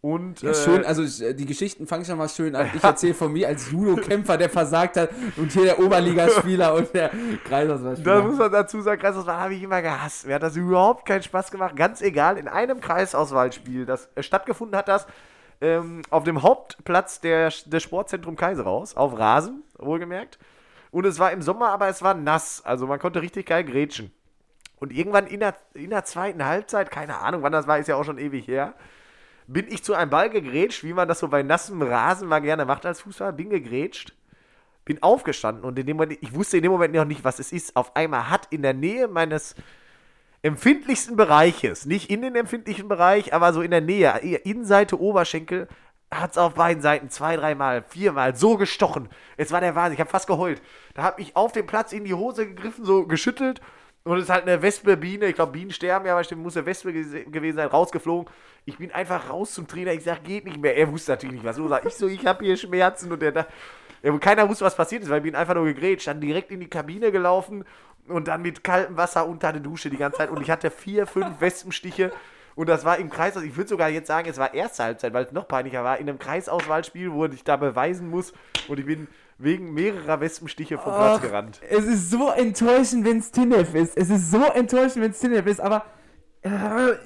Und, 0.07 0.41
Ja, 0.41 0.51
äh, 0.51 0.55
schön, 0.55 0.85
also 0.85 1.03
äh, 1.25 1.35
die 1.35 1.47
Geschichten 1.47 1.89
fangen 1.89 2.05
schon 2.05 2.17
mal 2.17 2.29
schön 2.29 2.55
an. 2.55 2.71
Ich 2.73 2.85
erzähle 2.85 3.13
von 3.13 3.33
mir 3.33 3.49
als 3.49 3.73
Judo-Kämpfer, 3.73 4.39
der 4.39 4.49
versagt 4.49 4.97
hat 4.97 5.11
und 5.37 5.51
hier 5.51 5.65
der 5.65 5.81
Oberligaspieler 5.81 6.75
und 6.75 6.95
der 6.95 7.09
Da 7.09 7.15
Kreisauswahlspieler. 7.45 8.23
muss 8.23 8.39
man 8.39 8.53
dazu 8.53 8.81
sagen, 8.83 9.01
Kreisauswahl 9.01 9.37
habe 9.37 9.55
ich 9.55 9.65
immer 9.65 9.83
gehasst. 9.83 10.25
Mir 10.29 10.37
hat 10.37 10.45
das 10.45 10.55
überhaupt 10.55 11.07
keinen 11.07 11.25
Spaß 11.25 11.51
gemacht. 11.51 11.75
Ganz 11.75 12.03
egal, 12.03 12.39
in 12.39 12.47
einem 12.47 12.81
Kreisauswahlspiel, 12.81 13.85
das 13.85 14.09
äh, 14.15 14.23
stattgefunden 14.23 14.77
hat, 14.79 14.87
das 14.87 15.09
ähm, 15.61 16.03
auf 16.11 16.23
dem 16.23 16.43
Hauptplatz 16.43 17.21
der, 17.21 17.53
des 17.67 17.83
Sportzentrum 17.83 18.37
Kaiserhaus, 18.37 18.97
auf 18.97 19.19
Rasen, 19.19 19.65
wohlgemerkt. 19.77 20.39
Und 20.93 21.05
es 21.05 21.19
war 21.19 21.33
im 21.33 21.43
Sommer, 21.43 21.71
aber 21.71 21.89
es 21.89 22.01
war 22.01 22.15
nass. 22.15 22.63
Also 22.65 22.87
man 22.87 23.01
konnte 23.01 23.23
richtig 23.23 23.47
geil 23.47 23.65
grätschen. 23.65 24.13
Und 24.79 24.93
irgendwann 24.93 25.27
in 25.27 25.41
der, 25.41 25.57
in 25.75 25.91
der 25.91 26.05
zweiten 26.05 26.45
Halbzeit, 26.45 26.93
keine 26.93 27.19
Ahnung, 27.19 27.43
wann 27.43 27.51
das 27.51 27.67
war, 27.67 27.81
ist 27.81 27.89
ja 27.89 27.97
auch 27.97 28.05
schon 28.05 28.19
ewig 28.19 28.47
her, 28.47 28.75
bin 29.47 29.67
ich 29.69 29.83
zu 29.83 29.95
einem 29.95 30.11
Ball 30.11 30.31
gegrätscht, 30.31 30.85
wie 30.85 30.93
man 30.93 31.09
das 31.09 31.21
so 31.21 31.29
bei 31.29 31.43
nassem 31.43 31.83
Rasen 31.83 32.29
mal 32.29 32.41
gerne 32.41 32.65
macht 32.65 32.87
als 32.87 33.01
Fußballer, 33.01 33.33
bin 33.33 33.51
gegrätscht 33.51 34.13
bin 34.87 35.03
aufgestanden 35.03 35.65
und 35.65 35.79
in 35.79 35.85
dem 35.85 35.99
Moment, 35.99 36.19
ich 36.23 36.33
wusste 36.33 36.57
in 36.57 36.63
dem 36.63 36.73
Moment 36.73 36.95
noch 36.95 37.05
nicht, 37.05 37.25
was 37.25 37.39
es 37.39 37.53
ist. 37.53 37.77
Auf 37.77 37.95
einmal 37.97 38.31
hat 38.31 38.47
in 38.51 38.63
der 38.63 38.73
Nähe 38.73 39.09
meines 39.09 39.57
empfindlichsten 40.43 41.17
Bereiches, 41.17 41.87
nicht 41.87 42.09
in 42.09 42.23
den 42.23 42.37
empfindlichen 42.37 42.89
Bereich, 42.89 43.35
aber 43.35 43.53
so 43.53 43.63
in 43.63 43.73
der 43.73 43.81
Nähe, 43.81 44.17
Innenseite, 44.45 44.99
Oberschenkel, 44.99 45.67
hat 46.09 46.31
es 46.31 46.39
auf 46.39 46.55
beiden 46.55 46.81
Seiten 46.81 47.11
zwei, 47.11 47.37
dreimal, 47.37 47.83
viermal 47.89 48.37
so 48.37 48.57
gestochen. 48.57 49.09
Es 49.37 49.51
war 49.51 49.61
der 49.61 49.75
Wahnsinn, 49.75 49.95
ich 49.95 50.01
habe 50.01 50.09
fast 50.09 50.29
geheult. 50.29 50.63
Da 50.95 51.03
habe 51.03 51.21
ich 51.21 51.35
auf 51.35 51.51
dem 51.51 51.67
Platz 51.67 51.93
in 51.93 52.05
die 52.05 52.15
Hose 52.15 52.47
gegriffen, 52.47 52.85
so 52.85 53.09
geschüttelt 53.09 53.61
und 54.07 54.19
es 54.19 54.25
ist 54.25 54.31
halt 54.31 54.47
eine 54.47 54.63
Wespe, 54.63 54.97
Biene, 54.97 55.27
ich 55.27 55.35
glaube 55.35 55.51
Bienen 55.51 55.73
sterben 55.73 56.07
ja, 56.07 56.13
aber 56.13 56.23
stimmt, 56.23 56.41
muss 56.41 56.57
eine 56.57 56.65
Wespe 56.65 56.93
gewesen 56.93 57.57
sein, 57.57 57.67
rausgeflogen. 57.67 58.33
Ich 58.65 58.79
bin 58.79 58.93
einfach 58.93 59.31
raus 59.31 59.53
zum 59.53 59.67
Trainer, 59.67 59.93
ich 59.93 60.05
sag, 60.05 60.23
geht 60.23 60.45
nicht 60.45 60.61
mehr. 60.61 60.77
Er 60.77 60.93
wusste 60.93 61.11
natürlich 61.11 61.35
nicht, 61.35 61.45
was 61.45 61.57
los 61.57 61.71
war. 61.71 61.85
Ich 61.85 61.95
so, 61.95 62.07
ich 62.07 62.25
habe 62.25 62.45
hier 62.45 62.57
Schmerzen 62.57 63.11
und 63.11 63.21
der 63.21 63.33
da. 63.33 63.47
Ja, 64.05 64.17
keiner 64.19 64.49
wusste, 64.49 64.65
was 64.65 64.77
passiert 64.77 65.03
ist, 65.03 65.11
weil 65.11 65.19
ich 65.19 65.25
bin 65.25 65.35
einfach 65.35 65.57
nur 65.57 65.65
gegrätscht, 65.65 66.07
dann 66.07 66.21
direkt 66.21 66.53
in 66.53 66.61
die 66.61 66.69
Kabine 66.69 67.11
gelaufen 67.11 67.65
und 68.07 68.29
dann 68.29 68.43
mit 68.43 68.63
kaltem 68.63 68.97
Wasser 68.97 69.27
unter 69.27 69.53
der 69.53 69.61
Dusche 69.61 69.91
die 69.91 69.97
ganze 69.97 70.19
Zeit. 70.19 70.31
Und 70.31 70.41
ich 70.41 70.51
hatte 70.53 70.71
vier, 70.71 71.09
fünf 71.09 71.41
Wespenstiche. 71.41 72.13
Und 72.55 72.69
das 72.69 72.85
war 72.85 72.99
im 72.99 73.11
Kreis, 73.11 73.35
ich 73.35 73.57
würde 73.57 73.69
sogar 73.69 73.89
jetzt 73.89 74.07
sagen, 74.07 74.29
es 74.29 74.39
war 74.39 74.55
erste 74.55 74.85
Halbzeit, 74.85 75.13
weil 75.15 75.25
es 75.25 75.33
noch 75.33 75.49
peinlicher 75.49 75.83
war, 75.83 75.99
in 75.99 76.09
einem 76.09 76.21
Kreisauswahlspiel, 76.21 77.11
wo 77.13 77.25
ich 77.25 77.43
da 77.43 77.57
beweisen 77.57 78.09
muss. 78.09 78.33
Und 78.69 78.79
ich 78.79 78.87
bin 78.87 79.09
wegen 79.39 79.75
mehrerer 79.75 80.21
Wespenstiche 80.21 80.79
vom 80.79 80.93
Platz 80.93 81.19
Ach, 81.19 81.23
gerannt. 81.23 81.61
Es 81.69 81.85
ist 81.85 82.11
so 82.11 82.31
enttäuschend, 82.31 83.05
wenn 83.05 83.19
es 83.19 83.31
Tinef 83.31 83.75
ist. 83.75 83.97
Es 83.97 84.09
ist 84.11 84.31
so 84.31 84.43
enttäuschend, 84.43 85.03
wenn 85.03 85.11
es 85.11 85.19
Tinef 85.19 85.47
ist, 85.47 85.61
aber 85.61 85.85
äh, 86.43 86.49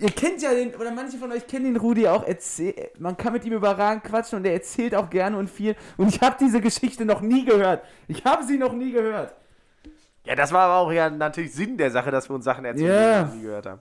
ihr 0.00 0.10
kennt 0.10 0.42
ja 0.42 0.52
den, 0.52 0.74
oder 0.74 0.92
manche 0.92 1.16
von 1.16 1.32
euch 1.32 1.46
kennen 1.46 1.64
den 1.64 1.76
Rudi 1.76 2.06
auch, 2.06 2.24
erzähl, 2.24 2.90
man 2.98 3.16
kann 3.16 3.32
mit 3.32 3.44
ihm 3.44 3.54
überragend 3.54 4.04
quatschen 4.04 4.38
und 4.38 4.44
er 4.44 4.52
erzählt 4.52 4.94
auch 4.94 5.10
gerne 5.10 5.38
und 5.38 5.48
viel. 5.48 5.76
Und 5.96 6.14
ich 6.14 6.20
habe 6.20 6.36
diese 6.38 6.60
Geschichte 6.60 7.04
noch 7.04 7.20
nie 7.20 7.44
gehört. 7.44 7.84
Ich 8.06 8.24
habe 8.24 8.44
sie 8.44 8.58
noch 8.58 8.72
nie 8.72 8.92
gehört. 8.92 9.34
Ja, 10.24 10.34
das 10.34 10.52
war 10.52 10.66
aber 10.66 10.76
auch 10.86 10.92
ja 10.92 11.08
natürlich 11.08 11.52
Sinn 11.54 11.78
der 11.78 11.90
Sache, 11.90 12.10
dass 12.10 12.28
wir 12.28 12.34
uns 12.34 12.44
Sachen 12.44 12.64
erzählen, 12.64 12.88
Ja. 12.88 13.22
die 13.24 13.24
wir 13.24 13.26
noch 13.26 13.34
nie 13.34 13.42
gehört 13.42 13.66
haben. 13.66 13.80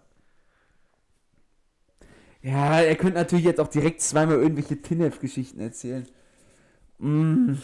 Ja, 2.42 2.80
er 2.80 2.96
könnte 2.96 3.16
natürlich 3.16 3.44
jetzt 3.44 3.60
auch 3.60 3.68
direkt 3.68 4.02
zweimal 4.02 4.38
irgendwelche 4.38 4.82
Tinef-Geschichten 4.82 5.60
erzählen. 5.60 6.08
Mm. 7.00 7.56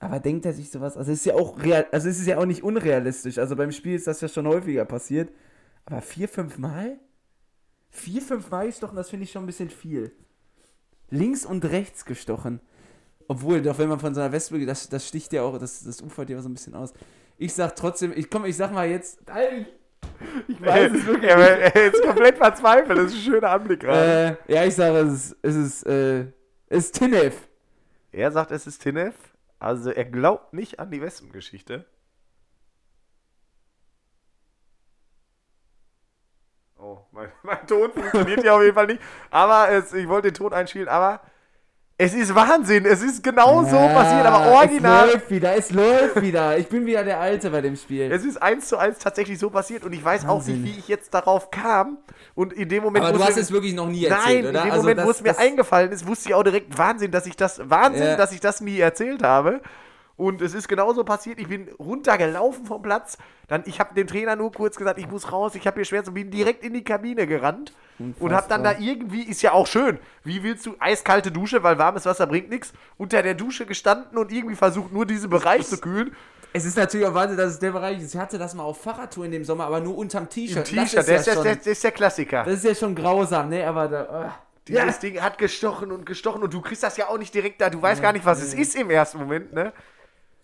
Aber 0.00 0.20
denkt 0.20 0.46
er 0.46 0.52
sich 0.52 0.70
sowas? 0.70 0.96
Also 0.96 1.12
es 1.12 1.18
ist 1.20 1.26
ja 1.26 1.34
auch 1.34 1.60
real, 1.62 1.86
also 1.90 2.08
es 2.08 2.20
ist 2.20 2.26
ja 2.26 2.38
auch 2.38 2.46
nicht 2.46 2.62
unrealistisch. 2.62 3.38
Also 3.38 3.56
beim 3.56 3.72
Spiel 3.72 3.96
ist 3.96 4.06
das 4.06 4.20
ja 4.20 4.28
schon 4.28 4.46
häufiger 4.46 4.84
passiert. 4.84 5.32
Aber 5.86 6.00
vier, 6.02 6.28
fünf 6.28 6.58
Mal? 6.58 6.98
Vier, 7.90 8.22
fünf 8.22 8.50
Mal 8.50 8.66
gestochen, 8.66 8.96
das 8.96 9.10
finde 9.10 9.24
ich 9.24 9.32
schon 9.32 9.42
ein 9.42 9.46
bisschen 9.46 9.70
viel. 9.70 10.12
Links 11.10 11.44
und 11.44 11.64
rechts 11.64 12.04
gestochen. 12.04 12.60
Obwohl, 13.26 13.60
doch 13.60 13.78
wenn 13.78 13.88
man 13.88 13.98
von 13.98 14.14
so 14.14 14.20
einer 14.20 14.32
Wespe, 14.32 14.64
das, 14.64 14.88
das 14.88 15.06
sticht 15.06 15.32
ja 15.32 15.42
auch, 15.42 15.58
das, 15.58 15.82
das 15.82 16.00
ufert 16.00 16.30
ja 16.30 16.38
auch 16.38 16.42
so 16.42 16.48
ein 16.48 16.54
bisschen 16.54 16.74
aus. 16.74 16.92
Ich 17.36 17.54
sag 17.54 17.74
trotzdem, 17.76 18.12
ich 18.14 18.30
komm, 18.30 18.44
ich 18.44 18.56
sag 18.56 18.72
mal 18.72 18.88
jetzt, 18.88 19.20
ich 20.48 20.60
weiß 20.60 20.92
es 20.92 21.06
wirklich 21.06 21.30
er, 21.30 21.38
er 21.38 21.92
ist 21.92 22.02
komplett 22.02 22.36
verzweifelt, 22.36 22.98
das 22.98 23.12
ist 23.12 23.14
ein 23.14 23.32
schöner 23.32 23.50
Anblick 23.50 23.80
gerade. 23.80 24.38
Äh, 24.46 24.54
ja, 24.54 24.64
ich 24.64 24.74
sage, 24.74 24.98
es 24.98 25.12
ist, 25.12 25.36
es 25.42 25.56
ist, 25.56 25.86
äh, 25.86 26.20
es 26.68 26.86
ist 26.86 26.98
Tinef. 26.98 27.48
Er 28.12 28.30
sagt, 28.32 28.50
es 28.50 28.66
ist 28.66 28.82
Tinef, 28.82 29.14
also 29.58 29.90
er 29.90 30.04
glaubt 30.04 30.52
nicht 30.52 30.78
an 30.80 30.90
die 30.90 31.00
Wespengeschichte. 31.00 31.86
Oh, 36.76 37.04
mein, 37.10 37.32
mein 37.42 37.66
Ton 37.66 37.92
funktioniert 37.92 38.44
ja 38.44 38.54
auf 38.54 38.62
jeden 38.62 38.74
Fall 38.74 38.86
nicht. 38.86 39.02
Aber 39.30 39.70
es, 39.70 39.92
ich 39.92 40.08
wollte 40.08 40.28
den 40.28 40.34
Ton 40.34 40.52
einspielen, 40.52 40.88
aber 40.88 41.20
es 42.00 42.14
ist 42.14 42.32
Wahnsinn. 42.34 42.86
Es 42.86 43.02
ist 43.02 43.22
genau 43.24 43.64
so 43.64 43.76
passiert, 43.76 44.24
aber 44.24 44.52
original. 44.52 45.08
Es 45.08 45.12
läuft 45.14 45.30
wieder, 45.30 45.56
es 45.56 45.70
läuft 45.72 46.22
wieder. 46.22 46.56
Ich 46.56 46.68
bin 46.68 46.86
wieder 46.86 47.02
der 47.02 47.18
Alte 47.18 47.50
bei 47.50 47.60
dem 47.60 47.74
Spiel. 47.76 48.10
Es 48.12 48.24
ist 48.24 48.40
eins 48.40 48.68
zu 48.68 48.76
eins 48.78 48.98
tatsächlich 48.98 49.38
so 49.38 49.50
passiert 49.50 49.84
und 49.84 49.92
ich 49.92 50.04
weiß 50.04 50.24
auch 50.24 50.36
Wahnsinn. 50.36 50.62
nicht, 50.62 50.76
wie 50.76 50.78
ich 50.78 50.88
jetzt 50.88 51.12
darauf 51.12 51.50
kam. 51.50 51.98
Und 52.36 52.52
in 52.52 52.68
dem 52.68 52.84
Moment. 52.84 53.04
Aber 53.04 53.14
wo 53.14 53.18
du 53.18 53.22
es 53.24 53.28
hast 53.30 53.36
mir- 53.36 53.42
es 53.42 53.52
wirklich 53.52 53.74
noch 53.74 53.88
nie 53.88 54.02
Nein, 54.08 54.12
erzählt, 54.18 54.44
in 54.44 54.50
oder? 54.50 54.62
dem 54.62 54.70
Also 54.70 54.82
Moment, 54.82 54.98
das- 55.00 55.06
wo 55.06 55.10
es 55.10 55.20
mir 55.22 55.38
eingefallen 55.38 55.90
ist, 55.92 56.06
wusste 56.06 56.28
ich 56.28 56.34
auch 56.34 56.44
direkt 56.44 56.78
Wahnsinn, 56.78 57.10
dass 57.10 57.26
ich 57.26 57.36
das 57.36 57.60
Wahnsinn, 57.68 58.04
Ja. 58.06 58.16
dass 58.16 58.32
ich 58.32 58.40
das 58.40 58.60
nie 58.60 58.78
erzählt 58.78 59.22
habe. 59.24 59.60
Und 60.18 60.42
es 60.42 60.52
ist 60.52 60.66
genauso 60.66 61.04
passiert. 61.04 61.38
Ich 61.38 61.46
bin 61.48 61.68
runtergelaufen 61.78 62.66
vom 62.66 62.82
Platz. 62.82 63.16
Dann, 63.46 63.62
ich 63.66 63.78
habe 63.78 63.94
dem 63.94 64.08
Trainer 64.08 64.34
nur 64.34 64.50
kurz 64.52 64.76
gesagt, 64.76 64.98
ich 64.98 65.08
muss 65.08 65.32
raus, 65.32 65.54
ich 65.54 65.64
habe 65.66 65.76
hier 65.76 65.84
Schmerzen 65.84 66.08
und 66.08 66.14
bin 66.14 66.30
direkt 66.30 66.64
in 66.64 66.74
die 66.74 66.82
Kabine 66.82 67.26
gerannt 67.28 67.72
und 68.18 68.32
habe 68.32 68.46
dann 68.48 68.64
da 68.64 68.74
irgendwie, 68.78 69.22
ist 69.22 69.42
ja 69.42 69.52
auch 69.52 69.68
schön, 69.68 69.98
wie 70.24 70.42
willst 70.42 70.66
du 70.66 70.74
eiskalte 70.80 71.30
Dusche, 71.30 71.62
weil 71.62 71.78
warmes 71.78 72.04
Wasser 72.04 72.26
bringt 72.26 72.50
nichts, 72.50 72.72
unter 72.96 73.22
der 73.22 73.34
Dusche 73.34 73.64
gestanden 73.64 74.18
und 74.18 74.32
irgendwie 74.32 74.56
versucht 74.56 74.92
nur 74.92 75.06
diesen 75.06 75.30
Bereich 75.30 75.66
zu 75.66 75.78
kühlen. 75.78 76.14
Es 76.52 76.64
ist 76.64 76.76
natürlich 76.76 77.06
auch 77.06 77.14
Wahnsinn, 77.14 77.36
dass 77.38 77.52
es 77.52 77.58
der 77.60 77.70
Bereich 77.70 78.00
ist. 78.00 78.14
Ich 78.14 78.20
hatte 78.20 78.38
das 78.38 78.54
mal 78.54 78.64
auf 78.64 78.80
Fahrradtour 78.82 79.24
in 79.24 79.30
dem 79.30 79.44
Sommer, 79.44 79.66
aber 79.66 79.80
nur 79.80 79.96
unterm 79.96 80.28
T-Shirt. 80.28 80.64
T-Shirt, 80.64 81.06
Das, 81.08 81.26
ja 81.26 81.34
das 81.42 81.66
ist 81.66 81.84
der 81.84 81.92
Klassiker. 81.92 82.42
das 82.42 82.54
ist 82.54 82.64
ja 82.64 82.74
schon 82.74 82.94
grausam, 82.94 83.50
ne? 83.50 83.64
Aber 83.66 83.86
da. 83.86 84.02
ah. 84.10 84.34
Dieses 84.66 84.98
Ding 84.98 85.20
hat 85.20 85.38
gestochen 85.38 85.92
und 85.92 86.04
gestochen 86.04 86.42
und 86.42 86.52
du 86.52 86.60
kriegst 86.60 86.82
das 86.82 86.96
ja 86.96 87.08
auch 87.08 87.16
nicht 87.18 87.32
direkt 87.32 87.60
da. 87.60 87.70
Du 87.70 87.80
weißt 87.80 88.02
gar 88.02 88.12
nicht, 88.12 88.26
was 88.26 88.42
es 88.42 88.52
ist 88.52 88.76
im 88.76 88.90
ersten 88.90 89.18
Moment, 89.18 89.52
ne? 89.52 89.72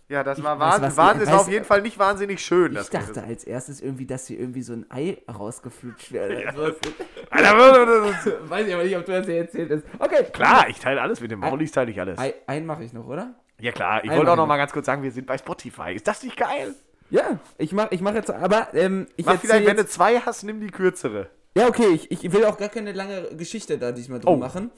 Ja, 0.08 0.22
das 0.22 0.42
war 0.42 0.58
Wahnsinn. 0.58 0.96
Wahnsinn. 0.96 1.28
weiß- 1.28 1.34
auf 1.36 1.48
jeden 1.48 1.64
Fall 1.64 1.80
nicht 1.82 1.98
wahnsinnig 1.98 2.44
schön. 2.44 2.72
Ich 2.72 2.78
das 2.78 2.90
dachte 2.90 3.22
als 3.24 3.44
erstes 3.44 3.80
irgendwie, 3.80 4.06
dass 4.06 4.26
hier 4.26 4.38
irgendwie 4.38 4.62
so 4.62 4.74
ein 4.74 4.84
Ei 4.90 5.18
rausgeflutscht 5.32 6.12
wäre. 6.12 6.46
Also, 6.48 6.74
Alter, 7.30 7.56
weiß 8.50 8.66
ich 8.66 8.74
aber 8.74 8.84
nicht, 8.84 8.96
ob 8.96 9.06
du 9.06 9.12
das 9.12 9.26
hier 9.26 9.36
erzählt 9.36 9.70
hast. 9.70 9.84
Okay. 9.98 10.24
Klar, 10.32 10.68
ich 10.68 10.78
teile 10.78 11.00
alles 11.00 11.20
mit 11.20 11.30
dem 11.30 11.40
Maulis, 11.40 11.72
teile 11.72 11.90
ich 11.90 11.98
alles. 12.00 12.18
Ei, 12.18 12.34
einen 12.46 12.66
mache 12.66 12.84
ich 12.84 12.92
noch, 12.92 13.06
oder? 13.06 13.34
Ja 13.60 13.72
klar, 13.72 14.04
ich 14.04 14.10
wollte 14.10 14.30
auch 14.32 14.36
noch 14.36 14.46
mal 14.46 14.56
ganz 14.58 14.72
kurz 14.72 14.86
sagen, 14.86 15.02
wir 15.02 15.10
sind 15.12 15.26
bei 15.26 15.38
Spotify. 15.38 15.94
Ist 15.94 16.06
das 16.06 16.22
nicht 16.22 16.36
geil? 16.36 16.74
Ja, 17.10 17.38
ich 17.58 17.72
mach, 17.72 17.90
ich 17.92 18.00
mach 18.00 18.14
jetzt, 18.14 18.30
aber 18.30 18.68
ähm, 18.74 19.06
ich 19.16 19.24
Mach 19.26 19.38
vielleicht, 19.40 19.66
wenn 19.66 19.76
jetzt, 19.76 19.90
du 19.90 19.94
zwei 19.94 20.18
hast, 20.18 20.42
nimm 20.42 20.60
die 20.60 20.66
kürzere. 20.70 21.28
Ja, 21.56 21.68
okay, 21.68 21.86
ich, 21.94 22.10
ich 22.10 22.32
will 22.32 22.44
auch 22.46 22.58
gar 22.58 22.68
keine 22.68 22.92
lange 22.92 23.28
Geschichte 23.36 23.78
da 23.78 23.92
diesmal 23.92 24.20
drum 24.20 24.34
Oh. 24.34 24.36
machen. 24.38 24.70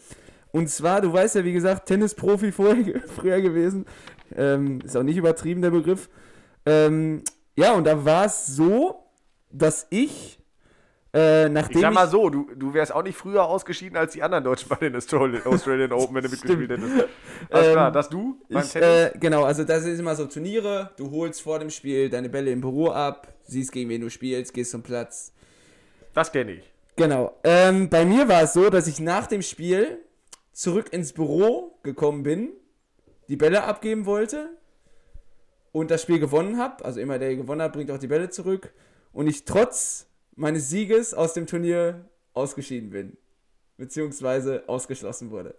Und 0.52 0.68
zwar, 0.68 1.00
du 1.00 1.12
weißt 1.12 1.36
ja, 1.36 1.44
wie 1.44 1.52
gesagt, 1.52 1.86
Tennisprofi 1.86 2.52
vorher, 2.52 3.00
früher 3.16 3.40
gewesen. 3.40 3.86
Ähm, 4.34 4.80
ist 4.84 4.96
auch 4.96 5.02
nicht 5.02 5.16
übertrieben, 5.16 5.62
der 5.62 5.70
Begriff. 5.70 6.08
Ähm, 6.64 7.22
ja, 7.56 7.72
und 7.74 7.84
da 7.84 8.04
war 8.04 8.24
es 8.26 8.46
so, 8.46 9.04
dass 9.50 9.86
ich, 9.90 10.38
äh, 11.14 11.48
nachdem 11.48 11.76
Ich 11.76 11.80
sag 11.82 11.94
mal 11.94 12.08
so, 12.08 12.28
du, 12.28 12.50
du 12.54 12.74
wärst 12.74 12.92
auch 12.92 13.02
nicht 13.02 13.16
früher 13.16 13.44
ausgeschieden 13.44 13.96
als 13.96 14.12
die 14.12 14.22
anderen 14.22 14.44
Deutschen 14.44 14.68
bei 14.68 14.76
den 14.76 14.96
Australian, 14.96 15.46
Australian 15.46 15.92
Open, 15.92 16.14
wenn 16.16 16.24
du 16.24 16.28
mitgespielt 16.30 16.70
hättest. 16.70 17.08
Alles 17.50 17.66
Ähm, 17.68 17.72
klar, 17.72 17.92
dass 17.92 18.08
du 18.08 18.40
beim 18.50 18.62
Ich, 18.64 18.70
Tennis. 18.70 18.88
äh, 18.88 19.10
genau, 19.18 19.44
also 19.44 19.64
das 19.64 19.84
ist 19.84 19.98
immer 19.98 20.14
so 20.16 20.26
Turniere, 20.26 20.90
du 20.96 21.10
holst 21.10 21.40
vor 21.42 21.58
dem 21.58 21.70
Spiel 21.70 22.10
deine 22.10 22.28
Bälle 22.28 22.50
im 22.50 22.60
Büro 22.60 22.90
ab, 22.90 23.28
siehst 23.44 23.72
gegen 23.72 23.88
wen 23.88 24.00
du 24.02 24.10
spielst, 24.10 24.52
gehst 24.52 24.72
zum 24.72 24.82
Platz. 24.82 25.32
das 26.12 26.32
kenne 26.32 26.52
ich. 26.52 26.72
Genau. 26.96 27.36
Ähm, 27.44 27.88
bei 27.90 28.04
mir 28.04 28.26
war 28.28 28.42
es 28.42 28.52
so, 28.54 28.70
dass 28.70 28.86
ich 28.88 29.00
nach 29.00 29.26
dem 29.26 29.42
Spiel 29.42 29.98
zurück 30.52 30.92
ins 30.92 31.12
Büro 31.12 31.78
gekommen 31.82 32.22
bin, 32.22 32.48
die 33.28 33.36
Bälle 33.36 33.64
abgeben 33.64 34.06
wollte 34.06 34.50
und 35.72 35.90
das 35.90 36.02
Spiel 36.02 36.18
gewonnen 36.18 36.58
habe. 36.58 36.84
Also 36.84 37.00
immer 37.00 37.18
der 37.18 37.34
gewonnen 37.36 37.62
hat, 37.62 37.72
bringt 37.72 37.90
auch 37.90 37.98
die 37.98 38.06
Bälle 38.06 38.30
zurück. 38.30 38.72
Und 39.12 39.26
ich 39.26 39.44
trotz 39.44 40.06
meines 40.34 40.68
Sieges 40.68 41.14
aus 41.14 41.32
dem 41.34 41.46
Turnier 41.46 42.04
ausgeschieden 42.34 42.90
bin. 42.90 43.16
Beziehungsweise 43.76 44.64
ausgeschlossen 44.68 45.30
wurde. 45.30 45.54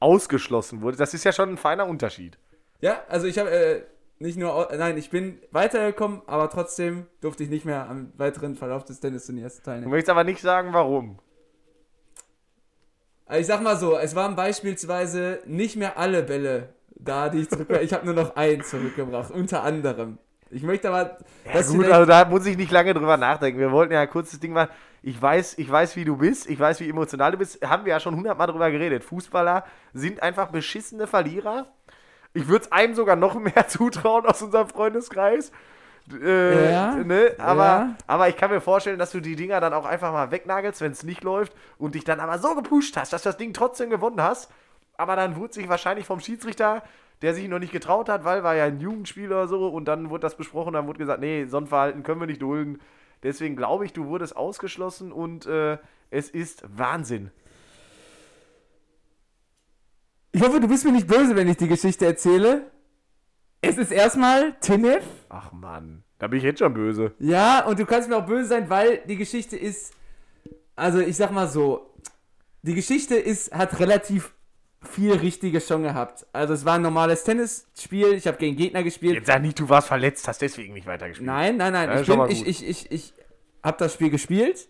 Ausgeschlossen 0.00 0.82
wurde. 0.82 0.96
Das 0.96 1.14
ist 1.14 1.24
ja 1.24 1.32
schon 1.32 1.50
ein 1.50 1.56
feiner 1.56 1.86
Unterschied. 1.86 2.38
Ja, 2.80 3.02
also 3.08 3.26
ich 3.26 3.38
habe 3.38 3.50
äh, 3.50 3.82
nicht 4.18 4.36
nur, 4.36 4.68
nein, 4.76 4.98
ich 4.98 5.08
bin 5.10 5.38
weitergekommen, 5.50 6.22
aber 6.26 6.50
trotzdem 6.50 7.06
durfte 7.20 7.42
ich 7.44 7.48
nicht 7.50 7.64
mehr 7.64 7.88
am 7.88 8.12
weiteren 8.16 8.56
Verlauf 8.56 8.84
des 8.84 9.00
Tennisturniers 9.00 9.56
Du 9.56 9.62
teilnehmen. 9.62 9.90
möchtest 9.90 10.10
aber 10.10 10.24
nicht 10.24 10.40
sagen, 10.40 10.72
warum. 10.72 11.18
Also 13.26 13.40
ich 13.40 13.46
sag 13.46 13.62
mal 13.62 13.76
so, 13.76 13.96
es 13.96 14.14
waren 14.14 14.36
beispielsweise 14.36 15.40
nicht 15.46 15.76
mehr 15.76 15.98
alle 15.98 16.22
Bälle 16.22 16.74
da, 16.94 17.28
die 17.28 17.40
ich 17.40 17.50
zurückgebracht 17.50 17.84
Ich 17.84 17.92
habe 17.92 18.04
nur 18.04 18.14
noch 18.14 18.36
einen 18.36 18.62
zurückgebracht, 18.62 19.30
unter 19.30 19.62
anderem. 19.62 20.18
Ich 20.50 20.62
möchte 20.62 20.88
aber, 20.88 21.18
Ja, 21.52 21.62
gut, 21.62 21.90
also 21.90 22.06
da 22.06 22.24
muss 22.26 22.46
ich 22.46 22.56
nicht 22.56 22.70
lange 22.70 22.94
drüber 22.94 23.16
nachdenken. 23.16 23.58
Wir 23.58 23.72
wollten 23.72 23.92
ja 23.92 24.02
ein 24.02 24.10
kurzes 24.10 24.38
Ding 24.38 24.52
machen. 24.52 24.70
Ich 25.02 25.20
weiß, 25.20 25.58
ich 25.58 25.70
weiß, 25.70 25.96
wie 25.96 26.04
du 26.04 26.16
bist. 26.16 26.48
Ich 26.48 26.58
weiß, 26.60 26.80
wie 26.80 26.88
emotional 26.88 27.32
du 27.32 27.38
bist. 27.38 27.60
Haben 27.66 27.84
wir 27.84 27.90
ja 27.90 28.00
schon 28.00 28.14
hundertmal 28.14 28.46
drüber 28.46 28.70
geredet. 28.70 29.04
Fußballer 29.04 29.64
sind 29.92 30.22
einfach 30.22 30.48
beschissene 30.48 31.06
Verlierer. 31.06 31.66
Ich 32.34 32.46
würde 32.46 32.66
es 32.66 32.72
einem 32.72 32.94
sogar 32.94 33.16
noch 33.16 33.34
mehr 33.34 33.68
zutrauen 33.68 34.26
aus 34.26 34.42
unserem 34.42 34.68
Freundeskreis. 34.68 35.50
Äh, 36.12 36.70
Ja, 36.72 36.94
ne? 36.96 37.34
aber, 37.38 37.64
ja. 37.64 37.94
aber 38.06 38.28
ich 38.28 38.36
kann 38.36 38.50
mir 38.50 38.60
vorstellen, 38.60 38.98
dass 38.98 39.10
du 39.10 39.20
die 39.20 39.36
Dinger 39.36 39.60
dann 39.60 39.72
auch 39.72 39.86
einfach 39.86 40.12
mal 40.12 40.30
wegnagelst, 40.30 40.80
wenn 40.80 40.92
es 40.92 41.02
nicht 41.02 41.24
läuft 41.24 41.54
und 41.78 41.94
dich 41.94 42.04
dann 42.04 42.20
aber 42.20 42.38
so 42.38 42.54
gepusht 42.54 42.96
hast, 42.96 43.12
dass 43.12 43.22
du 43.22 43.30
das 43.30 43.36
Ding 43.38 43.52
trotzdem 43.52 43.90
gewonnen 43.90 44.20
hast. 44.20 44.50
Aber 44.96 45.16
dann 45.16 45.36
wurde 45.36 45.54
sich 45.54 45.68
wahrscheinlich 45.68 46.06
vom 46.06 46.20
Schiedsrichter, 46.20 46.82
der 47.22 47.34
sich 47.34 47.48
noch 47.48 47.58
nicht 47.58 47.72
getraut 47.72 48.08
hat, 48.08 48.24
weil 48.24 48.42
war 48.44 48.54
ja 48.54 48.64
ein 48.64 48.80
Jugendspiel 48.80 49.28
oder 49.28 49.48
so, 49.48 49.68
und 49.68 49.86
dann 49.86 50.10
wurde 50.10 50.22
das 50.22 50.36
besprochen, 50.36 50.74
dann 50.74 50.86
wurde 50.86 50.98
gesagt, 50.98 51.20
nee, 51.20 51.46
so 51.46 51.56
ein 51.56 51.66
Verhalten 51.66 52.02
können 52.02 52.20
wir 52.20 52.26
nicht 52.26 52.42
dulden. 52.42 52.80
Deswegen 53.22 53.56
glaube 53.56 53.86
ich, 53.86 53.92
du 53.92 54.06
wurdest 54.06 54.36
ausgeschlossen 54.36 55.10
und 55.10 55.46
äh, 55.46 55.78
es 56.10 56.28
ist 56.28 56.62
Wahnsinn. 56.76 57.30
Ich 60.32 60.42
hoffe, 60.42 60.60
du 60.60 60.68
bist 60.68 60.84
mir 60.84 60.92
nicht 60.92 61.06
böse, 61.06 61.34
wenn 61.34 61.48
ich 61.48 61.56
die 61.56 61.68
Geschichte 61.68 62.04
erzähle. 62.04 62.70
Es 63.68 63.78
ist 63.78 63.92
erstmal 63.92 64.54
Tinef. 64.60 65.04
Ach 65.28 65.52
Mann, 65.52 66.04
da 66.18 66.26
bin 66.26 66.38
ich 66.38 66.44
jetzt 66.44 66.58
schon 66.58 66.74
böse. 66.74 67.12
Ja, 67.18 67.64
und 67.66 67.78
du 67.78 67.86
kannst 67.86 68.08
mir 68.08 68.16
auch 68.16 68.26
böse 68.26 68.48
sein, 68.48 68.70
weil 68.70 68.98
die 69.08 69.16
Geschichte 69.16 69.56
ist, 69.56 69.92
also 70.76 71.00
ich 71.00 71.16
sag 71.16 71.30
mal 71.32 71.48
so, 71.48 71.94
die 72.62 72.74
Geschichte 72.74 73.16
ist, 73.16 73.52
hat 73.52 73.78
relativ 73.80 74.32
viel 74.82 75.12
Richtige 75.12 75.60
schon 75.60 75.82
gehabt. 75.82 76.26
Also 76.32 76.54
es 76.54 76.64
war 76.64 76.74
ein 76.74 76.82
normales 76.82 77.24
Tennisspiel, 77.24 78.14
ich 78.14 78.26
habe 78.26 78.36
gegen 78.36 78.56
Gegner 78.56 78.82
gespielt. 78.82 79.14
Jetzt 79.14 79.26
sag 79.26 79.42
nicht, 79.42 79.58
du 79.58 79.68
warst 79.68 79.88
verletzt, 79.88 80.28
hast 80.28 80.42
deswegen 80.42 80.74
nicht 80.74 80.86
weitergespielt. 80.86 81.26
Nein, 81.26 81.56
nein, 81.56 81.72
nein, 81.72 81.88
Ja, 81.88 82.00
ich, 82.00 82.06
bin, 82.06 82.26
ich, 82.28 82.46
ich, 82.46 82.68
ich, 82.68 82.92
ich 82.92 83.14
habe 83.62 83.76
das 83.78 83.94
Spiel 83.94 84.10
gespielt. 84.10 84.68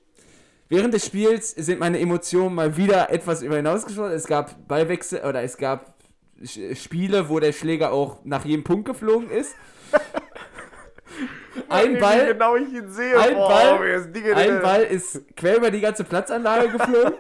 Während 0.69 0.95
des 0.95 1.05
Spiels 1.05 1.51
sind 1.51 1.79
meine 1.79 2.01
Emotionen 2.01 2.55
mal 2.55 2.77
wieder 2.77 3.11
etwas 3.11 3.43
über 3.43 3.57
hinausgeschossen. 3.57 4.13
Es 4.17 4.27
gab 4.27 4.67
Ballwechsel 4.67 5.21
oder 5.21 5.43
es 5.43 5.57
gab 5.57 5.94
Spiele, 6.43 7.29
wo 7.29 7.41
der 7.41 7.53
Schläger 7.53 7.93
auch 7.93 8.19
nach 8.25 8.45
jedem 8.45 8.65
Punkt 8.65 8.87
geflogen 8.87 9.31
ist. 9.31 9.55
ein 11.69 11.99
Ball, 11.99 12.27
genau 12.27 12.57
ich 12.57 12.73
ihn 12.73 12.91
sehe. 12.91 13.19
ein 13.19 13.35
Boah, 13.35 13.49
Ball, 13.49 13.97
ein 13.97 14.13
drin. 14.13 14.63
Ball 14.63 14.83
ist 14.83 15.37
quer 15.37 15.57
über 15.57 15.71
die 15.71 15.81
ganze 15.81 16.05
Platzanlage 16.05 16.71
geflogen. 16.71 17.15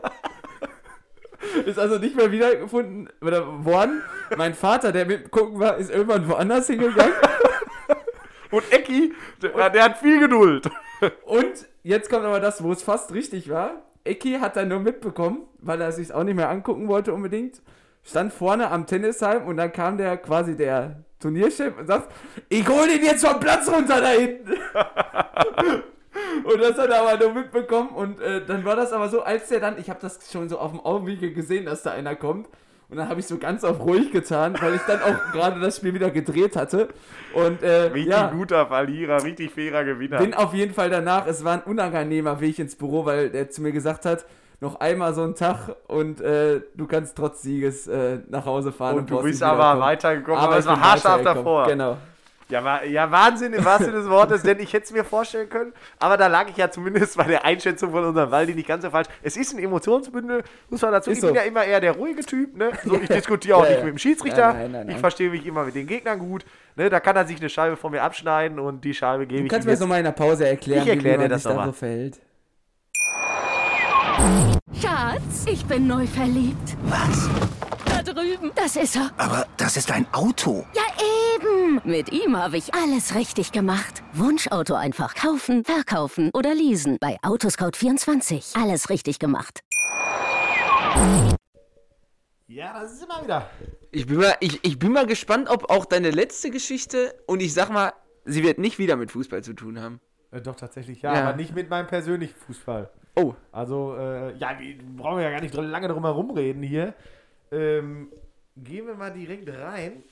ist 1.66 1.78
also 1.78 1.98
nicht 1.98 2.16
mehr 2.16 2.32
wiedergefunden 2.32 3.08
oder 3.20 3.64
worden. 3.64 4.02
Mein 4.36 4.54
Vater, 4.54 4.92
der 4.92 5.06
mitgucken 5.06 5.60
war, 5.60 5.76
ist 5.76 5.90
irgendwann 5.90 6.28
woanders 6.28 6.66
hingegangen. 6.66 7.14
Und 8.50 8.72
Ecki, 8.72 9.12
der, 9.42 9.70
der 9.70 9.84
hat 9.84 9.98
viel 9.98 10.20
Geduld. 10.20 10.70
Und 11.24 11.66
jetzt 11.82 12.08
kommt 12.08 12.24
aber 12.24 12.40
das, 12.40 12.62
wo 12.62 12.72
es 12.72 12.82
fast 12.82 13.12
richtig 13.12 13.50
war. 13.50 13.82
Eki 14.04 14.38
hat 14.38 14.56
dann 14.56 14.68
nur 14.68 14.80
mitbekommen, 14.80 15.42
weil 15.58 15.80
er 15.80 15.92
sich 15.92 16.12
auch 16.12 16.24
nicht 16.24 16.36
mehr 16.36 16.50
angucken 16.50 16.88
wollte 16.88 17.12
unbedingt. 17.12 17.62
Stand 18.04 18.32
vorne 18.32 18.70
am 18.70 18.86
Tennisheim 18.86 19.46
und 19.46 19.56
dann 19.56 19.72
kam 19.72 19.96
der 19.96 20.18
quasi 20.18 20.56
der 20.56 21.04
Turnierchef 21.20 21.78
und 21.78 21.86
sagt, 21.86 22.12
ich 22.50 22.68
hol 22.68 22.86
den 22.86 23.02
jetzt 23.02 23.26
vom 23.26 23.40
Platz 23.40 23.66
runter 23.68 24.00
da 24.00 24.08
hinten. 24.08 24.52
und 26.44 26.60
das 26.60 26.78
hat 26.78 26.90
er 26.90 27.00
aber 27.00 27.24
nur 27.24 27.32
mitbekommen 27.32 27.88
und 27.90 28.20
äh, 28.20 28.44
dann 28.44 28.64
war 28.64 28.76
das 28.76 28.92
aber 28.92 29.08
so, 29.08 29.22
als 29.22 29.48
der 29.48 29.60
dann, 29.60 29.78
ich 29.78 29.88
habe 29.88 30.00
das 30.02 30.30
schon 30.30 30.50
so 30.50 30.58
auf 30.58 30.70
dem 30.70 30.80
Augenwinkel 30.80 31.32
gesehen, 31.32 31.64
dass 31.64 31.82
da 31.82 31.92
einer 31.92 32.14
kommt. 32.14 32.48
Und 32.90 32.98
dann 32.98 33.08
habe 33.08 33.18
ich 33.18 33.26
so 33.26 33.38
ganz 33.38 33.64
auf 33.64 33.80
ruhig 33.80 34.12
getan, 34.12 34.54
weil 34.60 34.74
ich 34.74 34.82
dann 34.82 35.00
auch 35.00 35.16
gerade 35.32 35.58
das 35.58 35.78
Spiel 35.78 35.94
wieder 35.94 36.10
gedreht 36.10 36.54
hatte. 36.54 36.88
Und 37.32 37.62
äh, 37.62 37.84
Richtig 37.84 38.12
ja, 38.12 38.28
guter 38.28 38.66
Verlierer, 38.66 39.24
richtig 39.24 39.50
fairer 39.50 39.84
Gewinner. 39.84 40.18
bin 40.18 40.34
auf 40.34 40.52
jeden 40.52 40.74
Fall 40.74 40.90
danach, 40.90 41.26
es 41.26 41.42
war 41.42 41.54
ein 41.54 41.62
unangenehmer 41.62 42.40
Weg 42.40 42.58
ins 42.58 42.76
Büro, 42.76 43.06
weil 43.06 43.30
der 43.30 43.48
zu 43.48 43.62
mir 43.62 43.72
gesagt 43.72 44.04
hat, 44.04 44.26
noch 44.64 44.80
einmal 44.80 45.14
so 45.14 45.22
einen 45.22 45.34
Tag 45.34 45.76
und 45.86 46.20
äh, 46.20 46.60
du 46.74 46.86
kannst 46.86 47.16
trotz 47.16 47.42
Sieges 47.42 47.86
äh, 47.86 48.18
nach 48.28 48.46
Hause 48.46 48.72
fahren. 48.72 48.96
Und 48.96 49.10
du 49.10 49.14
brauchst 49.14 49.26
bist 49.26 49.42
aber 49.42 49.78
weitergekommen, 49.80 50.40
aber 50.40 50.56
es 50.58 50.64
ich 50.64 50.70
war 50.70 50.80
haarscharf 50.80 51.22
davor. 51.22 51.66
Genau. 51.68 51.96
Ja, 52.50 52.62
war, 52.62 52.84
ja, 52.84 53.10
Wahnsinn 53.10 53.54
im 53.54 53.64
wahrsten 53.64 53.86
Sinne 53.86 53.98
des 54.00 54.08
Wortes, 54.10 54.42
denn 54.42 54.58
ich 54.60 54.72
hätte 54.74 54.84
es 54.84 54.92
mir 54.92 55.02
vorstellen 55.02 55.48
können, 55.48 55.72
aber 55.98 56.18
da 56.18 56.26
lag 56.26 56.46
ich 56.50 56.56
ja 56.58 56.70
zumindest 56.70 57.16
bei 57.16 57.24
der 57.24 57.42
Einschätzung 57.44 57.90
von 57.90 58.04
unserem 58.04 58.30
Waldi 58.30 58.54
nicht 58.54 58.68
ganz 58.68 58.84
so 58.84 58.90
falsch. 58.90 59.08
Es 59.22 59.38
ist 59.38 59.54
ein 59.54 59.58
Emotionsbündel, 59.64 60.42
muss 60.68 60.82
man 60.82 60.92
dazu. 60.92 61.10
Ist 61.10 61.16
ich 61.18 61.20
so. 61.22 61.28
bin 61.28 61.36
ja 61.36 61.42
immer 61.42 61.64
eher 61.64 61.80
der 61.80 61.92
ruhige 61.92 62.20
Typ, 62.22 62.54
ne? 62.54 62.70
So, 62.84 62.96
ich 62.96 63.08
diskutiere 63.20 63.56
auch 63.56 63.64
Ja, 63.64 63.70
nicht 63.70 63.78
ja. 63.78 63.84
mit 63.84 63.94
dem 63.94 63.98
Schiedsrichter. 63.98 64.52
Nein, 64.52 64.72
nein, 64.72 64.86
nein. 64.86 64.90
Ich 64.96 64.98
verstehe 65.00 65.30
mich 65.30 65.46
immer 65.46 65.64
mit 65.64 65.74
den 65.74 65.86
Gegnern 65.86 66.18
gut. 66.18 66.44
Ne? 66.76 66.90
Da 66.90 67.00
kann 67.00 67.16
er 67.16 67.26
sich 67.26 67.38
eine 67.40 67.48
Scheibe 67.48 67.76
von 67.78 67.90
mir 67.92 68.02
abschneiden 68.02 68.58
und 68.58 68.84
die 68.84 68.92
Scheibe 68.92 69.26
gebe 69.26 69.40
Du 69.40 69.46
ich 69.46 69.50
kannst 69.50 69.64
mir 69.66 69.72
jetzt. 69.72 69.80
so 69.80 69.86
mal 69.86 69.98
in 69.98 70.04
der 70.04 70.12
Pause 70.12 70.46
erklären, 70.46 70.82
Ich 70.82 70.88
erklär 70.90 71.14
wie 71.14 71.16
man 71.16 71.28
dir 71.28 71.34
das 71.34 71.42
sich 71.44 71.52
da 71.52 71.64
so 71.64 71.72
verhält. 71.72 72.20
Schatz, 74.80 75.44
ich 75.46 75.64
bin 75.66 75.86
neu 75.86 76.06
verliebt. 76.06 76.76
Was? 76.84 77.28
Da 77.86 78.02
drüben. 78.02 78.50
Das 78.54 78.76
ist 78.76 78.96
er. 78.96 79.10
Aber 79.16 79.46
das 79.56 79.76
ist 79.76 79.90
ein 79.90 80.06
Auto. 80.12 80.64
Ja, 80.74 80.82
eben. 81.36 81.80
Mit 81.84 82.12
ihm 82.12 82.36
habe 82.36 82.56
ich 82.56 82.74
alles 82.74 83.14
richtig 83.14 83.52
gemacht. 83.52 84.02
Wunschauto 84.12 84.74
einfach 84.74 85.14
kaufen, 85.14 85.64
verkaufen 85.64 86.30
oder 86.34 86.54
leasen. 86.54 86.98
Bei 87.00 87.18
Autoscout24. 87.22 88.60
Alles 88.60 88.90
richtig 88.90 89.18
gemacht. 89.18 89.60
Ja, 92.46 92.80
das 92.80 92.92
ist 92.94 93.04
immer 93.04 93.22
wieder. 93.22 93.50
Ich 93.90 94.06
bin, 94.06 94.16
mal, 94.18 94.34
ich, 94.40 94.60
ich 94.64 94.78
bin 94.78 94.92
mal 94.92 95.06
gespannt, 95.06 95.48
ob 95.48 95.70
auch 95.70 95.84
deine 95.84 96.10
letzte 96.10 96.50
Geschichte, 96.50 97.14
und 97.26 97.40
ich 97.40 97.54
sag 97.54 97.70
mal, 97.70 97.92
sie 98.24 98.42
wird 98.42 98.58
nicht 98.58 98.78
wieder 98.78 98.96
mit 98.96 99.10
Fußball 99.12 99.42
zu 99.42 99.54
tun 99.54 99.80
haben. 99.80 100.00
Äh, 100.30 100.40
doch, 100.40 100.56
tatsächlich, 100.56 101.02
ja, 101.02 101.14
Ja. 101.14 101.22
aber 101.28 101.36
nicht 101.36 101.54
mit 101.54 101.70
meinem 101.70 101.86
persönlichen 101.86 102.34
Fußball. 102.46 102.90
Oh, 103.16 103.34
Also, 103.52 103.96
äh, 103.96 104.36
ja, 104.36 104.58
wir 104.58 104.76
brauchen 104.96 105.22
ja 105.22 105.30
gar 105.30 105.40
nicht 105.40 105.54
lange 105.54 105.88
drum 105.88 106.04
herum 106.04 106.30
reden 106.30 106.62
hier. 106.62 106.94
Ähm, 107.52 108.08
gehen 108.56 108.86
wir 108.86 108.94
mal 108.94 109.12
direkt 109.12 109.48
rein. 109.48 110.02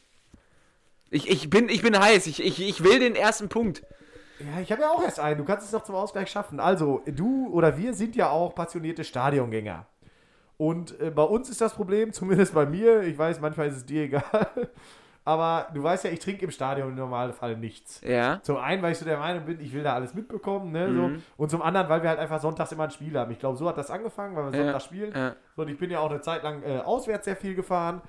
ich, 1.11 1.29
ich, 1.29 1.51
bin, 1.51 1.69
ich 1.69 1.83
bin 1.83 1.99
heiß. 1.99 2.27
Ich, 2.29 2.43
ich, 2.43 2.61
ich 2.61 2.85
will 2.85 3.01
den 3.01 3.17
ersten 3.17 3.49
Punkt. 3.49 3.83
Ja, 4.39 4.61
ich 4.61 4.71
habe 4.73 4.83
ja 4.83 4.91
auch 4.91 5.03
erst 5.03 5.21
einen. 5.21 5.39
Du 5.39 5.45
kannst 5.45 5.67
es 5.67 5.73
noch 5.73 5.85
zum 5.85 5.95
Ausgleich 5.95 6.31
schaffen. 6.31 6.61
Also, 6.61 7.03
du 7.07 7.49
oder 7.53 7.77
wir 7.77 7.95
sind 7.95 8.17
ja 8.17 8.31
auch 8.31 8.55
passionierte 8.55 9.05
Stadiongänger. 9.05 9.87
Und 10.57 11.01
äh, 11.01 11.11
bei 11.11 11.25
uns 11.25 11.51
ist 11.51 11.61
das 11.61 11.75
Problem, 11.75 12.13
zumindest 12.13 12.55
bei 12.55 12.67
mir, 12.67 13.03
ich 13.03 13.19
weiß, 13.19 13.41
manchmal 13.41 13.69
ist 13.69 13.77
es 13.77 13.87
dir 13.87 14.05
egal, 14.05 14.71
aber 15.25 15.69
du 15.73 15.83
weißt 15.83 16.05
ja, 16.05 16.11
ich 16.11 16.19
trinke 16.19 16.45
im 16.45 16.51
Stadion 16.51 16.89
im 16.89 16.95
Normalfall 16.97 17.57
nichts. 17.57 18.01
Ja. 18.01 18.41
Zum 18.43 18.57
einen, 18.57 18.83
weil 18.83 18.93
ich 18.93 18.99
so 18.99 19.05
der 19.05 19.19
Meinung 19.19 19.45
bin, 19.45 19.61
ich 19.61 19.73
will 19.73 19.83
da 19.83 19.95
alles 19.95 20.15
mitbekommen, 20.15 20.73
ne, 20.73 20.87
so. 20.93 21.03
Mhm. 21.09 21.23
Und 21.37 21.51
zum 21.51 21.63
anderen, 21.63 21.89
weil 21.89 22.03
wir 22.03 22.11
halt 22.11 22.19
einfach 22.19 22.41
sonntags 22.41 22.73
immer 22.73 22.85
ein 22.85 22.91
Spiel 22.91 23.17
haben. 23.19 23.31
Ich 23.31 23.39
glaube, 23.39 23.57
so 23.57 23.69
hat 23.69 23.79
das 23.79 23.91
angefangen, 23.91 24.35
weil 24.35 24.47
wir 24.53 24.59
Ja, 24.59 24.65
sonntags 24.65 24.85
spielen. 24.85 25.13
ja. 25.15 25.35
So, 25.55 25.63
und 25.63 25.69
ich 25.69 25.79
bin 25.79 25.91
ja 25.91 26.01
auch 26.01 26.11
eine 26.11 26.21
Zeit 26.23 26.43
lang 26.43 26.63
äh, 26.65 26.79
auswärts 26.79 27.25
sehr 27.27 27.37
viel 27.37 27.55
gefahren 27.55 28.01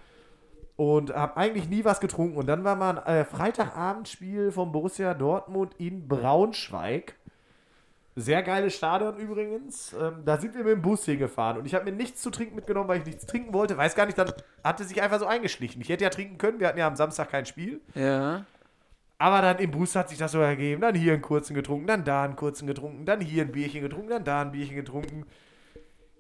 und 0.76 1.14
habe 1.14 1.38
eigentlich 1.38 1.70
nie 1.70 1.86
was 1.86 2.00
getrunken. 2.00 2.36
Und 2.38 2.48
dann 2.48 2.64
war 2.64 2.76
mal 2.76 2.98
ein 3.00 3.18
äh, 3.18 3.26
Freitagabendspiel 3.26 4.52
vom 4.52 4.72
Borussia 4.72 5.14
Dortmund 5.14 5.76
in 5.78 6.08
Braunschweig. 6.08 7.16
Sehr 8.16 8.44
geiles 8.44 8.76
Stadion 8.76 9.18
übrigens. 9.18 9.94
Ähm, 9.94 10.24
da 10.24 10.38
sind 10.38 10.54
wir 10.54 10.64
mit 10.64 10.74
dem 10.74 10.82
Bus 10.82 11.06
hingefahren 11.06 11.58
und 11.58 11.66
ich 11.66 11.74
habe 11.74 11.86
mir 11.86 11.92
nichts 11.98 12.22
zu 12.22 12.30
trinken 12.30 12.56
mitgenommen, 12.56 12.88
weil 12.88 13.00
ich 13.00 13.06
nichts 13.06 13.26
trinken 13.26 13.54
wollte. 13.54 13.76
Weiß 13.76 13.96
gar 13.96 14.06
nicht, 14.06 14.18
dann 14.18 14.32
hatte 14.64 14.84
sich 14.84 15.02
einfach 15.02 15.20
so 15.20 15.26
eingeschlichen. 15.26 15.82
Ich 15.82 15.90
hätte 15.90 16.04
ja 16.04 16.10
trinken 16.12 16.38
können, 16.38 16.60
wir 16.60 16.68
hatten 16.68 16.78
ja 16.78 16.88
am 16.88 16.96
Samstag 16.96 17.32
kein 17.32 17.46
Spiel. 17.46 17.82
Ja. 17.96 18.46
Aber 19.18 19.42
dann 19.42 19.58
im 19.60 19.72
Bus 19.72 19.96
hat 19.96 20.10
sich 20.10 20.18
das 20.18 20.34
so 20.34 20.40
ergeben. 20.40 20.82
Dann 20.82 20.96
hier 20.96 21.14
einen 21.14 21.22
kurzen 21.22 21.56
getrunken, 21.56 21.88
dann 21.88 22.04
da 22.04 22.24
einen 22.24 22.36
kurzen 22.36 22.68
getrunken, 22.68 23.06
dann 23.06 23.22
hier 23.22 23.44
ein 23.44 23.52
Bierchen 23.52 23.82
getrunken, 23.82 24.10
dann 24.10 24.24
da 24.24 24.42
ein 24.42 24.52
Bierchen 24.52 24.76
getrunken. 24.76 25.26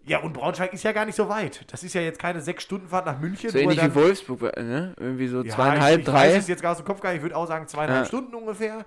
Ja, 0.05 0.19
und 0.19 0.33
Braunschweig 0.33 0.73
ist 0.73 0.83
ja 0.83 0.91
gar 0.91 1.05
nicht 1.05 1.15
so 1.15 1.29
weit. 1.29 1.71
Das 1.71 1.83
ist 1.83 1.93
ja 1.93 2.01
jetzt 2.01 2.19
keine 2.19 2.41
sechs 2.41 2.63
Stunden 2.63 2.87
Fahrt 2.87 3.05
nach 3.05 3.19
München. 3.19 3.49
So 3.51 3.57
ähnlich 3.57 3.81
wie 3.81 3.95
Wolfsburg, 3.95 4.41
ne? 4.57 4.93
Irgendwie 4.99 5.27
so 5.27 5.43
ja, 5.43 5.53
zweieinhalb, 5.53 5.99
ich, 6.01 6.07
ich 6.07 6.11
drei. 6.11 6.27
weiß 6.29 6.37
es 6.39 6.47
jetzt 6.47 6.61
gar 6.61 6.71
aus 6.71 6.77
dem 6.77 6.85
Kopf 6.85 6.99
gar 6.99 7.11
nicht. 7.11 7.17
Ich 7.17 7.23
würde 7.23 7.37
auch 7.37 7.47
sagen 7.47 7.67
zweieinhalb 7.67 8.01
Ja. 8.01 8.05
Stunden 8.05 8.35
ungefähr. 8.35 8.85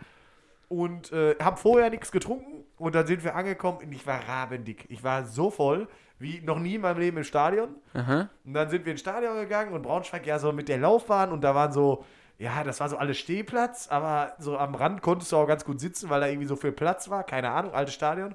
Und 0.69 1.13
äh, 1.13 1.37
habe 1.41 1.57
vorher 1.57 1.89
nichts 1.91 2.11
getrunken. 2.13 2.65
Und 2.79 2.95
dann 2.95 3.07
sind 3.07 3.25
wir 3.25 3.35
angekommen 3.35 3.79
und 3.79 3.93
ich 3.93 4.07
war 4.07 4.21
rabendick. 4.29 4.85
Ich 4.89 5.03
war 5.03 5.25
so 5.25 5.51
voll 5.51 5.89
wie 6.19 6.41
noch 6.41 6.59
nie 6.59 6.77
in 6.77 6.81
meinem 6.81 6.99
Leben 6.99 7.17
im 7.19 7.25
Stadion. 7.25 7.75
Aha. 7.95 8.29
Und 8.45 8.55
dann 8.55 8.71
sind 8.71 8.85
wir 8.85 8.93
ins 8.93 9.01
Stadion 9.01 9.37
gegangen 9.37 9.73
und 9.73 9.83
Braunschweig 9.83 10.27
ja 10.27 10.39
so 10.39 10.53
mit 10.53 10.69
der 10.69 10.79
Laufbahn 10.79 11.31
und 11.31 11.43
da 11.43 11.55
waren 11.55 11.73
so, 11.73 12.05
ja, 12.39 12.65
das 12.65 12.81
war 12.81 12.89
so 12.89 12.97
alles 12.97 13.19
Stehplatz, 13.19 13.89
aber 13.89 14.35
so 14.39 14.59
am 14.59 14.75
Rand 14.75 15.03
konntest 15.03 15.33
du 15.33 15.37
auch 15.37 15.47
ganz 15.47 15.65
gut 15.65 15.81
sitzen, 15.81 16.11
weil 16.11 16.21
da 16.21 16.27
irgendwie 16.27 16.49
so 16.49 16.57
viel 16.57 16.73
Platz 16.73 17.09
war, 17.11 17.25
keine 17.25 17.51
Ahnung, 17.51 17.73
altes 17.73 17.95
Stadion. 17.95 18.35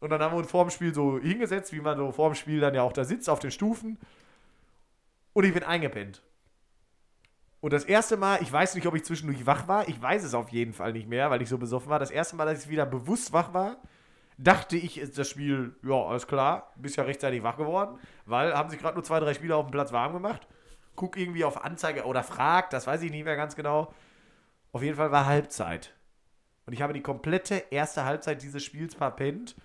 Und 0.00 0.10
dann 0.10 0.22
haben 0.22 0.32
wir 0.32 0.38
uns 0.38 0.50
vor 0.50 0.64
dem 0.64 0.70
Spiel 0.70 0.94
so 0.94 1.18
hingesetzt, 1.18 1.72
wie 1.72 1.80
man 1.80 1.98
so 1.98 2.12
vor 2.12 2.30
dem 2.30 2.34
Spiel 2.34 2.60
dann 2.60 2.74
ja 2.74 2.82
auch 2.82 2.92
da 2.92 3.04
sitzt, 3.04 3.28
auf 3.28 3.38
den 3.38 3.50
Stufen. 3.50 3.98
Und 5.34 5.44
ich 5.44 5.52
bin 5.52 5.62
eingepennt. 5.62 6.22
Und 7.60 7.72
das 7.72 7.84
erste 7.84 8.16
Mal, 8.16 8.40
ich 8.42 8.50
weiß 8.50 8.74
nicht, 8.74 8.86
ob 8.86 8.94
ich 8.94 9.04
zwischendurch 9.04 9.44
wach 9.44 9.68
war, 9.68 9.86
ich 9.88 10.00
weiß 10.00 10.24
es 10.24 10.34
auf 10.34 10.48
jeden 10.48 10.72
Fall 10.72 10.92
nicht 10.92 11.08
mehr, 11.08 11.30
weil 11.30 11.42
ich 11.42 11.48
so 11.48 11.58
besoffen 11.58 11.90
war. 11.90 11.98
Das 11.98 12.10
erste 12.10 12.36
Mal, 12.36 12.46
dass 12.46 12.64
ich 12.64 12.70
wieder 12.70 12.86
bewusst 12.86 13.32
wach 13.32 13.52
war, 13.52 13.76
dachte 14.38 14.76
ich, 14.76 14.98
ist 14.98 15.18
das 15.18 15.28
Spiel, 15.28 15.74
ja, 15.82 15.94
alles 15.94 16.26
klar, 16.26 16.72
bist 16.76 16.96
ja 16.96 17.04
rechtzeitig 17.04 17.42
wach 17.42 17.58
geworden, 17.58 17.98
weil 18.24 18.54
haben 18.54 18.70
sich 18.70 18.78
gerade 18.78 18.94
nur 18.94 19.04
zwei, 19.04 19.20
drei 19.20 19.34
Spieler 19.34 19.56
auf 19.56 19.66
dem 19.66 19.72
Platz 19.72 19.92
warm 19.92 20.14
gemacht. 20.14 20.48
Guck 20.96 21.18
irgendwie 21.18 21.44
auf 21.44 21.62
Anzeige 21.62 22.04
oder 22.04 22.22
fragt, 22.22 22.72
das 22.72 22.86
weiß 22.86 23.02
ich 23.02 23.10
nicht 23.10 23.24
mehr 23.24 23.36
ganz 23.36 23.54
genau. 23.56 23.92
Auf 24.72 24.82
jeden 24.82 24.96
Fall 24.96 25.12
war 25.12 25.26
Halbzeit. 25.26 25.94
Und 26.66 26.72
ich 26.72 26.82
habe 26.82 26.92
die 26.92 27.02
komplette 27.02 27.64
erste 27.70 28.04
Halbzeit 28.04 28.42
dieses 28.42 28.64
Spiels 28.64 28.94
verpennt. 28.94 29.56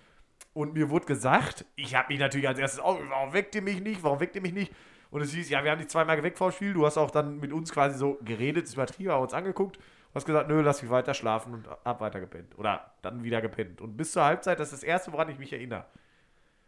Und 0.52 0.74
mir 0.74 0.90
wurde 0.90 1.06
gesagt, 1.06 1.64
ich 1.76 1.94
habe 1.94 2.08
mich 2.08 2.18
natürlich 2.18 2.48
als 2.48 2.58
erstes, 2.58 2.80
oh, 2.82 2.98
warum 3.08 3.32
weckt 3.32 3.54
ihr 3.54 3.62
mich 3.62 3.80
nicht? 3.80 4.02
Warum 4.02 4.20
weckt 4.20 4.36
ihr 4.36 4.42
mich 4.42 4.52
nicht? 4.52 4.72
Und 5.16 5.22
es 5.22 5.32
hieß, 5.32 5.48
ja, 5.48 5.64
wir 5.64 5.70
haben 5.70 5.78
dich 5.78 5.88
zweimal 5.88 6.14
geweckt 6.18 6.36
vor 6.36 6.52
Spiel. 6.52 6.74
Du 6.74 6.84
hast 6.84 6.98
auch 6.98 7.10
dann 7.10 7.40
mit 7.40 7.50
uns 7.50 7.72
quasi 7.72 7.96
so 7.96 8.18
geredet, 8.22 8.70
übertrieben, 8.70 9.12
aber 9.12 9.22
uns 9.22 9.32
angeguckt. 9.32 9.76
Du 9.76 10.14
hast 10.14 10.26
gesagt, 10.26 10.46
nö, 10.46 10.60
lass 10.60 10.82
mich 10.82 10.90
weiter 10.90 11.14
schlafen 11.14 11.54
und 11.54 11.66
hab 11.86 12.02
weiter 12.02 12.20
gepennt. 12.20 12.58
Oder 12.58 12.90
dann 13.00 13.24
wieder 13.24 13.40
gepennt. 13.40 13.80
Und 13.80 13.96
bis 13.96 14.12
zur 14.12 14.24
Halbzeit, 14.24 14.60
das 14.60 14.74
ist 14.74 14.82
das 14.82 14.86
erste, 14.86 15.14
woran 15.14 15.30
ich 15.30 15.38
mich 15.38 15.54
erinnere. 15.54 15.86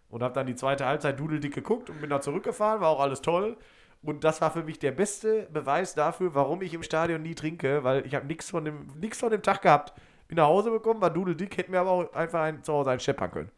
Und 0.08 0.22
habe 0.22 0.32
dann 0.32 0.46
die 0.46 0.54
zweite 0.54 0.86
Halbzeit 0.86 1.20
dudeldick 1.20 1.56
geguckt 1.56 1.90
und 1.90 2.00
bin 2.00 2.08
da 2.08 2.22
zurückgefahren, 2.22 2.80
war 2.80 2.88
auch 2.88 3.00
alles 3.00 3.20
toll. 3.20 3.58
Und 4.02 4.24
das 4.24 4.40
war 4.40 4.50
für 4.50 4.62
mich 4.62 4.78
der 4.78 4.92
beste 4.92 5.46
Beweis 5.52 5.94
dafür, 5.94 6.34
warum 6.34 6.62
ich 6.62 6.72
im 6.72 6.82
Stadion 6.82 7.20
nie 7.20 7.34
trinke, 7.34 7.84
weil 7.84 8.06
ich 8.06 8.14
habe 8.14 8.26
nichts 8.26 8.48
von 8.48 8.64
dem 8.64 8.88
von 9.12 9.30
dem 9.30 9.42
Tag 9.42 9.60
gehabt. 9.60 9.92
Bin 10.26 10.36
nach 10.36 10.46
Hause 10.46 10.70
bekommen, 10.70 11.02
war 11.02 11.10
dudeldick, 11.10 11.58
hätte 11.58 11.70
mir 11.70 11.80
aber 11.80 11.90
auch 11.90 12.14
einfach 12.14 12.40
ein, 12.40 12.64
zu 12.64 12.72
Hause 12.72 12.92
einen 12.92 13.00
scheppern 13.00 13.30
können. 13.30 13.50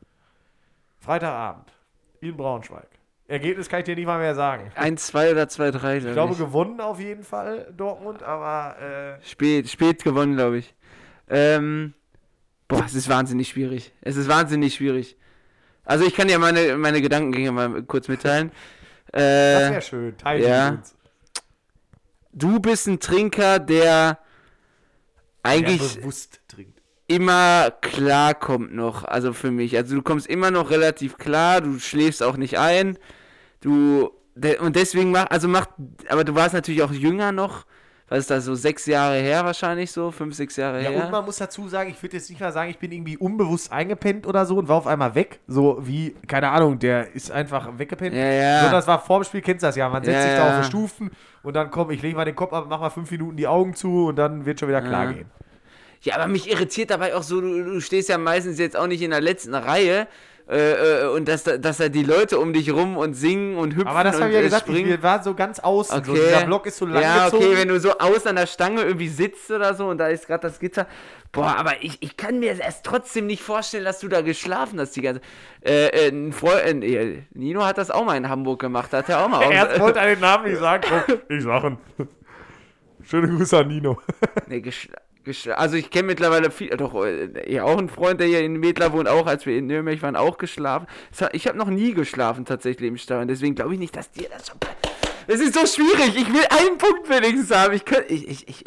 Freitagabend 0.98 1.72
in 2.20 2.36
Braunschweig. 2.36 2.99
Ergebnis 3.30 3.68
kann 3.68 3.80
ich 3.80 3.84
dir 3.84 3.94
nicht 3.96 4.06
mal 4.06 4.18
mehr 4.18 4.34
sagen. 4.34 4.70
1-2 4.76 5.30
oder 5.32 5.44
2-3, 5.44 5.96
Ich 6.06 6.12
glaube, 6.12 6.34
gewonnen 6.34 6.80
auf 6.80 6.98
jeden 6.98 7.22
Fall, 7.22 7.72
Dortmund, 7.76 8.22
aber 8.22 8.76
äh, 9.20 9.24
Spät, 9.24 9.68
spät 9.70 10.02
gewonnen, 10.02 10.34
glaube 10.34 10.58
ich. 10.58 10.74
Ähm, 11.28 11.94
boah, 12.68 12.84
es 12.84 12.94
ist 12.94 13.08
wahnsinnig 13.08 13.48
schwierig. 13.48 13.92
Es 14.00 14.16
ist 14.16 14.28
wahnsinnig 14.28 14.74
schwierig. 14.74 15.16
Also 15.84 16.04
ich 16.04 16.14
kann 16.14 16.28
ja 16.28 16.38
meine, 16.38 16.76
meine 16.76 17.00
Gedankengänge 17.00 17.52
mal 17.52 17.82
kurz 17.84 18.08
mitteilen. 18.08 18.50
das 19.12 19.22
Äh, 19.22 19.70
wäre 19.70 19.82
schön. 19.82 20.16
Teil 20.18 20.40
ja. 20.42 20.68
uns. 20.70 20.94
du 22.32 22.58
bist 22.60 22.86
ein 22.88 23.00
Trinker, 23.00 23.58
der 23.60 24.18
eigentlich 25.42 25.94
Der 25.94 26.00
bewusst 26.00 26.40
trinkt. 26.48 26.80
immer 27.06 27.70
klar 27.80 28.34
kommt 28.34 28.74
noch, 28.74 29.04
also 29.04 29.32
für 29.32 29.50
mich. 29.50 29.76
Also 29.76 29.94
du 29.96 30.02
kommst 30.02 30.26
immer 30.26 30.50
noch 30.50 30.70
relativ 30.70 31.16
klar, 31.16 31.60
du 31.60 31.78
schläfst 31.78 32.22
auch 32.22 32.36
nicht 32.36 32.58
ein. 32.58 32.98
Du 33.60 34.10
de 34.34 34.58
und 34.58 34.76
deswegen 34.76 35.10
mach, 35.10 35.26
also 35.30 35.48
macht, 35.48 35.70
aber 36.08 36.24
du 36.24 36.34
warst 36.34 36.54
natürlich 36.54 36.82
auch 36.82 36.92
jünger 36.92 37.32
noch. 37.32 37.64
Was 38.08 38.20
ist 38.20 38.30
das, 38.30 38.44
so 38.44 38.56
sechs 38.56 38.86
Jahre 38.86 39.18
her 39.20 39.44
wahrscheinlich 39.44 39.92
so? 39.92 40.10
Fünf, 40.10 40.34
sechs 40.34 40.56
Jahre 40.56 40.82
Ja, 40.82 40.90
her? 40.90 41.04
und 41.04 41.12
man 41.12 41.24
muss 41.24 41.36
dazu 41.36 41.68
sagen, 41.68 41.90
ich 41.90 42.02
würde 42.02 42.16
jetzt 42.16 42.28
nicht 42.28 42.40
mal 42.40 42.50
sagen, 42.50 42.68
ich 42.68 42.78
bin 42.78 42.90
irgendwie 42.90 43.16
unbewusst 43.16 43.70
eingepennt 43.70 44.26
oder 44.26 44.44
so 44.46 44.56
und 44.56 44.66
war 44.66 44.78
auf 44.78 44.88
einmal 44.88 45.14
weg. 45.14 45.38
So 45.46 45.78
wie, 45.82 46.16
keine 46.26 46.48
Ahnung, 46.48 46.80
der 46.80 47.14
ist 47.14 47.30
einfach 47.30 47.78
weggepennt. 47.78 48.16
Ja, 48.16 48.24
ja. 48.24 48.54
Sondern 48.62 48.72
das 48.80 48.88
war 48.88 48.98
vorm 49.00 49.22
Spiel, 49.22 49.42
kennst 49.42 49.62
du 49.62 49.68
das 49.68 49.76
ja. 49.76 49.88
Man 49.88 50.02
setzt 50.02 50.16
Ja, 50.16 50.22
sich 50.22 50.32
da 50.32 50.44
ja. 50.48 50.50
auf 50.54 50.60
die 50.60 50.66
Stufen 50.66 51.12
und 51.44 51.54
dann 51.54 51.70
komm, 51.70 51.92
ich 51.92 52.02
lege 52.02 52.16
mal 52.16 52.24
den 52.24 52.34
Kopf 52.34 52.52
ab, 52.52 52.66
mach 52.68 52.80
mal 52.80 52.90
fünf 52.90 53.08
Minuten 53.12 53.36
die 53.36 53.46
Augen 53.46 53.74
zu 53.74 54.06
und 54.06 54.16
dann 54.16 54.44
wird 54.44 54.58
schon 54.58 54.68
wieder 54.68 54.82
klar 54.82 55.04
Ja. 55.04 55.12
gehen. 55.12 55.30
Ja, 56.02 56.16
aber 56.16 56.26
mich 56.26 56.50
irritiert 56.50 56.90
dabei 56.90 57.14
auch 57.14 57.22
so, 57.22 57.40
du, 57.40 57.62
du 57.62 57.80
stehst 57.80 58.08
ja 58.08 58.18
meistens 58.18 58.58
jetzt 58.58 58.76
auch 58.76 58.88
nicht 58.88 59.02
in 59.02 59.10
der 59.12 59.20
letzten 59.20 59.54
Reihe 59.54 60.08
äh, 60.50 61.04
äh, 61.04 61.08
und 61.08 61.28
dass, 61.28 61.44
da- 61.44 61.56
dass 61.58 61.76
da 61.76 61.88
die 61.88 62.02
Leute 62.02 62.38
um 62.40 62.52
dich 62.52 62.72
rum 62.72 62.96
und 62.96 63.14
singen 63.14 63.56
und 63.56 63.72
hüpfen 63.76 63.86
Aber 63.88 64.02
das 64.04 64.16
und 64.16 64.22
habe 64.22 64.30
ich 64.30 64.34
ja 64.34 64.40
äh, 64.40 64.44
gesagt, 64.44 64.64
ich, 64.68 64.72
springen. 64.74 64.90
wir 64.90 65.02
waren 65.02 65.22
so 65.22 65.34
ganz 65.34 65.60
außen. 65.60 65.98
Okay. 65.98 66.06
So, 66.06 66.14
dieser 66.14 66.44
Block 66.44 66.66
ist 66.66 66.76
so 66.78 66.86
lang 66.86 67.02
Ja, 67.02 67.24
gezogen. 67.26 67.44
okay, 67.46 67.56
wenn 67.56 67.68
du 67.68 67.78
so 67.78 67.96
außen 67.96 68.28
an 68.28 68.36
der 68.36 68.46
Stange 68.46 68.82
irgendwie 68.82 69.08
sitzt 69.08 69.50
oder 69.50 69.74
so 69.74 69.86
und 69.86 69.98
da 69.98 70.08
ist 70.08 70.26
gerade 70.26 70.42
das 70.42 70.58
Gitter. 70.58 70.86
Boah, 71.32 71.54
aber 71.56 71.74
ich, 71.82 71.98
ich 72.02 72.16
kann 72.16 72.40
mir 72.40 72.58
erst 72.58 72.84
trotzdem 72.84 73.26
nicht 73.26 73.42
vorstellen, 73.42 73.84
dass 73.84 74.00
du 74.00 74.08
da 74.08 74.20
geschlafen 74.20 74.80
hast 74.80 74.96
die 74.96 75.02
ganze 75.02 75.20
äh, 75.64 76.08
äh, 76.08 76.32
Freund, 76.32 76.82
äh, 76.82 77.22
Nino 77.32 77.64
hat 77.64 77.78
das 77.78 77.90
auch 77.92 78.04
mal 78.04 78.16
in 78.16 78.28
Hamburg 78.28 78.60
gemacht, 78.60 78.92
hat 78.92 79.08
er 79.08 79.24
auch 79.24 79.28
mal. 79.28 79.42
Erst 79.52 79.78
wollte 79.78 80.00
er 80.00 80.06
den 80.06 80.20
Namen 80.20 80.50
nicht 80.50 80.58
sagen. 80.60 80.82
Ich 81.28 81.44
sag 81.44 81.62
ihn. 81.64 81.78
Schöne 83.02 83.28
Grüße 83.28 83.56
an 83.58 83.68
Nino. 83.68 83.98
Nee, 84.48 84.60
geschla 84.60 84.96
geschla 84.96 85.00
also 85.54 85.76
ich 85.76 85.90
kenne 85.90 86.06
mittlerweile 86.08 86.50
viel, 86.50 86.70
doch, 86.70 86.94
äh, 87.04 87.52
ja, 87.52 87.64
auch 87.64 87.78
ein 87.78 87.88
Freund, 87.88 88.20
der 88.20 88.26
hier 88.26 88.40
in 88.40 88.54
Medler 88.54 88.92
wohnt, 88.92 89.08
auch 89.08 89.26
als 89.26 89.46
wir 89.46 89.56
in 89.56 89.66
Nürnberg 89.66 90.00
waren, 90.02 90.16
auch 90.16 90.38
geschlafen. 90.38 90.86
Ich 91.32 91.46
habe 91.46 91.58
noch 91.58 91.68
nie 91.68 91.94
geschlafen 91.94 92.44
tatsächlich 92.44 92.88
im 92.88 92.96
Stadion, 92.96 93.28
deswegen 93.28 93.54
glaube 93.54 93.74
ich 93.74 93.78
nicht, 93.78 93.96
dass 93.96 94.10
dir 94.10 94.28
das 94.30 94.48
schon... 94.48 94.56
Es 95.26 95.40
ist 95.40 95.54
so 95.54 95.66
schwierig, 95.66 96.16
ich 96.16 96.32
will 96.32 96.44
einen 96.50 96.78
Punkt 96.78 97.08
wenigstens 97.08 97.56
haben. 97.56 97.74
Ich 97.74 97.84
könnte, 97.84 98.12
ich, 98.12 98.28
ich, 98.28 98.48
ich, 98.48 98.64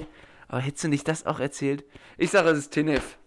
aber 0.47 0.61
hättest 0.61 0.85
du 0.85 0.87
nicht 0.87 1.07
das 1.07 1.25
auch 1.25 1.39
erzählt? 1.39 1.83
Ich 2.17 2.31
sage, 2.31 2.49
es 2.49 2.59
ist 2.59 2.71
Tinef. 2.71 3.17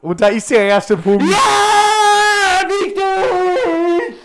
Und 0.00 0.20
da 0.20 0.28
ist 0.28 0.50
der 0.50 0.64
erste 0.64 0.96
Punkt. 0.96 1.22
Ja, 1.22 2.62
wichtig! 2.66 4.16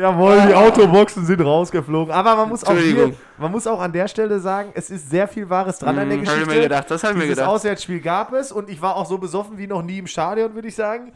Jawohl, 0.00 0.40
die 0.48 0.54
Autoboxen 0.54 1.24
sind 1.26 1.40
rausgeflogen. 1.40 2.12
Aber 2.14 2.36
man 2.36 2.48
muss 2.48 2.64
auch 2.64 2.74
hier, 2.76 3.12
man 3.38 3.50
muss 3.52 3.66
auch 3.66 3.80
an 3.80 3.92
der 3.92 4.08
Stelle 4.08 4.40
sagen, 4.40 4.70
es 4.74 4.88
ist 4.90 5.10
sehr 5.10 5.28
viel 5.28 5.48
Wahres 5.50 5.78
dran 5.78 5.98
an 5.98 6.08
der 6.08 6.18
Hm, 6.18 6.26
hab 6.26 6.34
ich 6.34 6.40
Geschichte. 6.40 6.54
mir 6.56 6.62
gedacht, 6.62 6.90
das 6.90 7.02
hab 7.04 7.10
ich 7.10 7.16
mir 7.16 7.22
Dieses 7.24 7.36
gedacht. 7.38 7.50
Auswärtsspiel 7.52 8.00
gab 8.00 8.32
es 8.32 8.50
und 8.52 8.68
ich 8.70 8.80
war 8.80 8.96
auch 8.96 9.06
so 9.06 9.18
besoffen 9.18 9.58
wie 9.58 9.66
noch 9.66 9.82
nie 9.82 9.98
im 9.98 10.06
Stadion, 10.06 10.54
würde 10.54 10.68
ich 10.68 10.74
sagen. 10.74 11.12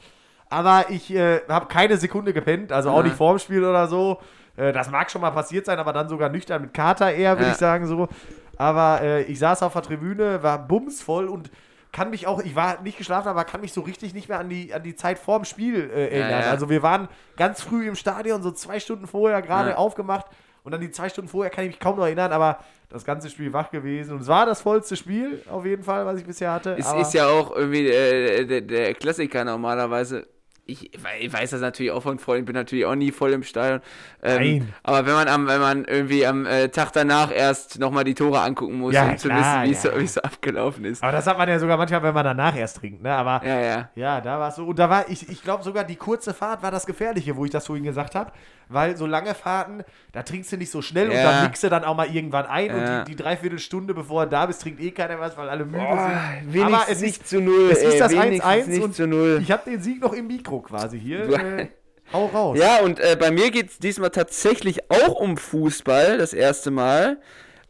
Aber 0.51 0.85
ich 0.91 1.13
äh, 1.15 1.41
habe 1.49 1.67
keine 1.67 1.97
Sekunde 1.97 2.33
gepennt, 2.33 2.71
also 2.73 2.91
auch 2.91 2.99
Ja. 2.99 3.05
nicht 3.05 3.17
vorm 3.17 3.39
Spiel 3.39 3.65
oder 3.65 3.87
so. 3.89 4.19
Äh, 4.57 4.73
das 4.73 4.91
mag 4.91 5.11
schon 5.11 5.21
mal 5.23 5.31
passiert 5.31 5.67
sein, 5.67 5.79
aber 5.79 5.93
dann 5.93 6.09
sogar 6.09 6.29
nüchtern 6.29 6.63
mit 6.63 6.75
Kater 6.75 7.13
eher, 7.13 7.33
würde 7.37 7.47
Ja. 7.47 7.53
ich 7.53 7.57
sagen 7.59 7.87
so. 7.87 8.09
Aber 8.57 9.01
äh, 9.03 9.23
ich 9.23 9.39
saß 9.39 9.63
auf 9.63 9.73
der 9.73 9.83
Tribüne, 9.83 10.43
war 10.43 10.59
bumsvoll 10.59 11.27
und 11.29 11.51
kann 11.95 12.11
mich 12.11 12.27
auch, 12.27 12.43
ich 12.43 12.55
war 12.57 12.83
nicht 12.83 12.99
geschlafen, 12.99 13.29
aber 13.29 13.45
kann 13.45 13.61
mich 13.61 13.73
so 13.73 13.81
richtig 13.81 14.13
nicht 14.15 14.29
mehr 14.29 14.41
an 14.41 14.49
die, 14.49 14.75
an 14.75 14.83
die 14.83 14.97
Zeit 14.97 15.19
vorm 15.19 15.45
Spiel 15.45 15.91
äh, 15.95 16.09
erinnern. 16.09 16.43
ja. 16.43 16.51
Also 16.51 16.69
wir 16.69 16.83
waren 16.83 17.09
ganz 17.37 17.63
früh 17.63 17.87
im 17.89 17.95
Stadion, 17.95 18.43
so 18.43 18.51
zwei 18.51 18.81
Stunden 18.81 19.07
vorher 19.07 19.41
gerade 19.41 19.71
Ja. 19.71 19.77
aufgemacht 19.77 20.27
und 20.65 20.73
dann 20.73 20.81
die 20.81 20.91
zwei 20.91 21.09
Stunden 21.09 21.29
vorher 21.31 21.51
kann 21.51 21.65
ich 21.65 21.71
mich 21.71 21.79
kaum 21.81 21.97
noch 21.97 22.05
erinnern, 22.05 22.33
aber 22.33 22.59
das 22.89 23.05
ganze 23.05 23.31
Spiel 23.31 23.53
wach 23.53 23.71
gewesen 23.71 24.15
und 24.15 24.23
es 24.23 24.27
war 24.29 24.45
das 24.45 24.61
vollste 24.61 24.97
Spiel 24.97 25.43
auf 25.49 25.65
jeden 25.65 25.85
Fall, 25.85 26.05
was 26.05 26.19
ich 26.19 26.27
bisher 26.27 26.53
hatte. 26.53 26.77
Es 26.79 26.93
ist 26.93 27.15
ja 27.15 27.27
auch 27.29 27.55
irgendwie 27.55 27.87
äh, 27.89 28.45
der, 28.45 28.61
der 28.61 28.95
Klassiker 28.95 29.45
normalerweise. 29.45 30.27
Ich, 30.67 30.91
ich 30.95 31.33
weiß 31.33 31.51
das 31.51 31.61
natürlich 31.61 31.93
auch 31.93 32.03
von 32.03 32.19
Freunden, 32.19 32.47
bin 32.47 32.55
natürlich 32.55 32.87
auch 32.87 32.95
nie 32.95 33.11
voll 33.13 33.33
im 33.35 33.43
Stadion. 33.43 33.81
Ähm, 34.23 34.37
Nein. 34.39 34.75
Aber 34.83 35.05
wenn 35.07 35.13
man 35.13 35.29
am, 35.29 35.47
wenn 35.47 35.61
man 35.61 35.85
irgendwie 35.85 36.25
am 36.27 36.47
äh, 36.47 36.69
Tag 36.71 36.91
danach 36.95 37.31
erst 37.31 37.79
nochmal 37.79 38.05
die 38.05 38.15
Tore 38.15 38.41
angucken 38.41 38.79
muss, 38.79 38.95
Ja, 38.95 39.11
um 39.11 39.19
zu 39.19 39.29
wissen, 39.29 39.63
wie 39.65 39.73
ja, 39.73 40.03
es 40.03 40.15
so, 40.15 40.23
abgelaufen 40.23 40.87
ist. 40.87 41.03
aber 41.03 41.13
das 41.13 41.27
hat 41.27 41.37
man 41.37 41.51
ja 41.51 41.59
sogar 41.59 41.77
manchmal, 41.77 42.03
wenn 42.03 42.15
man 42.15 42.25
danach 42.25 42.57
erst 42.57 42.79
trinkt, 42.79 43.03
ne? 43.03 43.13
Aber 43.13 43.47
Ja, 43.47 43.61
ja. 43.61 43.91
Ja, 43.95 44.21
da 44.23 44.39
war 44.41 44.49
es 44.49 44.57
so. 44.57 44.65
Und 44.65 44.79
da 44.79 44.89
war, 44.89 45.11
ich, 45.11 45.29
ich 45.29 45.43
glaube 45.43 45.63
sogar, 45.63 45.85
die 45.85 45.97
kurze 45.97 46.33
Fahrt 46.33 46.63
war 46.63 46.71
das 46.71 46.87
Gefährliche, 46.87 47.37
wo 47.37 47.45
ich 47.45 47.51
das 47.51 47.67
vorhin 47.67 47.85
gesagt 47.85 48.15
habe. 48.15 48.33
Weil 48.71 48.97
so 48.97 49.05
lange 49.07 49.35
Fahrten, 49.35 49.83
da 50.13 50.23
trinkst 50.23 50.51
du 50.53 50.57
nicht 50.57 50.71
so 50.71 50.81
schnell 50.81 51.11
und 51.11 51.17
Ja. 51.17 51.23
dann 51.33 51.43
mixt 51.45 51.63
du 51.63 51.69
dann 51.69 51.85
auch 51.85 51.95
mal 51.95 52.07
irgendwann 52.07 52.47
ein. 52.47 52.71
Und 52.75 52.87
die, 53.07 53.11
die 53.15 53.23
Dreiviertelstunde, 53.23 53.93
bevor 53.93 54.25
du 54.25 54.31
da 54.31 54.47
bist, 54.47 54.63
trinkt 54.63 54.81
eh 54.81 54.91
keiner 54.93 55.21
was, 55.21 55.37
weil 55.37 55.51
alle 55.51 55.67
müde 55.67 55.77
Boah, 55.85 56.11
sind. 56.51 56.63
Aber 56.65 56.85
es 56.89 57.03
nicht 57.03 57.21
ist, 57.21 57.29
zu 57.29 57.43
null, 57.43 57.69
Es 57.71 57.83
ist 57.83 57.93
ey, 57.93 57.99
das 57.99 58.13
wenigstens 58.13 58.43
1-1 58.51 58.67
nicht 58.69 58.83
und 58.83 58.95
zu 58.95 59.07
null. 59.07 59.39
ich 59.43 59.53
habe 59.53 59.71
den 59.71 59.83
Sieg 59.83 60.01
noch 60.01 60.15
im 60.15 60.27
Mikro 60.29 60.54
quasi 60.61 60.99
hier. 61.01 61.27
Du- 61.27 61.35
Äh, 61.37 61.69
hau 62.13 62.27
raus. 62.27 62.59
Ja, 62.59 62.81
und 62.81 63.01
äh, 63.01 63.17
bei 63.19 63.31
mir 63.31 63.51
geht 63.51 63.71
es 63.71 63.79
diesmal 63.79 64.11
tatsächlich 64.11 64.91
auch 64.91 65.15
um 65.15 65.37
Fußball, 65.39 66.19
das 66.19 66.33
erste 66.35 66.71
Mal. 66.71 67.19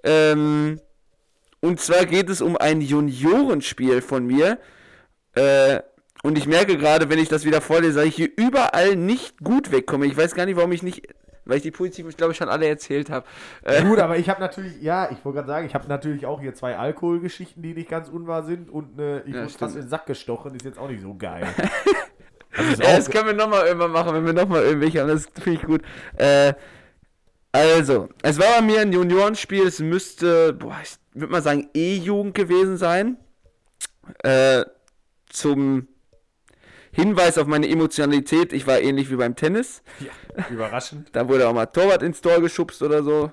Ähm, 0.03 0.81
und 1.61 1.81
zwar 1.81 2.05
geht 2.05 2.29
es 2.29 2.43
um 2.43 2.57
ein 2.57 2.81
Juniorenspiel 2.81 4.03
von 4.03 4.27
mir. 4.27 4.59
Äh, 5.35 5.81
und 6.25 6.37
ich 6.37 6.47
merke 6.47 6.77
gerade, 6.77 7.09
wenn 7.11 7.19
ich 7.21 7.29
das 7.29 7.45
wieder 7.45 7.61
vorlese, 7.61 7.99
dass 8.01 8.07
ich 8.07 8.17
hier 8.17 8.29
überall 8.37 8.97
nicht 8.97 9.39
gut 9.39 9.71
wegkomme. 9.71 10.07
Ich 10.07 10.17
weiß 10.17 10.35
gar 10.35 10.47
nicht, 10.47 10.57
warum 10.57 10.73
ich 10.73 10.83
nicht. 10.83 11.07
Weil 11.47 11.59
ich 11.59 11.63
die 11.63 11.71
positiven, 11.71 12.09
ich 12.11 12.17
glaube 12.17 12.33
ich, 12.33 12.39
schon 12.39 12.49
alle 12.49 12.67
erzählt 12.67 13.11
habe. 13.11 13.27
Äh, 13.63 13.83
Gut, 13.85 13.99
aber 14.01 14.17
ich 14.17 14.31
habe 14.31 14.41
natürlich, 14.41 14.81
ja, 14.81 15.11
ich 15.13 15.23
wollte 15.25 15.37
gerade 15.37 15.49
sagen, 15.49 15.67
ich 15.67 15.75
habe 15.75 15.87
natürlich 15.89 16.25
auch 16.25 16.41
hier 16.41 16.55
zwei 16.55 16.77
Alkoholgeschichten, 16.79 17.63
die 17.63 17.75
nicht 17.75 17.91
ganz 17.91 18.09
unwahr 18.09 18.43
sind 18.45 18.71
und 18.71 18.99
eine, 18.99 19.23
ich 19.27 19.35
Ja, 19.35 19.43
wurde 19.43 19.51
fast 19.53 19.75
in 19.77 19.83
den 19.83 19.89
Sack 19.91 20.07
gestochen, 20.07 20.55
ist 20.55 20.65
jetzt 20.65 20.79
auch 20.79 20.89
nicht 20.89 21.03
so 21.03 21.15
geil. 21.15 21.47
Also 22.57 22.83
Ja, 22.83 22.97
das 22.97 23.11
können 23.11 23.27
wir 23.27 23.33
nochmal 23.35 23.67
irgendwann 23.67 23.91
machen, 23.93 24.15
wenn 24.15 24.27
wir 24.27 24.33
nochmal 24.33 24.65
irgendwelche 24.65 25.01
haben. 25.01 25.09
Das 25.09 25.27
finde 25.43 25.61
ich 25.61 25.67
gut. 25.67 25.83
Äh, 26.17 26.55
also, 27.53 28.09
es 28.23 28.39
war 28.39 28.47
bei 28.57 28.63
mir 28.63 28.81
ein 28.81 28.93
Juniorenspiel. 28.93 29.67
Es 29.67 29.79
müsste, 29.79 30.53
boah, 30.55 30.77
ich 30.83 30.97
würde 31.13 31.33
mal 31.33 31.43
sagen, 31.43 31.69
E-Jugend 31.75 32.35
gewesen 32.35 32.77
sein. 32.77 33.17
Äh, 34.23 34.65
zum 35.29 35.89
Hinweis 36.93 37.39
auf 37.39 37.47
meine 37.47 37.69
Emotionalität. 37.69 38.53
Ich 38.53 38.67
war 38.67 38.81
ähnlich 38.81 39.11
wie 39.11 39.17
beim 39.17 39.35
Tennis. 39.37 39.83
ja, 40.01 40.47
überraschend. 40.51 41.09
Da 41.13 41.29
wurde 41.29 41.49
auch 41.49 41.53
mal 41.55 41.67
Torwart 41.67 42.03
ins 42.03 42.21
Tor 42.21 42.41
geschubst 42.41 42.83
oder 42.83 43.03
so. 43.03 43.33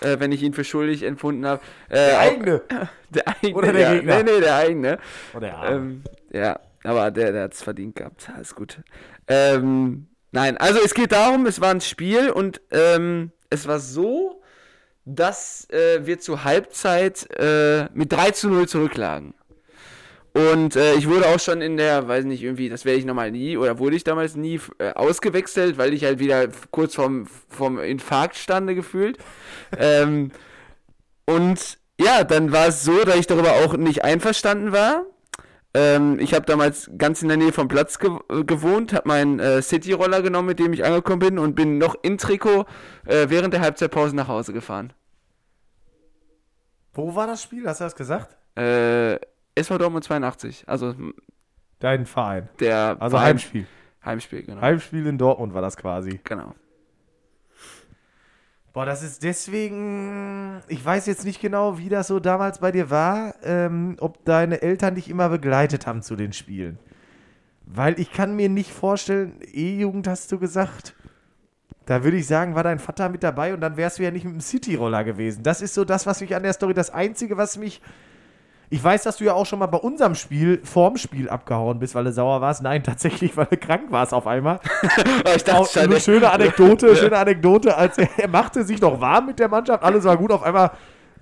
Äh, 0.00 0.18
wenn 0.18 0.32
ich 0.32 0.42
ihn 0.42 0.54
für 0.54 0.64
schuldig 0.64 1.02
empfunden 1.02 1.46
habe. 1.46 1.62
Äh, 1.88 1.94
Der 1.94 2.18
eigene. 2.18 2.62
Der 3.10 3.28
eigene. 3.28 3.54
Oder 3.54 3.72
der 3.72 3.80
ja. 3.80 3.94
Gegner? 3.94 4.16
Nee, 4.16 4.32
nee, 4.32 4.40
der 4.40 4.56
eigene. 4.56 4.98
Oder 5.34 5.54
Arme. 5.56 5.76
Ähm, 5.76 6.02
ja, 6.32 6.58
aber 6.84 7.10
der, 7.10 7.32
der 7.32 7.44
hat 7.44 7.54
es 7.54 7.62
verdient 7.62 7.96
gehabt. 7.96 8.30
Alles 8.34 8.54
gut. 8.54 8.80
Ähm, 9.26 10.06
nein, 10.32 10.56
also 10.58 10.80
es 10.84 10.94
geht 10.94 11.12
darum, 11.12 11.46
es 11.46 11.60
war 11.60 11.70
ein 11.70 11.80
Spiel 11.80 12.30
und 12.30 12.60
ähm, 12.70 13.32
es 13.50 13.66
war 13.66 13.80
so, 13.80 14.42
dass 15.04 15.68
äh, 15.70 16.06
wir 16.06 16.18
zur 16.18 16.44
Halbzeit 16.44 17.28
äh, 17.38 17.88
mit 17.92 18.12
3 18.12 18.30
zu 18.30 18.48
0 18.48 18.68
zurücklagen. 18.68 19.34
Und 20.36 20.74
äh, 20.74 20.94
ich 20.94 21.08
wurde 21.08 21.28
auch 21.28 21.38
schon 21.38 21.60
in 21.60 21.76
der, 21.76 22.08
weiß 22.08 22.24
nicht, 22.24 22.42
irgendwie, 22.42 22.68
das 22.68 22.84
werde 22.84 22.98
ich 22.98 23.04
nochmal 23.04 23.30
nie, 23.30 23.56
oder 23.56 23.78
wurde 23.78 23.94
ich 23.94 24.02
damals 24.02 24.34
nie 24.34 24.60
äh, 24.78 24.92
ausgewechselt, 24.92 25.78
weil 25.78 25.92
ich 25.94 26.04
halt 26.04 26.18
wieder 26.18 26.48
kurz 26.72 26.96
vorm, 26.96 27.28
vorm 27.48 27.78
Infarkt 27.78 28.36
stande 28.36 28.74
gefühlt. 28.74 29.18
ähm, 29.78 30.32
und 31.26 31.78
ja, 32.00 32.24
dann 32.24 32.50
war 32.50 32.66
es 32.66 32.82
so, 32.82 33.04
dass 33.04 33.16
ich 33.16 33.28
darüber 33.28 33.52
auch 33.64 33.76
nicht 33.76 34.02
einverstanden 34.02 34.72
war. 34.72 35.04
Ähm, 35.76 36.18
ich 36.20 36.32
habe 36.34 36.46
damals 36.46 36.88
ganz 36.98 37.20
in 37.22 37.28
der 37.28 37.36
Nähe 37.36 37.52
vom 37.52 37.66
Platz 37.68 37.98
ge 37.98 38.10
gewohnt, 38.46 38.92
habe 38.92 39.08
meinen 39.08 39.40
äh, 39.40 39.60
City-Roller 39.60 40.22
genommen, 40.22 40.46
mit 40.48 40.58
dem 40.60 40.72
ich 40.72 40.84
angekommen 40.84 41.18
bin 41.18 41.38
und 41.38 41.54
bin 41.56 41.78
noch 41.78 41.96
in 42.02 42.16
Trikot 42.16 42.64
äh, 43.06 43.26
während 43.28 43.52
der 43.54 43.60
Halbzeitpause 43.60 44.14
nach 44.14 44.28
Hause 44.28 44.52
gefahren. 44.52 44.92
Wo 46.92 47.14
war 47.16 47.26
das 47.26 47.42
Spiel? 47.42 47.66
Hast 47.66 47.80
du 47.80 47.84
das 47.84 47.96
gesagt? 47.96 48.36
Äh, 48.56 49.18
SV 49.56 49.78
Dortmund 49.78 50.04
82, 50.04 50.64
also 50.68 50.94
Dein 51.80 52.06
Verein. 52.06 52.48
der 52.60 52.96
Also 53.00 53.16
Verein- 53.16 53.30
Heimspiel. 53.30 53.66
Heimspiel, 54.04 54.42
genau. 54.42 54.60
Heimspiel 54.60 55.06
in 55.06 55.18
Dortmund 55.18 55.54
war 55.54 55.62
das 55.62 55.76
quasi. 55.76 56.20
genau. 56.24 56.54
Boah, 58.74 58.84
das 58.84 59.04
ist 59.04 59.22
deswegen. 59.22 60.60
Ich 60.66 60.84
weiß 60.84 61.06
jetzt 61.06 61.24
nicht 61.24 61.40
genau, 61.40 61.78
wie 61.78 61.88
das 61.88 62.08
so 62.08 62.18
damals 62.18 62.58
bei 62.58 62.72
dir 62.72 62.90
war, 62.90 63.36
ähm, 63.44 63.96
ob 64.00 64.24
deine 64.24 64.62
Eltern 64.62 64.96
dich 64.96 65.08
immer 65.08 65.28
begleitet 65.28 65.86
haben 65.86 66.02
zu 66.02 66.16
den 66.16 66.32
Spielen. 66.32 66.80
Weil 67.66 68.00
ich 68.00 68.12
kann 68.12 68.34
mir 68.34 68.48
nicht 68.48 68.72
vorstellen, 68.72 69.38
E-Jugend 69.52 70.08
hast 70.08 70.32
du 70.32 70.40
gesagt. 70.40 70.96
Da 71.86 72.02
würde 72.02 72.16
ich 72.16 72.26
sagen, 72.26 72.56
war 72.56 72.64
dein 72.64 72.80
Vater 72.80 73.08
mit 73.10 73.22
dabei 73.22 73.54
und 73.54 73.60
dann 73.60 73.76
wärst 73.76 74.00
du 74.00 74.02
ja 74.02 74.10
nicht 74.10 74.24
mit 74.24 74.34
dem 74.34 74.40
City-Roller 74.40 75.04
gewesen. 75.04 75.44
Das 75.44 75.62
ist 75.62 75.74
so 75.74 75.84
das, 75.84 76.04
was 76.04 76.20
mich 76.20 76.34
an 76.34 76.42
der 76.42 76.52
Story, 76.52 76.74
das 76.74 76.90
Einzige, 76.90 77.36
was 77.36 77.56
mich. 77.56 77.80
Ich 78.70 78.82
weiß, 78.82 79.02
dass 79.02 79.18
du 79.18 79.24
ja 79.24 79.34
auch 79.34 79.46
schon 79.46 79.58
mal 79.58 79.66
bei 79.66 79.78
unserem 79.78 80.14
Spiel 80.14 80.60
vorm 80.64 80.96
Spiel 80.96 81.28
abgehauen 81.28 81.78
bist, 81.78 81.94
weil 81.94 82.04
du 82.04 82.12
sauer 82.12 82.40
warst. 82.40 82.62
Nein, 82.62 82.82
tatsächlich, 82.84 83.36
weil 83.36 83.46
du 83.46 83.56
krank 83.56 83.90
warst 83.90 84.14
auf 84.14 84.26
einmal. 84.26 84.60
ich 85.36 85.44
dachte 85.44 85.60
Auch 85.60 85.76
eine 85.76 86.00
schöne 86.00 86.30
Anekdote, 86.30 86.96
schöne 86.96 87.16
Anekdote, 87.16 87.76
als 87.76 87.98
er, 87.98 88.08
er 88.16 88.28
machte 88.28 88.64
sich 88.64 88.80
noch 88.80 89.00
warm 89.00 89.26
mit 89.26 89.38
der 89.38 89.48
Mannschaft, 89.48 89.82
alles 89.82 90.04
war 90.04 90.16
gut, 90.16 90.32
auf 90.32 90.42
einmal 90.42 90.70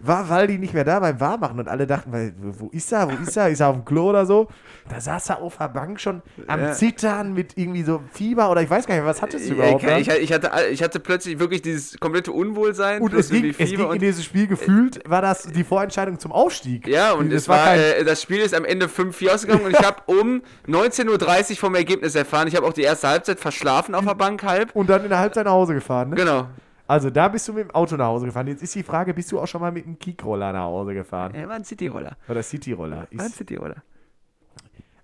war 0.04 0.28
Waldi 0.28 0.58
nicht 0.58 0.74
mehr 0.74 0.84
da 0.84 0.98
beim 1.00 1.20
Warmmachen 1.20 1.58
und 1.60 1.68
alle 1.68 1.86
dachten, 1.86 2.12
weil, 2.12 2.34
wo 2.38 2.68
ist 2.70 2.92
er, 2.92 3.08
wo 3.10 3.22
ist 3.22 3.36
er, 3.36 3.48
ist 3.48 3.60
er 3.60 3.68
auf 3.68 3.76
dem 3.76 3.84
Klo 3.84 4.10
oder 4.10 4.26
so? 4.26 4.48
Da 4.88 5.00
saß 5.00 5.30
er 5.30 5.40
auf 5.40 5.58
der 5.58 5.68
Bank 5.68 6.00
schon 6.00 6.22
am 6.48 6.60
Ja. 6.60 6.72
Zittern 6.72 7.32
mit 7.34 7.56
irgendwie 7.56 7.84
so 7.84 8.02
Fieber 8.12 8.50
oder 8.50 8.62
ich 8.62 8.68
weiß 8.70 8.86
gar 8.86 8.96
nicht, 8.96 9.04
was 9.04 9.22
hattest 9.22 9.48
du 9.48 9.54
überhaupt? 9.54 9.84
ich, 9.84 10.08
ich, 10.08 10.32
hatte, 10.32 10.50
ich 10.72 10.82
hatte 10.82 10.98
plötzlich 10.98 11.38
wirklich 11.38 11.62
dieses 11.62 11.98
komplette 12.00 12.32
Unwohlsein. 12.32 13.00
und 13.00 13.14
es 13.14 13.30
ging, 13.30 13.54
es 13.56 13.70
ging 13.70 13.92
in 13.92 13.98
dieses 14.00 14.24
Spiel 14.24 14.46
gefühlt, 14.48 15.00
war 15.08 15.22
das 15.22 15.44
die 15.44 15.64
Vorentscheidung 15.64 16.18
zum 16.18 16.32
Aufstieg. 16.32 16.88
Ja, 16.88 17.12
und 17.12 17.32
es 17.32 17.48
war, 17.48 17.76
äh, 17.76 18.04
das 18.04 18.20
Spiel 18.22 18.40
ist 18.40 18.54
am 18.54 18.64
Ende 18.64 18.86
5-4 18.86 19.30
ausgegangen 19.34 19.64
und 19.66 19.70
ich 19.72 19.86
habe 19.86 20.02
um 20.06 20.42
19.30 20.66 21.50
Uhr 21.52 21.56
vom 21.58 21.74
Ergebnis 21.76 22.14
erfahren. 22.16 22.48
Ich 22.48 22.56
habe 22.56 22.66
auch 22.66 22.72
die 22.72 22.82
erste 22.82 23.08
Halbzeit 23.08 23.38
verschlafen 23.38 23.94
auf 23.94 24.04
der 24.06 24.14
Bank 24.14 24.42
halb. 24.42 24.74
und 24.74 24.90
dann 24.90 25.04
in 25.04 25.10
der 25.10 25.18
Halbzeit 25.20 25.44
nach 25.44 25.52
Hause 25.52 25.74
gefahren, 25.74 26.10
ne? 26.10 26.16
Genau. 26.16 26.48
Also 26.92 27.08
da 27.08 27.28
bist 27.28 27.48
du 27.48 27.54
mit 27.54 27.64
dem 27.64 27.70
Auto 27.70 27.96
nach 27.96 28.04
Hause 28.04 28.26
gefahren. 28.26 28.48
Jetzt 28.48 28.62
ist 28.62 28.74
die 28.74 28.82
Frage, 28.82 29.14
bist 29.14 29.32
du 29.32 29.40
auch 29.40 29.46
schon 29.46 29.62
mal 29.62 29.72
mit 29.72 29.86
dem 29.86 29.98
Kickroller 29.98 30.52
nach 30.52 30.64
Hause 30.64 30.92
gefahren? 30.92 31.34
Er 31.34 31.48
war 31.48 31.54
ein 31.54 31.64
City-Roller. 31.64 32.18
Oder 32.28 32.42
Cityroller? 32.42 33.08
War 33.10 33.24
ein 33.24 33.32
City-Roller. 33.32 33.82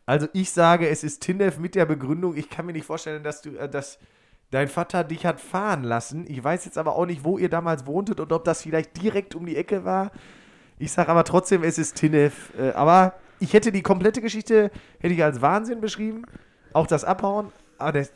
Also 0.05 0.29
ich 0.35 0.53
sage, 0.53 0.87
es 0.87 1.03
ist 1.03 1.23
Tindef 1.23 1.59
mit 1.59 1.75
der 1.75 1.87
Begründung, 1.87 2.37
ich 2.37 2.51
kann 2.51 2.67
mir 2.67 2.75
nicht 2.75 2.85
vorstellen, 2.85 3.23
dass 3.23 3.41
du, 3.41 3.57
äh, 3.57 3.71
dass 3.71 3.99
dein 4.51 4.69
Vater 4.69 5.03
dich 5.03 5.25
hat 5.25 5.41
fahren 5.41 5.83
lassen. 5.83 6.27
Ich 6.29 6.45
weiß 6.45 6.67
jetzt 6.67 6.77
aber 6.77 6.95
auch 6.95 7.07
nicht, 7.07 7.25
wo 7.25 7.39
ihr 7.39 7.49
damals 7.49 7.87
wohntet 7.87 8.21
und 8.21 8.35
ob 8.35 8.45
das 8.45 8.61
vielleicht 8.61 9.01
direkt 9.03 9.35
um 9.35 9.47
die 9.47 9.57
Ecke 9.57 9.87
war. 9.87 10.13
Ich 10.79 10.93
sage 10.93 11.09
aber 11.09 11.25
trotzdem, 11.25 11.63
es 11.63 11.79
ist 11.79 11.97
Tindef. 11.97 12.53
Äh, 12.59 12.73
aber 12.73 13.15
ich 13.41 13.55
hätte 13.55 13.73
die 13.73 13.83
komplette 13.83 14.21
Geschichte, 14.21 14.71
hätte 14.99 15.15
ich 15.15 15.25
als 15.25 15.41
Wahnsinn 15.41 15.81
beschrieben. 15.81 16.27
Auch 16.75 16.87
das 16.87 17.05
Abhauen. 17.05 17.51
Aber 17.79 17.93
das, 17.93 18.13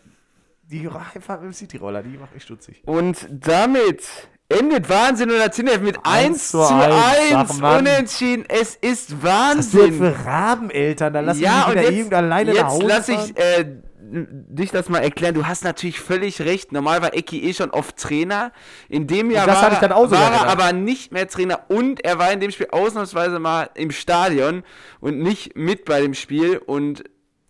die 0.63 0.89
Heimfahrt 0.89 1.43
mit 1.43 1.51
dem 1.51 1.55
Cityroller, 1.55 2.03
die 2.03 2.17
macht 2.17 2.35
mich 2.35 2.43
stutzig. 2.43 2.83
Und 2.87 3.27
damit 3.31 4.03
endet 4.49 4.89
Wahnsinn 4.89 5.31
oder 5.31 5.51
Zinef 5.51 5.81
mit 5.81 5.99
1 6.03 6.51
zu 6.51 6.59
zu 6.59 6.75
1, 6.75 6.95
eins. 6.95 7.35
Ach, 7.35 7.59
Mann. 7.59 7.79
unentschieden. 7.81 8.45
Es 8.49 8.77
ist 8.77 9.23
Was 9.23 9.33
Wahnsinn. 9.33 9.95
für 9.95 10.25
Rabeneltern? 10.25 11.13
Da 11.13 11.21
lass 11.21 11.41
ja, 11.41 11.67
mich 11.67 11.67
und 11.67 11.73
wieder 11.73 11.93
irgend 11.93 12.15
alleine 12.15 12.51
nach 12.53 12.57
jetzt 12.57 12.73
Hause 12.73 12.87
lass 12.87 13.09
ich 13.09 13.37
äh, 13.37 13.65
dich 14.13 14.71
das 14.71 14.89
mal 14.89 14.99
erklären. 14.99 15.35
Du 15.35 15.47
hast 15.47 15.65
natürlich 15.65 15.99
völlig 15.99 16.43
recht. 16.43 16.73
Normal 16.73 17.03
war 17.03 17.15
Eki 17.15 17.43
eh 17.49 17.55
schon 17.55 17.71
oft 17.71 17.97
Trainer. 17.97 18.53
In 18.89 19.07
dem 19.07 19.31
Jahr 19.31 19.47
war, 19.47 19.73
er, 19.73 19.91
war 19.91 20.33
er 20.33 20.49
aber 20.49 20.73
nicht 20.73 21.13
mehr 21.13 21.29
Trainer 21.29 21.61
und 21.69 22.05
er 22.05 22.19
war 22.19 22.31
in 22.31 22.41
dem 22.41 22.51
Spiel 22.51 22.69
ausnahmsweise 22.71 23.39
mal 23.39 23.71
im 23.75 23.91
Stadion 23.91 24.65
und 25.01 25.19
nicht 25.19 25.57
mit 25.57 25.87
bei 25.87 26.03
dem 26.03 26.15
Spiel 26.15 26.59
und 26.59 27.05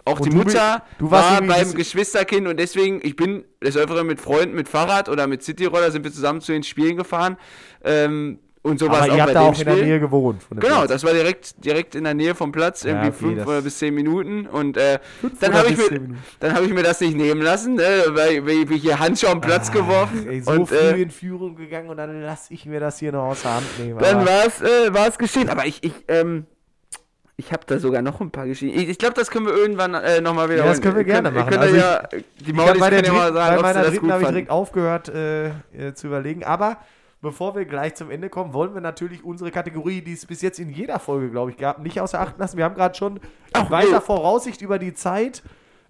auch 0.05 0.19
Und 0.21 0.27
die 0.27 0.31
du 0.31 0.37
Mutter 0.39 0.83
du 0.99 1.11
warst 1.11 1.31
war 1.31 1.43
beim 1.47 1.75
Geschwisterkind 1.75 2.49
und 2.49 2.59
deswegen, 2.59 3.01
ich 3.03 3.15
bin 3.17 3.45
des 3.63 3.77
Öfteren 3.77 4.07
mit 4.07 4.21
Freunden 4.21 4.55
mit 4.57 4.69
Fahrrad 4.69 5.09
oder 5.09 5.27
mit 5.27 5.43
Cityroller 5.43 5.91
sind 5.91 6.05
wir 6.05 6.13
zusammen 6.13 6.41
zu 6.41 6.53
den 6.53 6.63
Spielen 6.65 6.97
gefahren. 6.97 7.37
Ähm, 7.85 8.39
und 8.65 8.79
so 8.79 8.89
war 8.89 9.03
es 9.07 9.11
Aber 9.11 9.23
auch 9.23 9.27
bei 9.27 9.33
da 9.33 9.41
dem 9.41 9.49
auch 9.55 9.59
in 9.59 9.65
der 9.65 9.73
Spiel. 9.73 9.85
Nähe 9.87 9.99
gewohnt. 10.01 10.43
Genau, 10.51 10.61
Platz. 10.77 10.89
das 10.89 11.03
war 11.03 11.13
direkt, 11.13 11.65
direkt 11.65 11.97
in 11.97 12.05
der 12.05 12.15
Nähe 12.15 12.37
vom 12.37 12.53
Platz, 12.53 12.85
irgendwie 12.85 13.09
okay, 13.09 13.17
fünf 13.19 13.45
oder 13.47 13.61
bis 13.61 13.79
zehn 13.79 13.93
Minuten. 13.93 14.47
Und 14.47 14.77
äh, 14.77 15.01
dann 15.41 15.53
habe 15.55 15.71
ich, 15.71 15.79
mir- 15.79 16.15
dann 16.39 16.55
hab 16.55 16.63
ich 16.63 16.73
mir 16.73 16.85
das 16.85 17.01
nicht 17.01 17.17
nehmen 17.17 17.43
lassen, 17.43 17.75
ne, 17.75 18.05
weil 18.11 18.47
weil 18.47 18.71
ich 18.73 18.81
hier 18.83 19.01
Handschuhe 19.01 19.31
am 19.31 19.41
Platz 19.41 19.73
geworfen. 19.73 20.29
Ey, 20.29 20.43
so 20.43 20.53
und 20.53 20.67
früh 20.69 20.77
äh, 20.77 21.03
in 21.03 21.11
Führung 21.11 21.57
gegangen 21.57 21.89
und 21.91 21.97
dann 21.97 22.23
lasse 22.23 22.55
ich 22.55 22.65
mir 22.65 22.79
das 22.79 23.01
hier 23.01 23.11
noch 23.11 23.25
aus 23.25 23.43
der 23.43 23.55
Hand 23.57 23.67
nehmen. 23.81 23.99
dann 23.99 24.25
war 24.25 24.47
es 24.47 24.61
äh, 24.61 24.95
war's 24.95 25.19
geschehen. 25.19 25.49
Aber 25.49 25.67
ich, 25.67 25.83
ich, 25.83 25.95
ähm, 26.07 26.47
ich 27.45 27.53
habe 27.53 27.63
da 27.67 27.79
sogar 27.79 28.03
noch 28.03 28.21
ein 28.21 28.31
paar 28.31 28.47
Geschichten. 28.47 28.79
Ich, 28.79 28.89
ich 28.89 28.99
glaube, 28.99 29.15
das 29.15 29.31
können 29.31 29.47
wir 29.47 29.55
irgendwann 29.55 29.95
äh, 29.95 30.21
nochmal 30.21 30.49
wieder 30.49 30.59
Ja, 30.59 30.67
das 30.67 30.81
können 30.81 30.97
wir 30.97 31.05
gerne 31.05 31.31
machen. 31.31 31.51
Könnt 31.51 31.63
Also 31.63 31.77
ja, 31.77 32.07
die 32.07 32.51
Ich 32.51 32.57
bei, 32.57 32.73
der 32.73 33.03
können 33.03 33.05
ja 33.05 33.13
mal 33.13 33.33
sagen, 33.33 33.57
bei 33.57 33.63
meiner 33.63 33.83
dritten 33.85 34.13
habe 34.13 34.23
ich 34.23 34.29
direkt 34.29 34.51
aufgehört 34.51 35.09
äh, 35.09 35.49
äh, 35.49 35.53
zu 35.95 36.07
überlegen. 36.07 36.45
Aber 36.45 36.79
bevor 37.21 37.57
wir 37.57 37.65
gleich 37.65 37.97
zum 37.97 38.11
Ende 38.13 38.29
kommen, 38.29 38.53
wollen 38.53 38.75
wir 38.75 38.81
natürlich 38.81 39.25
unsere 39.25 39.51
Kategorie, 39.51 40.03
die 40.03 40.13
es 40.13 40.25
bis 40.25 40.41
jetzt 40.41 40.61
in 40.61 40.71
jeder 40.71 41.01
Folge, 41.01 41.31
glaube 41.31 41.51
ich, 41.51 41.57
gab, 41.57 41.81
nicht 41.81 42.01
außer 42.01 42.21
Acht 42.21 42.39
lassen. 42.39 42.57
Wir 42.57 42.65
haben 42.65 42.77
gerade 42.77 42.95
schon 42.95 43.17
in 43.17 43.71
weiter 43.71 43.99
nee. 43.99 44.01
Voraussicht 44.01 44.63
über 44.63 44.79
die 44.79 44.95
Zeit, 44.95 45.43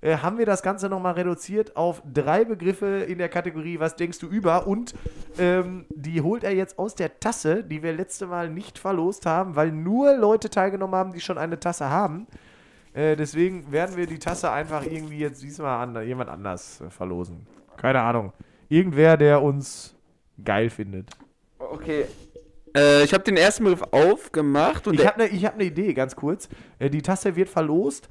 äh, 0.02 0.18
haben 0.18 0.36
wir 0.36 0.46
das 0.46 0.62
Ganze 0.62 0.88
nochmal 0.88 1.14
reduziert 1.14 1.76
auf 1.76 2.02
drei 2.12 2.44
Begriffe 2.44 2.86
in 2.86 3.18
der 3.18 3.28
Kategorie 3.28 3.78
Was 3.78 3.96
denkst 3.96 4.18
du 4.18 4.26
über? 4.26 4.66
Und 4.66 4.94
ähm, 5.38 5.86
die 5.94 6.20
holt 6.20 6.44
er 6.44 6.52
jetzt 6.52 6.78
aus 6.78 6.94
der 6.94 7.20
Tasse, 7.20 7.62
die 7.64 7.82
wir 7.82 7.92
letzte 7.92 8.26
Mal 8.26 8.50
nicht 8.50 8.78
verlost 8.78 9.26
haben, 9.26 9.56
weil 9.56 9.70
nur 9.70 10.16
Leute 10.16 10.50
teilgenommen 10.50 10.96
haben, 10.96 11.12
die 11.12 11.20
schon 11.20 11.38
eine 11.38 11.58
Tasse 11.58 11.88
haben. 11.88 12.26
Äh, 12.94 13.16
deswegen 13.16 13.70
werden 13.70 13.96
wir 13.96 14.06
die 14.06 14.18
Tasse 14.18 14.50
einfach 14.50 14.84
irgendwie 14.84 15.18
jetzt 15.18 15.42
diesmal 15.42 15.80
an 15.80 16.06
jemand 16.06 16.28
anders 16.28 16.80
äh, 16.80 16.90
verlosen. 16.90 17.46
Keine 17.76 18.00
Ahnung. 18.00 18.32
Irgendwer, 18.68 19.16
der 19.16 19.40
uns 19.40 19.94
geil 20.44 20.68
findet. 20.68 21.10
Okay. 21.58 22.06
Äh, 22.76 23.04
ich 23.04 23.14
habe 23.14 23.22
den 23.22 23.36
ersten 23.36 23.64
Begriff 23.64 23.82
aufgemacht 23.92 24.86
und 24.88 24.94
Ich 24.94 25.06
habe 25.06 25.22
eine 25.22 25.42
hab 25.42 25.56
ne 25.56 25.64
Idee, 25.64 25.94
ganz 25.94 26.16
kurz. 26.16 26.48
Äh, 26.78 26.90
die 26.90 27.02
Tasse 27.02 27.36
wird 27.36 27.48
verlost 27.48 28.08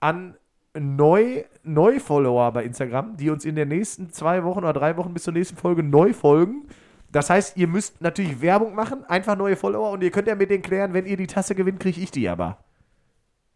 an 0.00 0.36
neu, 0.78 1.44
Neu-Follower 1.62 2.52
bei 2.52 2.64
Instagram, 2.64 3.16
die 3.16 3.30
uns 3.30 3.44
in 3.44 3.56
den 3.56 3.68
nächsten 3.68 4.10
zwei 4.10 4.44
Wochen 4.44 4.60
oder 4.60 4.72
drei 4.72 4.96
Wochen 4.96 5.12
bis 5.12 5.24
zur 5.24 5.32
nächsten 5.32 5.56
Folge 5.56 5.82
neu 5.82 6.12
folgen. 6.12 6.66
Das 7.10 7.28
heißt, 7.28 7.56
ihr 7.58 7.68
müsst 7.68 8.00
natürlich 8.00 8.40
Werbung 8.40 8.74
machen, 8.74 9.04
einfach 9.04 9.36
neue 9.36 9.56
Follower 9.56 9.90
und 9.90 10.02
ihr 10.02 10.10
könnt 10.10 10.28
ja 10.28 10.34
mit 10.34 10.50
denen 10.50 10.62
klären, 10.62 10.94
wenn 10.94 11.04
ihr 11.04 11.16
die 11.16 11.26
Tasse 11.26 11.54
gewinnt, 11.54 11.78
kriege 11.78 12.00
ich 12.00 12.10
die 12.10 12.28
aber. 12.28 12.64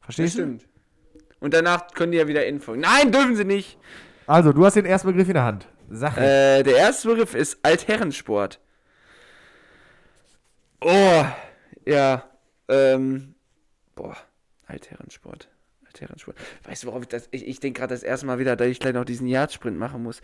Verstehst 0.01 0.35
du? 0.35 0.43
stimmt. 0.43 0.69
Und 1.41 1.55
danach 1.55 1.89
können 1.89 2.13
die 2.13 2.19
ja 2.19 2.29
wieder 2.29 2.47
info. 2.47 2.75
Nein, 2.75 3.13
dürfen 3.13 3.37
sie 3.37 3.45
nicht. 3.45 3.79
Also, 4.27 4.53
du 4.53 4.65
hast 4.65 4.75
den 4.75 4.87
ersten 4.87 5.09
Begriff 5.09 5.29
in 5.29 5.35
der 5.35 5.45
Hand. 5.45 5.69
Sag 5.91 6.17
Äh, 6.17 6.63
der 6.63 6.77
erste 6.77 7.09
Begriff 7.09 7.35
ist 7.35 7.59
Altherrensport. 7.63 8.61
Oh, 10.81 11.25
ja. 11.87 12.25
Ähm, 12.69 13.35
boah, 13.95 14.17
Altherrensport. 14.67 15.49
Altherrensport. 15.97 16.37
Weißt 16.65 16.83
du, 16.83 16.87
worauf 16.89 17.03
ich 17.03 17.09
das. 17.09 17.29
Ich, 17.31 17.47
ich 17.47 17.61
denke 17.61 17.81
gerade 17.81 17.95
das 17.95 18.03
erste 18.03 18.27
Mal 18.27 18.39
wieder, 18.39 18.55
dass 18.57 18.67
ich 18.69 18.79
gleich 18.81 18.95
noch 18.95 19.05
diesen 19.05 19.27
Yardsprint 19.27 19.79
machen 19.79 20.03
muss. 20.03 20.21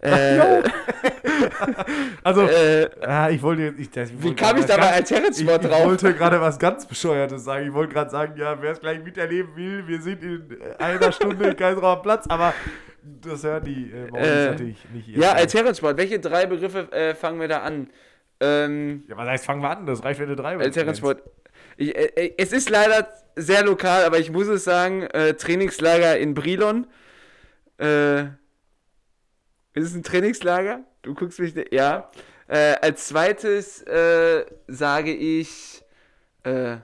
Äh, 0.00 0.62
Also, 2.22 2.42
äh, 2.42 2.88
ja, 3.02 3.28
ich 3.30 3.42
wollte 3.42 3.62
jetzt. 3.62 3.78
Ich, 3.80 3.90
das, 3.90 4.10
ich 4.10 4.18
wie 4.18 4.24
wollte 4.24 4.36
kam 4.42 4.56
ich 4.58 4.64
da 4.64 4.74
was 4.78 4.86
bei 4.86 4.92
ganz- 4.92 4.96
Altherrensport 5.12 5.64
ich, 5.64 5.70
drauf? 5.70 5.80
Ich 5.80 5.86
wollte 5.86 6.14
gerade 6.14 6.40
was 6.40 6.58
ganz 6.58 6.86
Bescheuertes 6.86 7.44
sagen. 7.44 7.66
Ich 7.66 7.72
wollte 7.72 7.92
gerade 7.94 8.10
sagen, 8.10 8.34
ja, 8.36 8.60
wer 8.60 8.72
es 8.72 8.80
gleich 8.80 9.02
miterleben 9.02 9.54
will, 9.56 9.86
wir 9.86 10.00
sind 10.00 10.22
in 10.22 10.56
einer 10.78 11.12
Stunde 11.12 11.48
in 11.50 11.56
Kaiserauer 11.56 12.02
Platz, 12.02 12.26
aber 12.28 12.54
das 13.22 13.42
hören 13.44 13.64
die 13.64 13.92
äh, 13.92 14.06
Äh, 14.16 14.50
natürlich 14.50 14.86
nicht. 14.92 15.08
ja, 15.08 15.32
Altherrensport. 15.32 15.96
Welche 15.96 16.18
drei 16.18 16.46
Begriffe 16.46 16.90
äh, 16.92 17.14
fangen 17.14 17.40
wir 17.40 17.48
da 17.48 17.60
an? 17.60 17.88
Ähm, 18.40 19.04
Ja, 19.08 19.16
was 19.16 19.28
heißt, 19.28 19.44
fangen 19.46 19.62
wir 19.62 19.70
an? 19.70 19.86
Das 19.86 20.02
reicht, 20.04 20.20
wenn 20.20 20.28
du 20.28 20.36
drei 20.36 20.56
Altherrensport. 20.56 21.22
Ich, 21.76 21.94
äh, 21.96 22.04
äh, 22.16 22.34
es 22.38 22.52
ist 22.52 22.70
leider 22.70 23.12
sehr 23.36 23.64
lokal, 23.64 24.04
aber 24.04 24.18
ich 24.18 24.30
muss 24.30 24.46
es 24.48 24.64
sagen, 24.64 25.02
äh, 25.02 25.34
Trainingslager 25.34 26.18
in 26.18 26.34
Brilon. 26.34 26.86
Äh, 27.78 28.22
ist 29.74 29.84
es 29.84 29.94
ein 29.94 30.02
Trainingslager? 30.02 30.84
Du 31.02 31.14
guckst 31.14 31.38
mich, 31.38 31.54
ne- 31.54 31.66
ja. 31.70 32.10
Äh, 32.48 32.76
als 32.80 33.08
zweites 33.08 33.82
äh, 33.82 34.46
sage 34.68 35.12
ich. 35.14 35.82
Äh, 36.44 36.78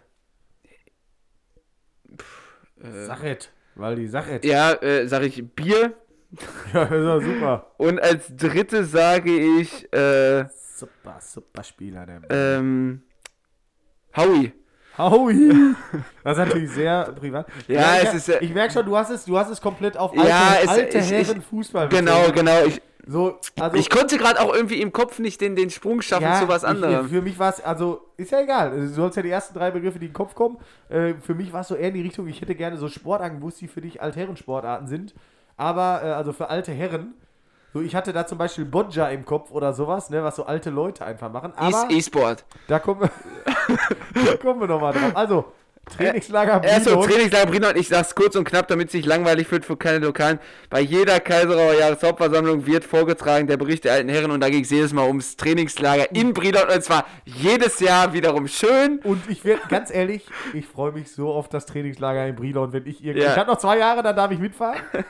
Sag 3.07 3.23
es, 3.23 3.49
Waldi, 3.77 4.09
sag 4.09 4.29
es. 4.29 4.45
ja, 4.45 4.73
äh, 4.83 5.07
sage 5.07 5.27
ich 5.27 5.45
Bier. 5.55 5.95
Ja, 6.73 6.87
das 6.87 6.91
ist 6.99 7.05
doch 7.07 7.21
super. 7.23 7.75
Und 7.77 8.01
als 8.01 8.35
drittes 8.35 8.91
sage 8.91 9.31
ich. 9.61 9.93
Äh, 9.93 10.47
Super, 10.75 11.19
super 11.21 11.63
Spieler, 11.63 12.07
der 12.07 12.23
ähm, 12.31 13.03
Howie. 14.17 14.53
Howie. 14.99 15.75
Das 16.25 16.39
ist 16.39 16.45
natürlich 16.47 16.71
sehr 16.71 17.05
privat. 17.19 17.47
Ja, 17.67 17.97
ich, 17.97 18.05
es 18.09 18.15
ist, 18.15 18.29
äh, 18.29 18.39
Ich 18.45 18.55
merke 18.55 18.73
schon, 18.73 18.87
du 18.87 18.97
hast 18.97 19.11
es, 19.11 19.25
du 19.25 19.37
hast 19.37 19.51
es 19.51 19.61
komplett 19.61 19.97
auf 19.97 20.13
alte, 20.13 20.29
Ja, 20.29 20.55
es- 20.63 20.69
alte 20.69 20.99
ich- 20.99 21.11
ich- 21.11 21.29
Herren 21.29 21.43
Fußball. 21.43 21.89
Genau, 21.89 22.19
bezogen. 22.21 22.35
genau. 22.37 22.65
Ich, 22.67 22.81
So, 23.05 23.41
also, 23.59 23.77
ich 23.77 23.91
konnte 23.91 24.17
gerade 24.17 24.41
auch 24.41 24.55
irgendwie 24.55 24.81
im 24.81 24.93
Kopf 24.93 25.19
nicht 25.19 25.41
den, 25.41 25.57
den 25.57 25.71
Sprung 25.71 26.01
schaffen 26.03 26.33
zu 26.41 26.47
was 26.47 26.63
ich- 26.63 26.69
anderem. 26.69 27.09
für 27.09 27.21
mich 27.21 27.37
war 27.37 27.51
es, 27.51 27.61
also, 27.61 28.03
ist 28.17 28.31
ja 28.31 28.41
egal. 28.43 28.71
Du 28.71 28.87
sollst 28.89 29.17
ja 29.17 29.23
die 29.25 29.31
ersten 29.31 29.59
drei 29.59 29.73
Begriffe, 29.73 29.99
die 29.99 30.07
in 30.07 30.11
den 30.13 30.17
Kopf 30.17 30.37
kommen. 30.37 30.59
Äh, 30.89 31.15
für 31.21 31.35
mich 31.35 31.53
war 31.53 31.63
es 31.63 31.69
so 31.69 31.75
eher 31.75 31.89
in 31.89 31.95
die 31.95 32.03
Richtung, 32.03 32.29
ich 32.29 32.41
hätte 32.41 32.55
gerne 32.55 32.77
so 32.77 32.87
Sportarten 32.89 33.39
gewusst, 33.39 33.61
die 33.61 33.67
für 33.67 33.81
dich 33.81 34.01
Altherren-Sportarten 34.01 34.87
sind. 34.87 35.15
Aber, 35.57 36.01
äh, 36.05 36.11
also 36.13 36.33
für 36.33 36.49
alte 36.49 36.71
Herren. 36.71 37.15
So, 37.75 37.81
ich 37.81 37.97
hatte 37.97 38.13
da 38.13 38.27
zum 38.27 38.37
Beispiel 38.39 38.67
Bodja 38.67 39.09
im 39.09 39.25
Kopf 39.25 39.51
oder 39.51 39.73
sowas, 39.73 40.11
ne, 40.11 40.23
was 40.23 40.37
so 40.37 40.45
alte 40.45 40.69
Leute 40.71 41.05
einfach 41.07 41.33
machen. 41.33 41.55
Aber 41.57 41.87
E- 41.91 41.97
E-Sport. 41.97 42.45
da 42.69 42.79
kommen 42.79 43.01
wir, 43.01 43.11
kommen 44.41 44.61
wir 44.61 44.67
nochmal 44.67 44.93
drauf. 44.93 45.13
Also, 45.15 45.53
Trainingslager 45.85 46.63
Erstmal 46.63 46.95
Brilon. 46.95 47.11
Trainingslager 47.11 47.51
Brilon. 47.51 47.77
Ich 47.77 47.89
sag's 47.89 48.15
kurz 48.15 48.37
und 48.37 48.45
knapp, 48.45 48.69
damit 48.69 48.87
es 48.87 48.93
sich 48.93 49.05
langweilig 49.05 49.51
wird 49.51 49.65
für 49.65 49.77
keine 49.77 49.99
Lokalen. 50.07 50.39
Bei 50.71 50.81
jeder 50.81 51.19
Kaiserauer 51.19 51.75
Jahreshauptversammlung 51.75 52.67
wird 52.67 52.85
vorgetragen 52.85 53.49
der 53.49 53.57
Bericht 53.57 53.85
der 53.85 53.95
alten 53.95 54.09
Herren 54.09 54.31
und 54.31 54.41
da 54.41 54.49
ging 54.49 54.63
es 54.63 54.71
jedes 54.71 54.93
Mal 54.93 55.07
ums 55.07 55.37
Trainingslager 55.37 56.13
in 56.13 56.35
Brilon 56.35 56.69
und 56.73 56.83
zwar 56.85 57.07
jedes 57.25 57.81
Jahr 57.81 58.13
wiederum 58.13 58.47
schön. 58.47 59.01
Und 59.03 59.29
ich 59.29 59.45
werde 59.45 59.63
ganz 59.69 59.93
ehrlich, 59.93 60.27
ich 60.55 60.67
freue 60.67 60.93
mich 60.93 61.11
so 61.11 61.33
auf 61.33 61.49
das 61.49 61.67
Trainingslager 61.67 62.27
in 62.29 62.37
Brilon, 62.37 62.73
wenn 62.73 62.87
ich 62.87 63.05
irgendwie. 63.05 63.25
Ja. 63.25 63.33
Ich 63.33 63.39
habe 63.39 63.51
noch 63.51 63.59
zwei 63.59 63.79
Jahre, 63.79 64.03
dann 64.03 64.15
darf 64.15 64.31
ich 64.31 64.39
mitfahren. 64.39 64.79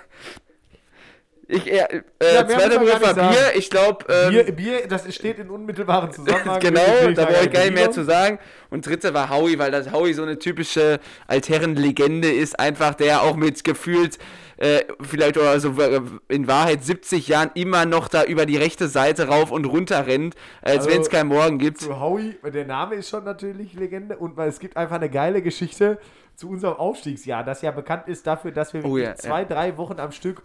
Ich, 1.49 1.67
äh, 1.71 1.79
äh, 1.79 2.35
Ja, 2.35 2.47
zweiter 2.47 2.79
Begriff 2.79 3.03
war 3.03 3.15
Bier. 3.15 3.53
Ich 3.57 3.69
glaube, 3.69 4.05
ähm, 4.09 4.31
Bier, 4.31 4.53
Bier, 4.53 4.89
das 4.89 5.13
steht 5.15 5.39
in 5.39 5.51
unmittelbaren 5.51 6.11
Zusammenhang. 6.13 6.61
genau, 6.61 6.81
da 7.15 7.25
brauche 7.25 7.45
ich 7.45 7.51
gar 7.51 7.65
nicht 7.65 7.75
mehr 7.75 7.91
zu 7.91 8.05
sagen. 8.05 8.39
Und 8.71 8.87
dritte 8.87 9.13
war 9.13 9.29
Howie, 9.29 9.59
weil 9.59 9.71
das 9.71 9.93
Howie 9.93 10.15
so 10.15 10.23
eine 10.23 10.39
typische 10.39 11.01
Altherrenlegende 11.27 12.31
ist, 12.31 12.59
einfach 12.59 12.95
der 12.95 13.23
auch 13.23 13.37
mit 13.37 13.65
gefühlt 13.65 14.19
äh, 14.57 14.85
vielleicht 15.01 15.37
oder 15.37 15.59
so 15.59 15.71
äh, 15.81 16.01
in 16.29 16.47
Wahrheit 16.47 16.85
70 16.85 17.27
Jahren 17.27 17.51
immer 17.55 17.85
noch 17.85 18.09
da 18.09 18.25
über 18.25 18.47
die 18.47 18.57
rechte 18.57 18.87
Seite 18.87 19.27
rauf 19.27 19.51
und 19.51 19.65
runter 19.65 20.07
rennt, 20.07 20.37
als 20.63 20.79
Also, 20.79 20.91
wenn 20.91 21.01
es 21.01 21.11
keinen 21.11 21.29
Morgen 21.29 21.59
gibt. 21.59 21.81
Zu 21.81 21.99
Howie, 21.99 22.37
der 22.45 22.65
Name 22.67 22.95
ist 22.95 23.09
schon 23.09 23.25
natürlich 23.25 23.75
Legende 23.75 24.17
und 24.17 24.37
weil 24.37 24.49
es 24.49 24.61
gibt 24.61 24.77
einfach 24.77 24.97
eine 24.97 25.11
geile 25.11 25.43
Geschichte 25.43 25.99
zu 26.37 26.49
unserem 26.49 26.77
Aufstiegsjahr, 26.77 27.45
das 27.45 27.63
ja 27.63 27.73
bekannt 27.73 28.05
ist 28.07 28.27
dafür, 28.27 28.53
dass 28.53 28.73
wir 28.73 28.85
Oh 28.85 28.97
ja, 28.97 29.15
zwei, 29.17 29.41
ja. 29.41 29.47
drei 29.47 29.77
Wochen 29.77 29.99
am 29.99 30.13
Stück 30.13 30.43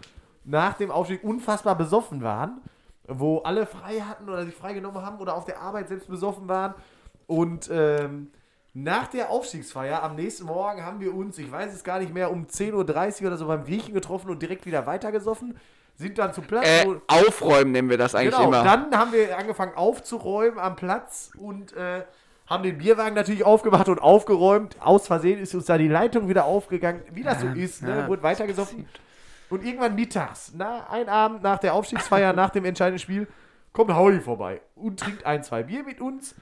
nach 0.47 0.73
dem 0.73 0.89
Aufstieg 0.91 1.23
unfassbar 1.23 1.75
besoffen 1.75 2.23
waren, 2.23 2.61
wo 3.07 3.39
alle 3.39 3.65
frei 3.65 3.99
hatten 3.99 4.27
oder 4.29 4.45
sich 4.45 4.55
frei 4.55 4.73
genommen 4.73 5.05
haben 5.05 5.19
oder 5.19 5.35
auf 5.35 5.45
der 5.45 5.61
Arbeit 5.61 5.89
selbst 5.89 6.07
besoffen 6.09 6.47
waren. 6.47 6.73
Und 7.27 7.69
ähm, 7.71 8.31
nach 8.73 9.07
der 9.07 9.29
Aufstiegsfeier 9.29 10.01
am 10.03 10.15
nächsten 10.15 10.45
Morgen 10.45 10.85
haben 10.85 10.99
wir 10.99 11.13
uns, 11.13 11.37
ich 11.37 11.51
weiß 11.51 11.73
es 11.73 11.83
gar 11.83 11.99
nicht 11.99 12.13
mehr, 12.13 12.31
um 12.31 12.45
10.30 12.45 13.21
Uhr 13.21 13.27
oder 13.27 13.37
so 13.37 13.47
beim 13.47 13.65
Griechen 13.65 13.93
getroffen 13.93 14.29
und 14.29 14.41
direkt 14.41 14.65
wieder 14.65 14.85
weitergesoffen. 14.85 15.57
Sind 15.95 16.17
dann 16.19 16.31
zum 16.31 16.45
Platz. 16.45 16.67
Äh, 16.67 16.85
aufräumen 17.07 17.71
nennen 17.71 17.89
wir 17.89 17.97
das 17.97 18.13
eigentlich 18.13 18.35
Genau, 18.35 18.49
immer. 18.49 18.63
dann 18.63 18.95
haben 18.95 19.11
wir 19.11 19.35
angefangen 19.37 19.73
aufzuräumen 19.75 20.59
am 20.59 20.75
Platz 20.75 21.31
und 21.39 21.73
äh, 21.75 22.03
haben 22.45 22.63
den 22.63 22.77
Bierwagen 22.77 23.15
natürlich 23.15 23.43
aufgemacht 23.43 23.89
und 23.89 23.99
aufgeräumt. 23.99 24.77
Aus 24.79 25.07
Versehen 25.07 25.39
ist 25.39 25.55
uns 25.55 25.65
da 25.65 25.77
die 25.77 25.87
Leitung 25.87 26.29
wieder 26.29 26.45
aufgegangen, 26.45 27.01
wie 27.11 27.23
das 27.23 27.41
so 27.41 27.47
ist, 27.47 27.81
ne? 27.81 28.07
wurde 28.07 28.21
weitergesoffen. 28.21 28.87
Und 29.49 29.63
irgendwann 29.63 29.95
mittags, 29.95 30.51
na, 30.55 30.87
ein 30.89 31.07
Abend 31.07 31.41
nach 31.41 31.59
der 31.59 31.73
Aufstiegsfeier, 31.73 32.33
nach 32.33 32.49
dem 32.49 32.65
entscheidenden 32.65 32.99
Spiel, 32.99 33.27
kommt 33.71 33.93
Howie 33.93 34.19
vorbei 34.19 34.61
und 34.75 34.99
trinkt 34.99 35.25
ein, 35.25 35.43
zwei 35.43 35.63
Bier 35.63 35.83
mit 35.83 36.01
uns. 36.01 36.35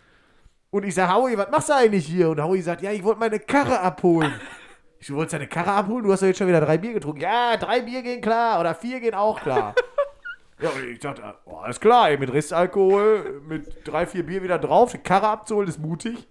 Und 0.71 0.83
ich 0.83 0.95
sage, 0.95 1.13
Howie, 1.13 1.37
was 1.37 1.51
machst 1.51 1.69
du 1.69 1.73
eigentlich 1.73 2.05
hier? 2.05 2.29
Und 2.29 2.41
Howie 2.41 2.61
sagt, 2.61 2.81
ja, 2.81 2.91
ich 2.91 3.03
wollte 3.03 3.19
meine 3.19 3.39
Karre 3.39 3.79
abholen. 3.79 4.33
Ich 4.97 5.09
du 5.09 5.17
wolltest 5.17 5.33
deine 5.33 5.45
Karre 5.45 5.71
abholen? 5.71 6.03
Du 6.03 6.11
hast 6.11 6.21
doch 6.23 6.27
jetzt 6.27 6.39
schon 6.39 6.47
wieder 6.47 6.61
drei 6.61 6.79
Bier 6.79 6.93
getrunken. 6.93 7.21
Ja, 7.21 7.57
drei 7.57 7.81
Bier 7.81 8.01
gehen 8.01 8.21
klar 8.21 8.59
oder 8.59 8.73
vier 8.73 8.99
gehen 8.99 9.13
auch 9.13 9.39
klar. 9.39 9.75
Ja, 10.59 10.69
und 10.69 10.83
ich 10.85 10.99
dachte, 10.99 11.21
oh, 11.43 11.57
alles 11.57 11.81
klar, 11.81 12.09
ey, 12.09 12.17
mit 12.17 12.31
Restalkohol, 12.31 13.41
mit 13.45 13.85
drei, 13.85 14.05
vier 14.05 14.25
Bier 14.25 14.41
wieder 14.41 14.57
drauf, 14.57 14.93
die 14.93 14.99
Karre 14.99 15.27
abzuholen, 15.27 15.67
ist 15.67 15.79
mutig. 15.79 16.29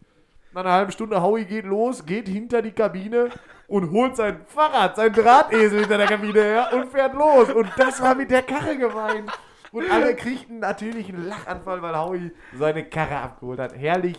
Nach 0.55 0.62
einer 0.62 0.72
halben 0.72 0.93
Stunde, 0.93 1.20
Howie 1.20 1.45
geht 1.45 1.66
los, 1.66 2.07
geht 2.07 2.27
hinter 2.27 2.62
die 2.62 2.72
Kabine 2.72 3.29
und 3.66 3.90
holt 3.90 4.16
sein 4.16 4.40
Fahrrad, 4.46 4.96
sein 4.96 5.12
Drahtesel 5.12 5.80
hinter 5.80 5.98
der 5.98 6.06
Kabine 6.06 6.42
her 6.42 6.68
und 6.72 6.90
fährt 6.90 7.14
los. 7.14 7.50
Und 7.50 7.68
das 7.76 8.00
war 8.00 8.14
mit 8.14 8.30
der 8.30 8.42
Karre 8.42 8.76
gemeint. 8.76 9.30
Und 9.72 9.90
alle 9.90 10.14
kriegten 10.14 10.60
natürlich 10.60 11.08
einen 11.08 11.26
Lachanfall, 11.26 11.82
weil 11.82 11.96
Howie 11.98 12.30
seine 12.56 12.84
Karre 12.84 13.16
abgeholt 13.16 13.58
hat. 13.58 13.76
Herrlich. 13.76 14.16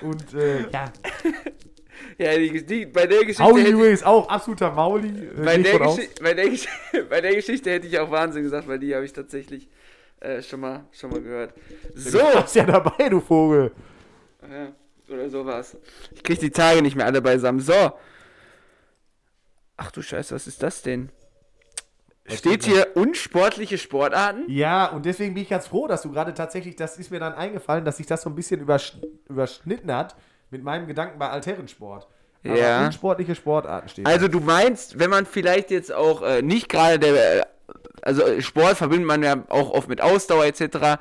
Und 0.00 0.34
äh, 0.34 0.70
ja, 0.70 0.92
Ja, 2.18 2.36
die, 2.36 2.64
die, 2.64 2.86
bei 2.86 3.06
der 3.06 3.20
Geschichte 3.20 3.42
Howie 3.42 3.68
übrigens 3.68 4.02
auch 4.02 4.28
absoluter 4.28 4.70
Mauli. 4.70 5.08
Äh, 5.08 5.44
bei, 5.44 5.58
der 5.58 5.78
bei, 6.22 6.34
der 6.34 6.50
bei 7.10 7.20
der 7.20 7.34
Geschichte 7.34 7.70
hätte 7.70 7.86
ich 7.86 7.98
auch 7.98 8.10
Wahnsinn 8.10 8.42
gesagt, 8.42 8.68
weil 8.68 8.78
die 8.78 8.94
habe 8.94 9.04
ich 9.04 9.12
tatsächlich 9.12 9.68
äh, 10.20 10.42
schon, 10.42 10.60
mal, 10.60 10.84
schon 10.92 11.10
mal 11.10 11.20
gehört. 11.20 11.54
So, 11.94 12.18
Du 12.18 12.24
warst 12.24 12.54
ja 12.54 12.64
dabei, 12.64 13.08
du 13.08 13.20
Vogel. 13.20 13.72
Ja, 14.42 14.72
oder 15.12 15.28
sowas. 15.28 15.76
Ich 16.14 16.22
krieg 16.22 16.38
die 16.38 16.50
Tage 16.50 16.82
nicht 16.82 16.96
mehr 16.96 17.06
alle 17.06 17.20
beisammen. 17.20 17.60
So. 17.60 17.92
Ach 19.76 19.90
du 19.90 20.02
Scheiße, 20.02 20.34
was 20.34 20.46
ist 20.46 20.62
das 20.62 20.82
denn? 20.82 21.10
Steht 22.26 22.64
hier 22.64 22.96
unsportliche 22.96 23.76
Sportarten? 23.76 24.44
Ja, 24.46 24.86
und 24.86 25.04
deswegen 25.04 25.34
bin 25.34 25.42
ich 25.42 25.50
ganz 25.50 25.66
froh, 25.66 25.86
dass 25.86 26.02
du 26.02 26.10
gerade 26.10 26.32
tatsächlich, 26.32 26.74
das 26.74 26.96
ist 26.98 27.10
mir 27.10 27.20
dann 27.20 27.34
eingefallen, 27.34 27.84
dass 27.84 27.98
sich 27.98 28.06
das 28.06 28.22
so 28.22 28.30
ein 28.30 28.34
bisschen 28.34 28.60
übersch 28.60 28.94
überschnitten 29.28 29.92
hat 29.94 30.16
mit 30.50 30.62
meinem 30.64 30.86
Gedanken 30.86 31.18
bei 31.18 31.28
Altherrensport. 31.28 32.06
Aber 32.44 32.56
Ja. 32.56 32.86
unsportliche 32.86 33.34
Sportarten 33.34 33.88
stehen. 33.88 34.06
Also 34.06 34.28
du 34.28 34.40
meinst, 34.40 34.98
wenn 34.98 35.10
man 35.10 35.26
vielleicht 35.26 35.70
jetzt 35.70 35.92
auch 35.92 36.22
äh, 36.22 36.40
nicht 36.40 36.68
gerade 36.68 36.98
der, 36.98 37.40
äh, 37.40 37.42
also 38.02 38.22
äh, 38.22 38.40
Sport 38.40 38.76
verbindet 38.76 39.06
man 39.06 39.22
ja 39.22 39.44
auch 39.48 39.70
oft 39.70 39.88
mit 39.88 40.00
Ausdauer 40.00 40.44
etc. 40.44 40.98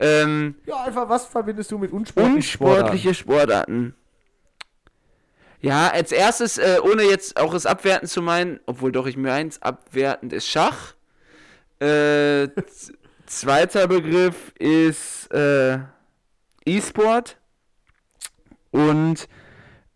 Ähm, 0.00 0.54
ja, 0.66 0.84
einfach, 0.84 1.08
was 1.08 1.26
verbindest 1.26 1.70
du 1.72 1.78
mit 1.78 1.92
unsportlichen 1.92 2.36
unsportliche 2.36 3.14
Sportarten. 3.14 3.94
Ja, 5.60 5.90
als 5.90 6.12
erstes, 6.12 6.58
äh, 6.58 6.78
ohne 6.82 7.02
jetzt 7.02 7.36
auch 7.36 7.52
es 7.54 7.66
abwerten 7.66 8.08
zu 8.08 8.22
meinen, 8.22 8.60
obwohl 8.66 8.92
doch 8.92 9.06
ich 9.06 9.16
mir 9.16 9.32
eins 9.32 9.60
abwertend 9.60 10.32
ist 10.32 10.46
Schach. 10.48 10.94
Äh, 11.80 12.48
zweiter 13.26 13.88
Begriff 13.88 14.52
ist 14.58 15.32
äh, 15.32 15.78
E-Sport. 16.64 17.36
Und 18.70 19.28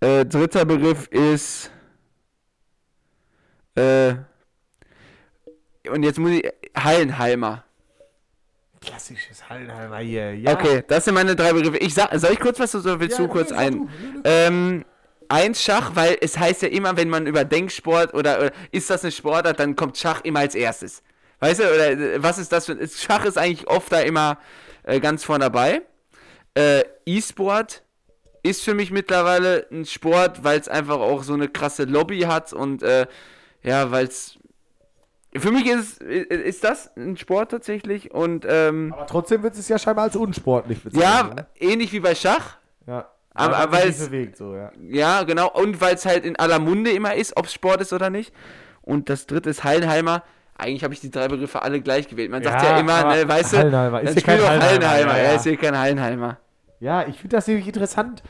äh, 0.00 0.24
dritter 0.24 0.64
Begriff 0.64 1.06
ist 1.08 1.70
äh, 3.74 4.14
und 5.90 6.02
jetzt 6.02 6.18
muss 6.18 6.30
ich 6.30 6.48
Hallenheimer. 6.76 7.64
Klassisches 8.80 9.48
Hallenheimer 9.48 9.98
hier. 9.98 10.34
Ja. 10.34 10.54
Okay, 10.54 10.82
das 10.88 11.04
sind 11.04 11.14
meine 11.14 11.36
drei 11.36 11.52
Begriffe. 11.52 11.78
Ich 11.78 11.94
sag, 11.94 12.12
soll 12.18 12.32
ich 12.32 12.40
kurz 12.40 12.58
was 12.58 12.74
oder 12.74 12.98
willst 12.98 13.18
Ja, 13.18 13.24
du 13.26 13.30
kurz 13.30 13.50
nee, 13.50 13.56
ein? 13.56 13.72
du. 13.72 13.84
Nee, 13.84 13.90
nee. 14.14 14.20
Ähm, 14.24 14.84
eins 15.32 15.62
Schach, 15.62 15.92
weil 15.94 16.16
es 16.20 16.38
heißt 16.38 16.62
ja 16.62 16.68
immer, 16.68 16.96
wenn 16.96 17.08
man 17.08 17.26
über 17.26 17.44
Denksport 17.44 18.14
oder, 18.14 18.38
oder 18.38 18.50
ist 18.70 18.90
das 18.90 19.02
eine 19.02 19.12
Sportart, 19.12 19.58
dann 19.58 19.74
kommt 19.76 19.96
Schach 19.98 20.20
immer 20.24 20.40
als 20.40 20.54
erstes. 20.54 21.02
Weißt 21.40 21.60
du, 21.60 21.64
oder 21.64 21.90
äh, 21.90 22.22
was 22.22 22.38
ist 22.38 22.52
das 22.52 22.66
für 22.66 22.72
ist- 22.72 23.00
Schach 23.02 23.24
ist 23.24 23.38
eigentlich 23.38 23.66
oft 23.68 23.90
da 23.92 24.00
immer 24.00 24.38
äh, 24.84 25.00
ganz 25.00 25.24
vorne 25.24 25.44
dabei. 25.46 25.82
Äh, 26.54 26.82
E-Sport 27.06 27.82
ist 28.44 28.62
für 28.62 28.74
mich 28.74 28.90
mittlerweile 28.90 29.66
ein 29.70 29.84
Sport, 29.86 30.44
weil 30.44 30.58
es 30.60 30.68
einfach 30.68 30.98
auch 30.98 31.22
so 31.22 31.32
eine 31.34 31.48
krasse 31.48 31.84
Lobby 31.84 32.20
hat 32.20 32.52
und 32.52 32.82
äh, 32.82 33.06
ja, 33.62 33.90
weil 33.90 34.06
es 34.06 34.38
für 35.34 35.50
mich 35.50 35.66
ist, 35.66 36.02
ist 36.02 36.62
das 36.62 36.90
ein 36.96 37.16
Sport 37.16 37.52
tatsächlich 37.52 38.10
und 38.12 38.44
ähm, 38.46 38.92
Aber 38.92 39.06
trotzdem 39.06 39.42
wird 39.42 39.54
es 39.54 39.66
ja 39.68 39.78
scheinbar 39.78 40.04
als 40.04 40.16
unsportlich 40.16 40.82
bezeichnet. 40.82 41.02
ja, 41.04 41.34
ne? 41.34 41.46
ähnlich 41.58 41.92
wie 41.92 42.00
bei 42.00 42.14
Schach. 42.14 42.56
ja. 42.86 43.08
Aber- 43.34 43.56
aber 43.58 43.76
sich 43.78 43.90
es- 43.90 44.06
bewegt, 44.06 44.36
so, 44.36 44.54
ja. 44.54 44.70
Ja, 44.80 45.22
genau. 45.22 45.50
Und 45.50 45.80
weil 45.80 45.94
es 45.94 46.04
halt 46.06 46.24
in 46.24 46.36
aller 46.36 46.58
Munde 46.58 46.90
immer 46.90 47.14
ist, 47.14 47.36
ob 47.36 47.46
es 47.46 47.52
Sport 47.52 47.80
ist 47.80 47.92
oder 47.92 48.10
nicht. 48.10 48.32
Und 48.82 49.08
das 49.08 49.26
dritte 49.26 49.50
ist 49.50 49.64
Hallenheimer. 49.64 50.22
Eigentlich 50.56 50.84
habe 50.84 50.92
ich 50.94 51.00
die 51.00 51.10
drei 51.10 51.28
Begriffe 51.28 51.62
alle 51.62 51.80
gleich 51.80 52.08
gewählt. 52.08 52.30
Man 52.30 52.42
sagt 52.42 52.62
Ja, 52.62 52.72
ja 52.72 52.78
immer, 52.80 53.04
ne, 53.14 53.26
weißt 53.28 53.52
du, 53.54 53.58
Hallenheimer. 53.58 54.00
Ist 54.02 54.14
hier 54.14 54.22
kein 54.22 54.38
Hallenheimer, 54.42 54.68
Hallenheimer. 54.90 55.12
ja, 55.12 55.18
Ja, 55.18 55.24
ja. 55.30 55.36
ist 55.36 55.42
hier 55.44 55.56
kein 55.56 55.78
Hallenheimer. 55.78 56.38
Ja, 56.80 57.06
ich 57.06 57.16
finde 57.16 57.36
das 57.36 57.46
nämlich 57.46 57.66
interessant. 57.66 58.22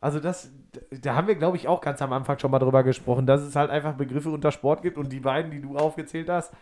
Also 0.00 0.20
das, 0.20 0.50
da 0.90 1.14
haben 1.14 1.26
wir, 1.26 1.34
glaube 1.34 1.56
ich, 1.56 1.68
auch 1.68 1.80
ganz 1.80 2.00
am 2.02 2.12
Anfang 2.12 2.38
schon 2.38 2.50
mal 2.50 2.58
drüber 2.58 2.82
gesprochen, 2.82 3.26
dass 3.26 3.42
es 3.42 3.56
halt 3.56 3.70
einfach 3.70 3.94
Begriffe 3.94 4.30
unter 4.30 4.52
Sport 4.52 4.82
gibt 4.82 4.96
und 4.96 5.12
die 5.12 5.20
beiden, 5.20 5.50
die 5.50 5.60
du 5.60 5.76
aufgezählt 5.76 6.28
hast, 6.30 6.52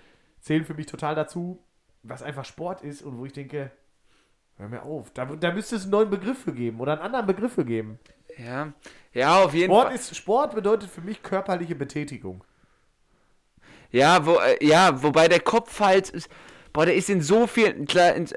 zählen 0.41 0.65
für 0.65 0.75
mich 0.75 0.87
total 0.87 1.15
dazu, 1.15 1.63
was 2.03 2.23
einfach 2.23 2.45
Sport 2.45 2.83
ist 2.83 3.03
und 3.03 3.19
wo 3.19 3.25
ich 3.27 3.33
denke, 3.33 3.71
Hör 4.57 4.69
mir 4.69 4.83
auf. 4.83 5.11
Da, 5.13 5.25
da 5.25 5.53
müsste 5.53 5.77
es 5.77 5.83
einen 5.83 5.91
neuen 5.91 6.11
Begriff 6.11 6.39
für 6.45 6.53
geben 6.53 6.81
oder 6.81 6.93
einen 6.93 7.03
anderen 7.03 7.27
Begriff 7.27 7.55
für 7.55 7.65
geben. 7.65 7.99
Ja, 8.39 8.73
ja, 9.13 9.43
auf 9.45 9.55
jeden 9.55 9.71
Sport, 9.73 9.87
Fall. 9.87 9.95
ist, 9.95 10.17
Sport 10.17 10.55
bedeutet 10.55 10.91
für 10.91 11.01
mich 11.01 11.23
körperliche 11.23 11.75
Betätigung. 11.75 12.45
Ja, 13.91 14.27
wo, 14.27 14.37
äh, 14.39 14.65
ja, 14.65 15.03
wobei 15.03 15.29
der 15.29 15.41
Kopf 15.41 15.79
halt, 15.81 16.11
ist- 16.11 16.29
boah, 16.73 16.85
der 16.85 16.97
ist 16.97 17.09
in 17.11 17.21
so 17.21 17.47
vielen, 17.47 17.87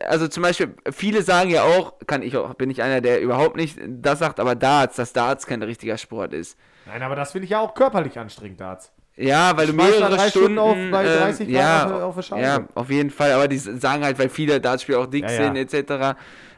also 0.07 0.27
zum 0.27 0.43
Beispiel, 0.43 0.75
viele 0.91 1.23
sagen 1.23 1.49
ja 1.49 1.63
auch, 1.63 1.93
kann 2.05 2.21
ich 2.21 2.37
auch, 2.37 2.53
bin 2.53 2.69
ich 2.69 2.81
einer, 2.83 3.01
der 3.01 3.21
überhaupt 3.21 3.55
nicht 3.55 3.79
das 3.87 4.19
sagt, 4.19 4.39
aber 4.39 4.55
Darts, 4.55 4.97
dass 4.97 5.13
Darts 5.13 5.47
kein 5.47 5.63
richtiger 5.63 5.97
Sport 5.97 6.33
ist. 6.33 6.57
Nein, 6.85 7.01
aber 7.01 7.15
das 7.15 7.31
finde 7.31 7.45
ich 7.45 7.51
ja 7.51 7.59
auch 7.59 7.73
körperlich 7.73 8.19
anstrengend, 8.19 8.61
Darts. 8.61 8.91
Ja, 9.17 9.57
weil 9.57 9.67
du 9.67 9.73
mehrere 9.73 10.15
drei 10.15 10.29
Stunden, 10.29 10.53
Stunden 10.53 10.59
auf- 10.59 10.75
bei 10.91 11.05
ähm, 11.05 11.19
30 11.19 11.47
Grad 11.47 11.55
ja, 11.55 12.03
auf 12.05 12.15
der- 12.15 12.21
Scheibe. 12.21 12.41
Ja, 12.41 12.67
auf 12.75 12.89
jeden 12.89 13.09
Fall, 13.09 13.31
aber 13.31 13.47
die 13.47 13.57
sagen 13.57 14.03
halt, 14.03 14.19
weil 14.19 14.29
viele 14.29 14.61
Dartspieler 14.61 14.99
auch 14.99 15.07
dick 15.07 15.23
Ja, 15.23 15.31
ja. 15.31 15.53
sind, 15.53 15.55
etc. 15.73 16.15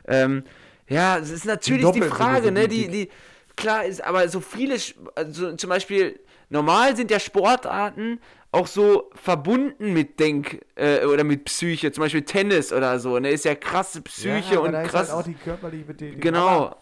Ähm, 0.07 0.43
ja, 0.89 1.17
es 1.17 1.29
ist 1.29 1.45
natürlich 1.45 1.89
die 1.91 2.01
so 2.01 2.09
Frage, 2.09 2.51
ne, 2.51 2.67
die 2.67 2.87
die, 2.87 3.05
die, 3.05 3.09
klar 3.55 3.85
ist, 3.85 4.03
aber 4.03 4.27
so 4.27 4.41
viele, 4.41 4.75
also 5.15 5.55
zum 5.55 5.69
Beispiel, 5.69 6.19
normal 6.49 6.95
sind 6.97 7.11
ja 7.11 7.19
Sportarten 7.19 8.19
auch 8.51 8.67
so 8.67 9.09
verbunden 9.13 9.93
mit 9.93 10.19
Denk- 10.19 10.59
äh, 10.75 11.05
oder 11.05 11.23
mit 11.23 11.45
Psyche, 11.45 11.91
zum 11.93 12.01
Beispiel 12.03 12.23
Tennis 12.23 12.73
oder 12.73 12.99
so, 12.99 13.19
ne, 13.19 13.29
ist 13.29 13.45
ja 13.45 13.55
krasse 13.55 14.01
Psyche 14.01 14.57
aber 14.57 14.63
und 14.63 14.71
da 14.73 14.81
ist 14.81 14.89
krass, 14.89 15.09
halt 15.13 15.19
auch 15.19 15.23
die 15.23 15.35
körperliche 15.35 15.85
Betätigung. 15.85 16.19
genau. 16.19 16.75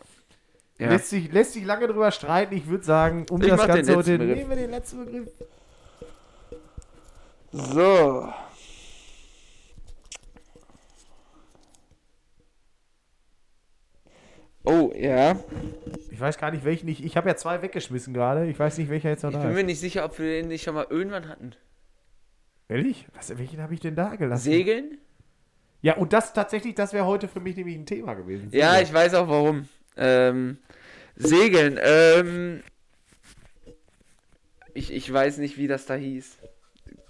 Ja. 0.79 0.89
Lässt, 0.91 1.09
sich, 1.09 1.31
lässt 1.31 1.53
sich 1.53 1.65
lange 1.65 1.87
drüber 1.87 2.11
streiten. 2.11 2.55
Ich 2.55 2.67
würde 2.67 2.83
sagen, 2.85 3.25
um 3.31 3.41
Ich 3.41 3.47
das 3.47 3.65
Ganze 3.65 3.95
heute. 3.95 4.17
Begriff. 4.19 4.37
Nehmen 4.37 4.49
wir 4.51 4.57
den 4.57 4.69
letzten 4.69 5.03
Begriff. 5.05 5.27
So. 7.51 8.33
Oh, 14.63 14.91
ja. 14.95 15.39
Ich 16.11 16.19
weiß 16.19 16.37
gar 16.37 16.51
nicht, 16.51 16.65
welchen 16.65 16.87
ich. 16.89 17.03
Ich 17.03 17.15
habe 17.15 17.29
ja 17.29 17.35
zwei 17.35 17.61
weggeschmissen 17.61 18.13
gerade. 18.13 18.47
Ich 18.47 18.59
weiß 18.59 18.77
nicht, 18.77 18.89
welcher 18.89 19.09
jetzt 19.09 19.23
noch 19.23 19.29
Ich 19.29 19.37
da 19.37 19.43
bin 19.43 19.53
mir 19.53 19.59
ist. 19.61 19.65
nicht 19.67 19.79
sicher, 19.79 20.03
ob 20.03 20.19
wir 20.19 20.25
den 20.41 20.49
nicht 20.49 20.63
schon 20.63 20.75
mal 20.75 20.87
irgendwann 20.89 21.29
hatten. 21.29 21.53
Ehrlich? 22.67 23.07
Was, 23.13 23.37
welchen 23.37 23.61
habe 23.61 23.73
ich 23.73 23.79
denn 23.79 23.95
da 23.95 24.15
gelassen? 24.15 24.43
Segeln? 24.43 24.97
Ja, 25.81 25.95
und 25.95 26.11
das 26.11 26.33
tatsächlich, 26.33 26.75
das 26.75 26.91
wäre 26.91 27.05
heute 27.05 27.29
für 27.29 27.39
mich 27.39 27.55
nämlich 27.55 27.77
ein 27.77 27.85
Thema 27.85 28.15
gewesen. 28.15 28.49
Ja, 28.51 28.71
Segeln. 28.71 28.87
ich 28.87 28.93
weiß 28.93 29.13
auch 29.13 29.29
warum. 29.29 29.69
Ähm, 29.95 30.57
Segeln. 31.15 31.79
Ähm, 31.81 32.61
ich, 34.73 34.91
ich 34.91 35.11
weiß 35.11 35.37
nicht, 35.37 35.57
wie 35.57 35.67
das 35.67 35.85
da 35.85 35.93
hieß. 35.95 36.37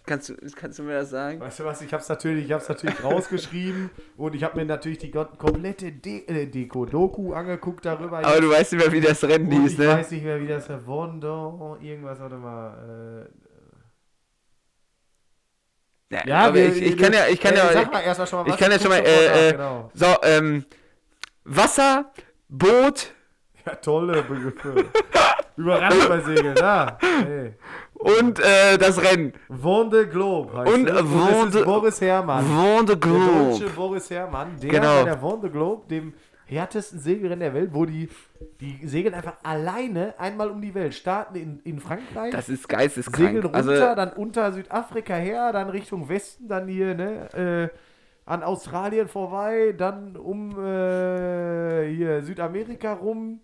Kannst 0.08 0.30
du, 0.30 0.36
kannst 0.56 0.80
du 0.80 0.84
mir 0.84 0.94
das 0.94 1.10
sagen? 1.10 1.42
Weißt 1.42 1.60
du 1.60 1.66
was, 1.66 1.82
ich 1.82 1.92
habe 1.92 2.02
es 2.02 2.08
natürlich, 2.08 2.46
ich 2.46 2.52
hab's 2.54 2.70
natürlich 2.70 3.04
rausgeschrieben 3.04 3.90
und 4.18 4.36
ich 4.36 4.44
habe 4.46 4.58
mir 4.58 4.64
natürlich 4.64 5.00
die 5.00 5.12
komplette 5.12 5.92
De 5.92 6.26
äh, 6.28 6.46
Deko, 6.48 6.86
Doku 6.86 7.34
angeguckt 7.34 7.86
darüber. 7.86 8.20
Aber 8.20 8.40
du 8.40 8.50
weißt 8.50 8.72
nicht 8.72 8.82
mehr, 8.86 8.94
wie 8.94 9.02
das 9.02 9.22
Rennen 9.26 9.52
hieß, 9.52 9.74
ich 9.74 9.78
ne? 9.78 9.90
weiß 9.90 10.12
nicht 10.12 10.24
mehr, 10.24 10.40
wie 10.42 10.48
das. 10.48 10.70
Wondo, 10.86 11.78
irgendwas, 11.82 12.22
warte 12.22 12.38
mal. 12.38 13.28
Äh, 16.10 16.26
Ja, 16.30 16.48
aber 16.48 16.58
ich, 16.58 16.82
ich 16.82 16.98
kann 16.98 17.12
ja, 17.12 17.28
ich 17.28 17.42
kann 17.42 17.54
äh, 17.54 17.58
ja, 17.58 17.74
Sag 17.74 17.92
mal 17.92 18.00
erstmal 18.00 18.28
schon 18.28 18.48
mal 18.48 18.54
ich 18.54 18.58
kann 18.58 18.72
ja 18.72 18.80
schon 18.80 18.90
mal, 18.90 19.00
äh, 19.00 19.50
äh, 19.50 19.52
genau. 19.52 19.92
so, 19.94 20.06
ähm, 20.24 20.66
Wasser, 21.44 22.14
Boot 22.48 23.14
Ja, 23.66 23.76
tolle 23.76 24.24
Begriffe. 24.24 24.86
Überraschend 25.58 26.08
bei 26.08 26.20
Segeln, 26.22 26.56
na. 26.58 26.98
Hey. 27.26 27.56
Und 28.00 28.40
äh, 28.40 28.78
das 28.78 29.02
Rennen. 29.02 29.34
Vonde 29.50 30.08
Globe 30.08 30.58
heißt 30.58 30.74
Und, 30.74 30.88
äh, 30.88 30.92
und 30.92 30.96
das 30.98 31.06
Vendée- 31.06 31.60
ist 31.60 31.66
Boris 31.66 32.02
Herrmann. 32.02 32.46
Vent 32.46 32.90
de 32.90 32.96
Der 32.96 33.10
deutsche 33.10 33.60
Globe. 33.66 33.74
Boris 33.76 34.10
Herrmann, 34.10 34.48
der 34.62 34.70
Genau. 34.70 34.98
bei 35.00 35.04
der 35.06 35.22
Vendée 35.22 35.50
Globe, 35.50 35.88
dem 35.90 36.14
härtesten 36.46 37.00
Segelrennen 37.00 37.42
der 37.42 37.54
Welt, 37.54 37.72
wo 37.74 37.86
die, 37.86 38.08
die 38.62 38.80
segeln 38.88 39.14
einfach 39.14 39.36
alleine 39.44 40.14
einmal 40.18 40.50
um 40.50 40.62
die 40.62 40.74
Welt. 40.74 40.94
Starten 40.94 41.36
in, 41.36 41.60
in 41.66 41.80
Frankreich, 41.80 42.32
Das 42.32 42.48
ist 42.48 42.70
geisteskrank. 42.70 43.18
segeln 43.18 43.44
runter, 43.44 43.58
also, 43.58 43.96
dann 43.96 44.14
unter 44.14 44.54
Südafrika 44.54 45.16
her, 45.16 45.52
dann 45.52 45.70
Richtung 45.70 46.08
Westen, 46.08 46.48
dann 46.48 46.68
hier, 46.70 46.96
ne, 46.96 47.70
äh, 47.74 47.78
an 48.26 48.44
Australien 48.44 49.08
vorbei, 49.10 49.74
dann 49.78 50.16
um 50.16 50.52
äh, 50.52 51.88
hier 51.94 52.22
Südamerika 52.22 52.94
rum 52.94 53.40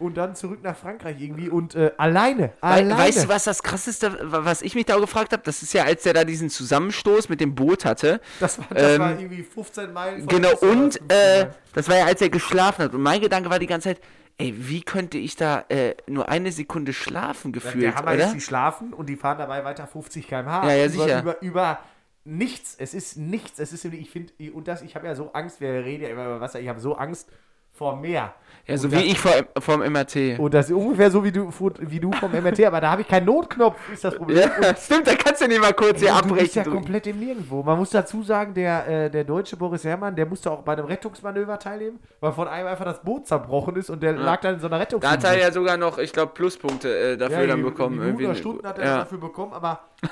und 0.00 0.16
dann 0.16 0.34
zurück 0.34 0.60
nach 0.62 0.76
Frankreich 0.76 1.20
irgendwie 1.20 1.48
und 1.48 1.74
äh, 1.74 1.92
alleine, 1.98 2.52
alleine. 2.60 2.96
Weißt 2.96 3.24
du, 3.24 3.28
was 3.28 3.44
das 3.44 3.62
krasseste, 3.62 4.18
was 4.22 4.62
ich 4.62 4.74
mich 4.74 4.86
da 4.86 4.96
gefragt 4.98 5.32
habe? 5.32 5.42
Das 5.44 5.62
ist 5.62 5.72
ja, 5.74 5.84
als 5.84 6.02
der 6.02 6.14
da 6.14 6.24
diesen 6.24 6.50
Zusammenstoß 6.50 7.28
mit 7.28 7.40
dem 7.40 7.54
Boot 7.54 7.84
hatte. 7.84 8.20
Das 8.40 8.58
war, 8.58 8.66
das 8.70 8.92
Ähm, 8.94 9.00
war 9.00 9.10
irgendwie 9.18 9.42
15 9.42 9.92
Meilen 9.92 10.26
Genau, 10.26 10.50
und 10.60 10.94
15 10.94 11.10
äh, 11.10 11.46
das 11.74 11.88
war 11.88 11.96
ja, 11.98 12.06
als 12.06 12.20
er 12.20 12.30
geschlafen 12.30 12.84
hat. 12.84 12.94
Und 12.94 13.02
mein 13.02 13.20
Gedanke 13.20 13.50
war 13.50 13.58
die 13.58 13.66
ganze 13.66 13.90
Zeit, 13.90 14.00
ey, 14.38 14.54
wie 14.56 14.82
könnte 14.82 15.18
ich 15.18 15.36
da 15.36 15.64
äh, 15.68 15.94
nur 16.06 16.28
eine 16.28 16.50
Sekunde 16.50 16.92
schlafen 16.92 17.52
gefühlt, 17.52 17.84
Der 17.84 17.94
Hammer 17.94 18.14
oder? 18.14 18.26
ist, 18.26 18.32
die 18.34 18.40
schlafen 18.40 18.92
und 18.94 19.06
die 19.08 19.16
fahren 19.16 19.38
dabei 19.38 19.64
weiter 19.64 19.86
50 19.86 20.26
km/h. 20.26 20.66
Ja, 20.66 20.74
ja, 20.74 20.88
sicher. 20.88 21.20
Über, 21.20 21.42
über 21.42 21.78
nichts. 22.24 22.74
Es 22.78 22.94
ist 22.94 23.16
nichts. 23.16 23.58
Es 23.58 23.72
ist, 23.72 23.84
ich 23.84 24.10
finde, 24.10 24.32
und 24.52 24.66
das, 24.68 24.82
ich 24.82 24.94
habe 24.94 25.06
ja 25.06 25.14
so 25.14 25.32
Angst, 25.32 25.60
wir 25.60 25.84
reden 25.84 26.04
ja 26.04 26.08
immer 26.10 26.24
über 26.24 26.40
Wasser, 26.40 26.60
ich 26.60 26.68
habe 26.68 26.80
so 26.80 26.94
Angst 26.96 27.28
vor 27.72 27.96
Meer. 27.96 28.34
Ja, 28.70 28.76
so 28.78 28.86
und 28.86 28.92
wie 28.92 28.96
das- 28.96 29.04
ich 29.04 29.18
vor, 29.18 29.32
vom 29.58 29.80
MRT. 29.82 30.38
Und 30.38 30.54
das 30.54 30.70
ist 30.70 30.76
ungefähr 30.76 31.10
so 31.10 31.22
wie 31.24 31.32
du, 31.32 31.50
wie 31.80 32.00
du 32.00 32.12
vom 32.12 32.30
MRT, 32.32 32.64
aber 32.66 32.80
da 32.80 32.90
habe 32.92 33.02
ich 33.02 33.08
keinen 33.08 33.26
Notknopf, 33.26 33.76
ist 33.92 34.04
das 34.04 34.14
Problem. 34.14 34.38
Ja, 34.62 34.74
stimmt, 34.80 35.06
da 35.06 35.14
kannst 35.14 35.42
du 35.42 35.48
nicht 35.48 35.60
mal 35.60 35.72
kurz 35.72 36.00
hier 36.00 36.12
Und 36.14 36.30
du 36.30 36.34
bist 36.34 36.34
abbrechen. 36.34 36.56
ja 36.56 36.62
drücken. 36.64 36.76
komplett 36.76 37.06
im 37.06 37.18
Nirgendwo. 37.18 37.62
Man 37.62 37.78
muss 37.78 37.90
dazu 37.90 38.22
sagen, 38.22 38.54
der, 38.54 38.88
äh, 38.88 39.10
der 39.10 39.24
deutsche 39.24 39.56
Boris 39.56 39.84
Herrmann, 39.84 40.14
der 40.16 40.26
musste 40.26 40.50
auch 40.50 40.62
bei 40.62 40.72
einem 40.72 40.86
Rettungsmanöver 40.86 41.58
teilnehmen, 41.58 41.98
weil 42.20 42.32
von 42.32 42.48
einem 42.48 42.66
einfach 42.68 42.84
das 42.84 43.02
Boot 43.02 43.26
zerbrochen 43.26 43.76
ist 43.76 43.90
und 43.90 44.02
der 44.02 44.12
lag 44.12 44.40
dann 44.40 44.54
in 44.54 44.60
so 44.60 44.66
einer 44.68 44.80
Rettungs 44.80 45.02
Da 45.02 45.10
hat 45.10 45.24
er 45.24 45.38
ja 45.38 45.52
sogar 45.52 45.76
noch, 45.76 45.98
ich 45.98 46.12
glaube, 46.12 46.32
Pluspunkte 46.34 46.88
äh, 47.12 47.16
dafür 47.16 47.46
dann 47.46 47.62
bekommen. 47.62 47.98
Minuten 47.98 48.20
irgendwie. 48.22 48.38
Stunden 48.40 48.66
hat 48.66 48.78
er 48.78 48.84
ja. 48.86 48.98
dafür 48.98 49.18
bekommen, 49.18 49.52
aber 49.52 49.80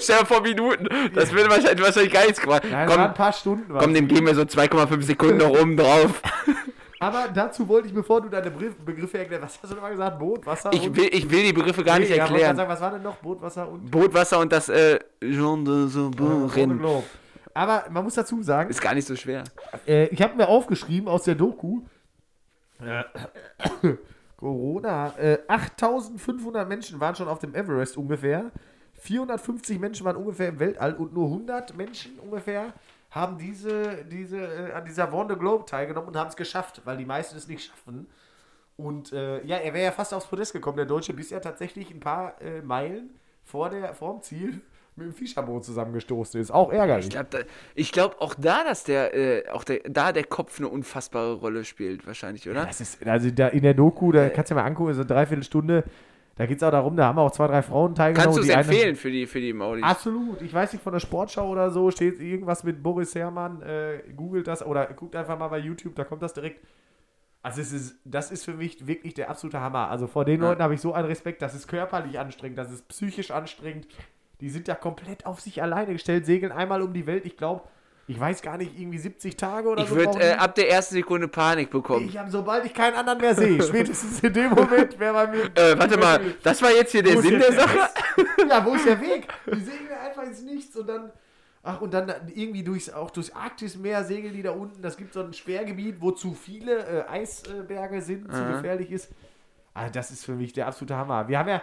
Stell 0.00 0.18
dir 0.18 0.26
vor 0.26 0.40
Minuten. 0.42 0.88
Das 1.14 1.32
würde 1.32 1.48
wahrscheinlich, 1.48 1.80
wahrscheinlich 1.84 2.12
gar 2.12 2.22
nichts 2.24 2.40
gemacht. 2.40 2.62
es 2.64 2.72
waren 2.72 2.80
ein 2.80 2.88
Komm, 2.88 3.14
paar 3.14 3.32
Stunden. 3.32 3.72
komm, 3.78 3.94
dem 3.94 4.08
geben 4.08 4.26
wir 4.26 4.34
so 4.34 4.42
2,5 4.42 5.02
Sekunden 5.02 5.36
noch 5.36 5.50
oben 5.50 5.76
drauf. 5.76 6.20
Aber 7.00 7.28
dazu 7.32 7.68
wollte 7.68 7.88
ich, 7.88 7.94
bevor 7.94 8.20
du 8.20 8.28
deine 8.28 8.50
Begriff- 8.50 8.74
Begriffe 8.84 9.18
erklärst, 9.18 9.42
was 9.44 9.62
hast 9.62 9.70
du 9.70 9.74
nochmal 9.76 9.92
gesagt? 9.92 10.18
Boot, 10.18 10.44
Wasser 10.46 10.72
Ich 10.72 10.82
und... 10.86 10.96
will, 10.96 11.08
ich 11.12 11.30
will 11.30 11.42
die 11.44 11.52
Begriffe 11.52 11.84
gar 11.84 11.98
nicht 11.98 12.08
Nee, 12.10 12.18
wollte 12.18 12.32
erklären. 12.32 12.56
sagen, 12.56 12.68
was 12.70 12.80
war 12.80 12.90
denn 12.90 13.02
noch? 13.02 13.16
Boot, 13.16 13.40
Wasser 13.40 13.68
und... 13.68 13.90
Boot, 13.90 14.12
Wasser 14.14 14.40
und 14.40 14.52
das 14.52 14.68
äh, 14.68 14.98
Jean 15.20 15.64
de 15.64 15.86
Saubon-Rennen. 15.86 16.78
Globe. 16.78 17.04
Aber 17.54 17.84
man 17.90 18.04
muss 18.04 18.14
dazu 18.14 18.42
sagen, 18.42 18.70
Ist 18.70 18.80
gar 18.80 18.94
nicht 18.94 19.06
so 19.06 19.14
schwer. 19.16 19.44
äh, 19.86 20.06
ich 20.06 20.20
habe 20.22 20.34
mir 20.36 20.48
aufgeschrieben 20.48 21.08
aus 21.08 21.22
der 21.24 21.34
Doku, 21.36 21.82
äh, 22.80 23.02
Corona, 24.36 25.14
äh, 25.18 25.38
8500 25.48 26.68
Menschen 26.68 27.00
waren 27.00 27.14
schon 27.14 27.28
auf 27.28 27.38
dem 27.40 27.54
Everest 27.54 27.96
ungefähr, 27.96 28.50
450 29.00 29.78
Menschen 29.78 30.04
waren 30.06 30.16
ungefähr 30.16 30.48
im 30.48 30.58
Weltall 30.60 30.94
und 30.94 31.12
nur 31.12 31.26
100 31.26 31.76
Menschen 31.76 32.18
ungefähr 32.18 32.72
haben 33.10 33.38
diese, 33.38 34.04
diese, 34.04 34.38
äh, 34.38 34.72
an 34.72 34.84
dieser 34.84 35.12
Vendée 35.12 35.36
Globe 35.36 35.64
teilgenommen 35.64 36.08
und 36.08 36.16
haben 36.16 36.28
es 36.28 36.36
geschafft, 36.36 36.82
weil 36.84 36.96
die 36.96 37.06
meisten 37.06 37.36
es 37.36 37.48
nicht 37.48 37.64
schaffen. 37.64 38.06
Und 38.76 39.12
äh, 39.12 39.44
ja, 39.44 39.56
er 39.56 39.74
wäre 39.74 39.86
ja 39.86 39.92
fast 39.92 40.14
aufs 40.14 40.26
Podest 40.26 40.52
gekommen, 40.52 40.76
der 40.76 40.86
Deutsche, 40.86 41.12
bis 41.12 41.32
er 41.32 41.40
tatsächlich 41.40 41.90
ein 41.90 42.00
paar 42.00 42.40
äh, 42.40 42.62
Meilen 42.62 43.10
vor 43.44 43.70
der, 43.70 43.94
vorm 43.94 44.22
Ziel 44.22 44.60
mit 44.96 45.06
dem 45.06 45.14
Fischerboot 45.14 45.64
zusammengestoßen 45.64 46.40
ist. 46.40 46.50
Auch 46.50 46.70
ärgerlich. 46.70 47.08
Ich 47.74 47.92
glaube 47.92 48.14
glaub 48.16 48.20
auch 48.20 48.34
da, 48.34 48.62
dass 48.64 48.84
der, 48.84 49.14
äh, 49.14 49.48
auch 49.48 49.64
der, 49.64 49.80
da 49.88 50.12
der 50.12 50.24
Kopf 50.24 50.58
eine 50.58 50.68
unfassbare 50.68 51.34
Rolle 51.34 51.64
spielt, 51.64 52.06
wahrscheinlich, 52.06 52.48
oder? 52.48 52.66
Das 52.66 52.80
ist, 52.80 53.04
also 53.06 53.30
da 53.30 53.48
in 53.48 53.62
der 53.62 53.74
Doku, 53.74 54.12
da 54.12 54.28
kannst 54.28 54.50
du 54.50 54.54
dir 54.54 54.60
mal 54.60 54.66
angucken, 54.66 54.92
so 54.94 55.00
eine 55.00 55.08
Dreiviertelstunde, 55.08 55.84
da 56.38 56.46
geht 56.46 56.58
es 56.58 56.62
auch 56.62 56.70
darum, 56.70 56.96
da 56.96 57.06
haben 57.06 57.18
auch 57.18 57.32
zwei, 57.32 57.48
drei 57.48 57.62
Frauen 57.62 57.96
teilgenommen. 57.96 58.36
Kannst 58.36 58.48
du 58.48 58.52
es 58.52 58.56
empfehlen 58.56 58.94
für 58.94 59.10
die, 59.10 59.26
für 59.26 59.40
die 59.40 59.52
Maudis? 59.52 59.82
Absolut. 59.82 60.40
Ich 60.40 60.54
weiß 60.54 60.72
nicht, 60.72 60.82
von 60.82 60.92
der 60.92 61.00
Sportschau 61.00 61.48
oder 61.48 61.70
so 61.72 61.90
steht 61.90 62.20
irgendwas 62.20 62.62
mit 62.62 62.80
Boris 62.80 63.12
Herrmann. 63.16 63.60
Äh, 63.62 64.04
googelt 64.16 64.46
das 64.46 64.64
oder 64.64 64.86
guckt 64.86 65.16
einfach 65.16 65.36
mal 65.36 65.48
bei 65.48 65.58
YouTube, 65.58 65.96
da 65.96 66.04
kommt 66.04 66.22
das 66.22 66.34
direkt. 66.34 66.64
Also 67.42 67.60
es 67.60 67.72
ist, 67.72 67.96
das 68.04 68.30
ist 68.30 68.44
für 68.44 68.54
mich 68.54 68.86
wirklich 68.86 69.14
der 69.14 69.30
absolute 69.30 69.60
Hammer. 69.60 69.90
Also 69.90 70.06
vor 70.06 70.24
den 70.24 70.40
Ja. 70.40 70.48
Leuten 70.48 70.62
habe 70.62 70.74
ich 70.74 70.80
so 70.80 70.92
einen 70.92 71.06
Respekt. 71.08 71.42
Das 71.42 71.54
ist 71.56 71.66
körperlich 71.66 72.20
anstrengend, 72.20 72.56
das 72.56 72.70
ist 72.70 72.86
psychisch 72.88 73.32
anstrengend. 73.32 73.88
Die 74.40 74.48
sind 74.48 74.68
ja 74.68 74.76
komplett 74.76 75.26
auf 75.26 75.40
sich 75.40 75.60
alleine 75.60 75.92
gestellt, 75.92 76.24
segeln 76.24 76.52
einmal 76.52 76.82
um 76.82 76.92
die 76.92 77.06
Welt. 77.08 77.26
Ich 77.26 77.36
glaube, 77.36 77.64
ich 78.08 78.18
weiß 78.18 78.40
gar 78.42 78.56
nicht, 78.56 78.78
irgendwie 78.78 78.98
70 78.98 79.36
Tage 79.36 79.68
oder 79.68 79.82
Ich 79.82 79.88
so. 79.90 79.94
würde 79.96 80.08
brauchen 80.12 80.22
äh, 80.22 80.32
ab 80.32 80.54
der 80.54 80.70
ersten 80.70 80.94
Sekunde 80.94 81.28
Panik 81.28 81.70
bekommen. 81.70 82.08
ich 82.08 82.16
habe, 82.16 82.30
sobald 82.30 82.64
ich 82.64 82.72
keinen 82.74 82.94
anderen 82.96 83.20
mehr 83.20 83.34
sehe, 83.34 83.62
spätestens 83.62 84.20
in 84.20 84.32
dem 84.32 84.50
Moment 84.50 84.98
wäre 84.98 85.12
bei 85.12 85.26
mir. 85.26 85.44
Äh, 85.54 85.78
warte 85.78 85.98
mal, 85.98 86.20
das 86.42 86.60
war 86.62 86.70
jetzt 86.72 86.92
hier 86.92 87.02
der 87.02 87.16
Wo 87.16 87.20
Sinn 87.20 87.38
der 87.38 87.52
Sache? 87.52 87.78
ja, 88.48 88.64
wo 88.64 88.74
ist 88.74 88.86
der 88.86 89.00
Weg? 89.00 89.28
Die 89.54 89.60
segeln 89.60 89.98
einfach 90.04 90.22
ins 90.24 90.42
Nichts 90.42 90.74
und 90.76 90.88
dann. 90.88 91.12
Ach, 91.62 91.80
und 91.82 91.92
dann 91.92 92.10
irgendwie 92.34 92.62
durchs, 92.62 92.88
auch 92.88 93.10
durchs 93.10 93.30
Arktismeer 93.34 94.04
segeln 94.04 94.32
die 94.32 94.42
da 94.42 94.52
unten. 94.52 94.80
Das 94.80 94.96
gibt 94.96 95.12
so 95.12 95.20
ein 95.20 95.34
Sperrgebiet, 95.34 95.96
wo 96.00 96.12
zu 96.12 96.32
viele 96.32 96.78
äh, 96.78 97.08
Eisberge 97.10 98.00
sind, 98.00 98.32
zu 98.32 98.40
Aha. 98.40 98.52
gefährlich 98.52 98.90
ist. 98.90 99.10
Also 99.74 99.92
das 99.92 100.10
ist 100.10 100.24
für 100.24 100.32
mich 100.32 100.52
der 100.54 100.66
absolute 100.66 100.96
Hammer. 100.96 101.28
Wir 101.28 101.38
haben 101.38 101.48
ja, 101.48 101.60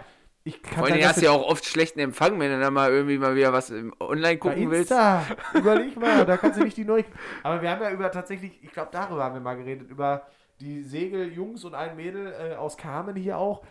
ich 0.47 0.61
kann 0.61 0.77
Vor 0.77 0.85
allem 0.87 1.03
hast 1.03 1.19
du 1.21 1.25
ja 1.25 1.31
auch 1.31 1.49
oft 1.49 1.65
schlechten 1.65 1.99
Empfang, 1.99 2.39
wenn 2.39 2.51
du 2.51 2.59
dann 2.59 2.71
mal 2.73 2.91
irgendwie 2.91 3.17
mal 3.17 3.35
wieder 3.35 3.51
was 3.51 3.71
im 3.71 3.91
online 3.99 4.37
gucken 4.37 4.69
willst. 4.69 4.91
Insta, 4.91 5.25
überleg 5.55 5.99
mal, 5.99 6.23
da 6.23 6.37
kannst 6.37 6.59
du 6.59 6.63
nicht 6.63 6.77
die 6.77 6.85
Neuigkeiten. 6.85 7.17
Aber 7.41 7.61
wir 7.63 7.69
haben 7.71 7.81
ja 7.81 7.89
über 7.89 8.11
tatsächlich, 8.11 8.63
ich 8.63 8.71
glaube, 8.71 8.89
darüber 8.91 9.23
haben 9.23 9.33
wir 9.33 9.41
mal 9.41 9.55
geredet, 9.57 9.89
über 9.89 10.27
die 10.59 10.83
Segeljungs 10.83 11.65
und 11.65 11.73
ein 11.73 11.95
Mädel 11.95 12.31
äh, 12.31 12.55
aus 12.55 12.77
Kamen 12.77 13.15
hier 13.15 13.39
auch, 13.39 13.63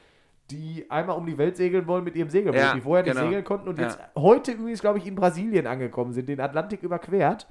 die 0.50 0.84
einmal 0.90 1.16
um 1.16 1.24
die 1.26 1.38
Welt 1.38 1.56
segeln 1.56 1.86
wollen 1.86 2.02
mit 2.02 2.16
ihrem 2.16 2.28
Segelboot, 2.28 2.60
Ja, 2.60 2.74
die 2.74 2.80
vorher 2.80 3.04
nicht 3.04 3.14
genau. 3.14 3.26
segeln 3.28 3.44
konnten 3.44 3.68
und 3.68 3.78
Ja. 3.78 3.84
jetzt 3.84 4.00
heute 4.16 4.50
übrigens, 4.52 4.80
glaube 4.80 4.98
ich, 4.98 5.06
in 5.06 5.14
Brasilien 5.14 5.68
angekommen 5.68 6.12
sind, 6.12 6.28
den 6.28 6.40
Atlantik 6.40 6.82
überquert. 6.82 7.46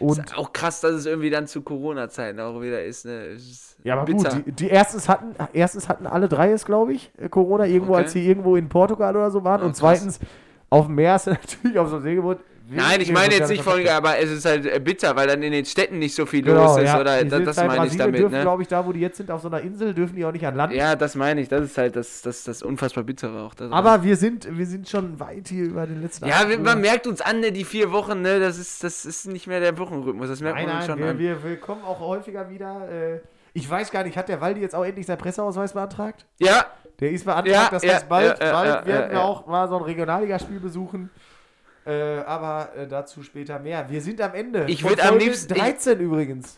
Und 0.00 0.18
Ist 0.18 0.36
auch 0.36 0.52
krass, 0.52 0.80
dass 0.80 0.92
es 0.92 1.06
irgendwie 1.06 1.30
dann 1.30 1.46
zu 1.46 1.62
Corona-Zeiten 1.62 2.40
auch 2.40 2.60
wieder 2.60 2.82
ist. 2.82 3.04
Ne? 3.04 3.26
Ist 3.26 3.76
ja, 3.84 3.94
aber 3.94 4.04
bitter. 4.06 4.34
gut, 4.36 4.46
die, 4.46 4.52
die 4.52 4.68
erstens 4.68 5.08
hatten, 5.08 5.34
erstens 5.52 5.88
hatten 5.88 6.06
alle 6.06 6.28
drei 6.28 6.50
es, 6.52 6.64
glaube 6.64 6.92
ich, 6.94 7.12
äh, 7.18 7.28
Corona, 7.28 7.66
irgendwo, 7.66 7.92
Okay. 7.92 8.02
als 8.02 8.12
sie 8.12 8.26
irgendwo 8.26 8.56
in 8.56 8.68
Portugal 8.68 9.14
oder 9.14 9.30
so 9.30 9.44
waren. 9.44 9.60
Oh, 9.62 9.66
und 9.66 9.70
krass. 9.72 9.78
zweitens, 9.78 10.20
auf 10.70 10.86
dem 10.86 10.94
Meer 10.94 11.16
ist 11.16 11.26
natürlich 11.28 11.78
auf 11.78 11.88
so 11.88 11.96
einem 11.96 12.04
Segelboot. 12.04 12.38
Nein, 12.72 13.00
ich 13.00 13.10
meine 13.12 13.34
jetzt 13.34 13.48
nicht 13.48 13.62
von, 13.62 13.86
aber 13.88 14.18
es 14.18 14.30
ist 14.30 14.44
halt 14.44 14.64
äh, 14.64 14.78
bitter, 14.78 15.16
weil 15.16 15.26
dann 15.26 15.42
in 15.42 15.52
den 15.52 15.64
Städten 15.64 15.98
nicht 15.98 16.14
so 16.14 16.24
viel 16.26 16.42
Genau, 16.42 16.64
los 16.66 16.78
ist, 16.78 16.84
ja. 16.84 17.00
oder? 17.00 17.24
Das 17.24 17.56
bei 17.56 17.66
meine 17.66 17.86
ich 17.86 17.96
damit, 17.96 18.20
dürfen, 18.20 18.34
ne? 18.36 18.42
glaube 18.42 18.62
ich, 18.62 18.68
da, 18.68 18.86
wo 18.86 18.92
die 18.92 19.00
jetzt 19.00 19.16
sind, 19.16 19.30
auf 19.30 19.42
so 19.42 19.48
einer 19.48 19.60
Insel, 19.60 19.92
dürfen 19.92 20.14
die 20.16 20.24
auch 20.24 20.32
nicht 20.32 20.46
an 20.46 20.54
Land. 20.54 20.72
Ja, 20.72 20.94
das 20.96 21.14
meine 21.14 21.40
ich. 21.40 21.48
Das 21.48 21.62
ist 21.64 21.76
halt 21.78 21.96
das, 21.96 22.22
das, 22.22 22.44
das 22.44 22.62
unfassbar 22.62 23.04
bittere 23.04 23.42
auch. 23.42 23.54
daran. 23.54 23.72
Aber 23.72 24.02
wir 24.04 24.16
sind, 24.16 24.46
wir 24.56 24.66
sind 24.66 24.88
schon 24.88 25.18
weit 25.18 25.48
hier 25.48 25.64
über 25.64 25.86
den 25.86 26.00
letzten 26.02 26.26
ja, 26.26 26.48
wir- 26.48 26.58
man 26.58 26.80
merkt 26.80 27.06
uns 27.06 27.20
an, 27.20 27.40
ne, 27.40 27.50
die 27.52 27.64
vier 27.64 27.92
Wochen, 27.92 28.22
ne, 28.22 28.38
das 28.40 28.58
ist, 28.58 28.84
das 28.84 29.04
ist 29.04 29.26
nicht 29.26 29.46
mehr 29.46 29.60
der 29.60 29.76
Wochenrhythmus. 29.78 30.28
Das 30.28 30.40
merkt 30.40 30.58
Nein, 30.58 30.66
man 30.68 30.76
nein, 30.78 30.86
schon 30.86 30.98
wir, 30.98 31.06
an. 31.10 31.18
wir, 31.18 31.42
wir 31.42 31.56
kommen 31.58 31.82
auch 31.84 31.98
häufiger 32.00 32.48
wieder. 32.50 32.88
Äh, 32.90 33.20
ich 33.52 33.68
weiß 33.68 33.90
gar 33.90 34.04
nicht, 34.04 34.16
hat 34.16 34.28
der 34.28 34.40
Waldi 34.40 34.60
jetzt 34.60 34.76
auch 34.76 34.84
endlich 34.84 35.06
seinen 35.06 35.18
Presseausweis 35.18 35.72
beantragt? 35.72 36.24
ja, 36.38 36.66
Der 37.00 37.10
ist 37.10 37.24
beantragt, 37.24 37.48
Ja, 37.48 37.68
das 37.68 37.82
ja, 37.82 37.94
heißt, 37.94 38.08
bald, 38.08 38.38
ja, 38.40 38.52
bald 38.52 38.68
ja, 38.68 38.86
werden 38.86 39.02
ja, 39.06 39.08
wir 39.10 39.16
ja. 39.18 39.24
auch 39.24 39.46
mal 39.48 39.68
so 39.68 39.76
ein 39.76 39.82
Regionalligaspiel 39.82 40.60
besuchen. 40.60 41.10
Äh, 41.90 42.20
aber 42.26 42.70
äh, 42.76 42.86
dazu 42.86 43.22
später 43.22 43.58
mehr. 43.58 43.88
Wir 43.90 44.00
sind 44.00 44.20
am 44.20 44.34
Ende. 44.34 44.66
Ich 44.68 44.82
Von 44.82 44.90
würd 44.92 45.04
am 45.04 45.18
liebsten- 45.18 45.54
ich- 45.54 45.60
13 45.60 45.98
übrigens. 46.00 46.56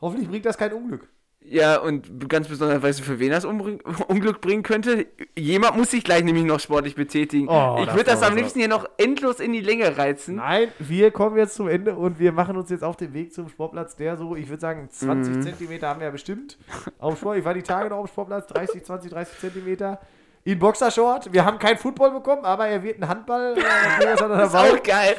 Hoffentlich 0.00 0.28
bringt 0.28 0.44
das 0.46 0.58
kein 0.58 0.72
Unglück. 0.72 1.08
ja, 1.44 1.78
und 1.78 2.28
ganz 2.28 2.48
besonders, 2.48 2.82
weißt 2.82 2.98
du, 3.00 3.02
für 3.04 3.18
wen 3.18 3.30
das 3.30 3.44
Unglück 4.08 4.40
bringen 4.40 4.62
könnte? 4.62 5.06
Jemand 5.38 5.76
muss 5.76 5.90
sich 5.92 6.04
gleich 6.04 6.22
nämlich 6.24 6.44
noch 6.44 6.60
sportlich 6.60 6.94
betätigen. 6.96 7.48
Oh, 7.48 7.76
ich 7.80 7.86
das 7.86 7.94
würde 7.94 8.10
das 8.10 8.20
war 8.20 8.28
am 8.28 8.36
liebsten 8.36 8.58
hier 8.58 8.68
noch 8.68 8.86
endlos 8.98 9.40
in 9.40 9.52
die 9.52 9.60
Länge 9.60 9.96
reizen. 9.96 10.36
Nein, 10.36 10.68
wir 10.80 11.10
kommen 11.12 11.36
jetzt 11.36 11.54
zum 11.54 11.68
Ende 11.68 11.94
und 11.96 12.18
wir 12.18 12.32
machen 12.32 12.56
uns 12.56 12.68
jetzt 12.70 12.84
auf 12.84 12.96
den 12.96 13.12
Weg 13.14 13.32
zum 13.32 13.48
Sportplatz, 13.48 13.96
der 13.96 14.16
so, 14.16 14.36
ich 14.36 14.48
würde 14.48 14.60
sagen, 14.60 14.88
20 14.90 15.36
Mhm. 15.36 15.42
Zentimeter 15.42 15.88
haben 15.88 16.00
wir 16.00 16.06
ja 16.06 16.12
bestimmt. 16.12 16.58
Auf 16.98 17.18
Sport, 17.18 17.38
ich 17.38 17.44
war 17.44 17.54
die 17.54 17.62
Tage 17.62 17.88
noch 17.90 17.98
auf 17.98 18.06
dem 18.10 18.12
Sportplatz, 18.12 18.46
30, 18.48 18.84
20, 18.84 19.10
30 19.10 19.38
Zentimeter. 19.38 20.00
In 20.44 20.58
Boxershort. 20.58 21.32
Wir 21.32 21.44
haben 21.44 21.58
keinen 21.58 21.78
Football 21.78 22.10
bekommen, 22.12 22.44
aber 22.44 22.66
er 22.66 22.82
wird 22.82 22.98
ein 23.00 23.06
Handball. 23.08 23.56
Äh, 23.56 24.16
das 24.16 24.20
ist 24.48 24.56
auch 24.56 24.82
geil. 24.82 25.14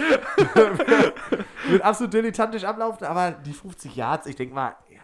wird 1.68 1.82
absolut 1.82 2.14
dilettantisch 2.14 2.64
ablaufen, 2.66 3.06
aber 3.06 3.32
die 3.32 3.54
50 3.54 3.96
Yards, 3.96 4.28
ich 4.28 4.36
denke 4.36 4.54
mal, 4.54 4.76
ja, 4.90 5.00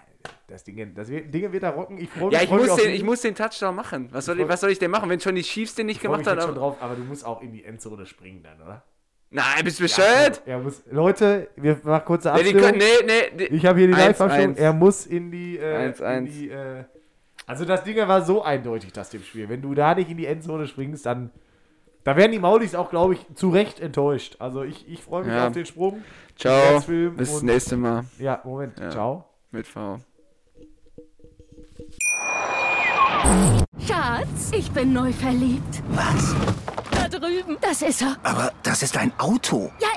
das 0.47 0.63
Ding, 0.65 0.93
das 0.93 1.09
wird, 1.09 1.33
Dinge 1.33 1.51
wird 1.53 1.63
er 1.63 1.69
rocken. 1.71 1.97
Ich 1.97 2.09
freue 2.09 2.25
mich, 2.25 2.33
Ja, 2.33 2.41
ich 2.43 2.51
mich 2.51 2.59
muss, 2.61 2.69
auf 2.69 2.81
den, 2.81 2.91
ich 2.91 3.03
muss 3.03 3.21
den 3.21 3.33
Touchdown 3.35 3.75
machen. 3.75 4.09
Was 4.11 4.25
soll, 4.25 4.39
ich, 4.41 4.47
was 4.47 4.59
soll 4.59 4.71
ich 4.71 4.79
denn 4.79 4.91
machen, 4.91 5.09
wenn 5.09 5.19
schon 5.21 5.35
die 5.35 5.41
Chiefs 5.41 5.75
den 5.75 5.85
nicht 5.85 5.97
Ich 5.97 6.01
gemacht 6.01 6.19
mich 6.19 6.27
haben? 6.27 6.41
schon 6.41 6.55
drauf, 6.55 6.75
aber 6.81 6.95
du 6.95 7.03
musst 7.03 7.25
auch 7.25 7.41
in 7.41 7.53
die 7.53 7.63
Endzone 7.63 8.05
springen 8.05 8.43
dann, 8.43 8.61
oder? 8.61 8.83
Nein, 9.31 9.63
bist 9.63 9.79
du 9.79 9.83
bescheuert? 9.83 10.41
Er 10.45 10.57
muss, 10.57 10.81
Leute, 10.89 11.49
wir 11.55 11.79
machen 11.83 12.03
kurze 12.03 12.29
Nee, 12.29 12.39
Abstimmung. 12.39 12.61
können, 12.63 12.77
nee, 12.79 13.31
nee. 13.37 13.43
Ich 13.45 13.65
habe 13.65 13.77
hier 13.79 13.87
die 13.87 13.93
1-1. 13.93 13.97
Live-Abstimmung. 13.99 14.55
Er 14.57 14.73
muss 14.73 15.05
in 15.05 15.31
die. 15.31 15.57
Äh, 15.59 15.93
1-1. 15.93 16.17
in 16.17 16.25
die 16.25 16.49
äh, 16.49 16.83
also 17.49 17.65
das 17.65 17.83
Ding 17.83 17.97
war 17.97 18.21
so 18.23 18.41
eindeutig, 18.43 18.93
das 18.93 19.09
dem 19.09 19.23
Spiel. 19.23 19.49
Wenn 19.49 19.61
du 19.61 19.73
da 19.73 19.93
nicht 19.95 20.09
in 20.09 20.17
die 20.17 20.25
Endzone 20.25 20.67
springst, 20.67 21.05
dann. 21.05 21.31
Da 22.05 22.15
werden 22.15 22.31
die 22.31 22.39
Maulis 22.39 22.75
auch, 22.75 22.89
glaube 22.89 23.13
ich, 23.15 23.25
zu 23.35 23.49
Recht 23.49 23.81
enttäuscht. 23.81 24.37
Also 24.39 24.63
ich, 24.63 24.87
ich 24.87 25.03
freue 25.03 25.25
mich 25.25 25.33
Ja. 25.33 25.47
auf 25.47 25.53
den 25.53 25.65
Sprung. 25.65 26.01
Ciao. 26.37 26.79
Bis 26.79 27.17
das 27.17 27.41
und- 27.41 27.45
nächste 27.45 27.75
Mal 27.75 28.05
Ja, 28.17 28.39
Moment. 28.45 28.79
Ja. 28.79 28.89
Ciao. 28.89 29.25
mit 29.51 29.67
V. 29.67 29.99
Schatz, 33.85 34.51
ich 34.51 34.71
bin 34.71 34.93
neu 34.93 35.11
verliebt. 35.11 35.81
Was? 35.89 36.35
Da 36.91 37.07
drüben. 37.07 37.57
Das 37.61 37.81
ist 37.81 38.01
er. 38.01 38.17
Aber 38.23 38.51
das 38.63 38.83
ist 38.83 38.97
ein 38.97 39.11
Auto. 39.17 39.71
Ja, 39.79 39.87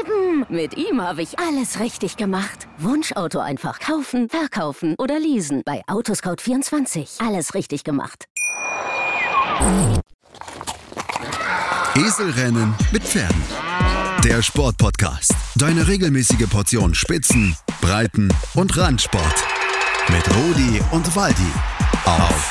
eben. 0.00 0.46
Mit 0.48 0.76
ihm 0.76 1.00
habe 1.00 1.22
ich 1.22 1.38
alles 1.38 1.80
richtig 1.80 2.16
gemacht. 2.16 2.68
Wunschauto 2.78 3.38
einfach 3.38 3.78
kaufen, 3.80 4.28
verkaufen 4.28 4.94
oder 4.98 5.18
leasen. 5.18 5.62
Bei 5.64 5.82
Autoscout24. 5.86 7.26
Alles 7.26 7.54
richtig 7.54 7.84
gemacht. 7.84 8.26
Eselrennen 11.94 12.74
mit 12.92 13.02
Pferden. 13.02 13.42
Der 14.24 14.42
Sportpodcast. 14.42 15.34
Deine 15.56 15.86
regelmäßige 15.88 16.48
Portion 16.48 16.94
Spitzen, 16.94 17.56
Breiten 17.80 18.32
und 18.54 18.76
Randsport. 18.76 19.44
Mit 20.08 20.24
Rudi 20.36 20.80
und 20.92 21.14
Waldi. 21.16 21.52
Auf 22.04 22.50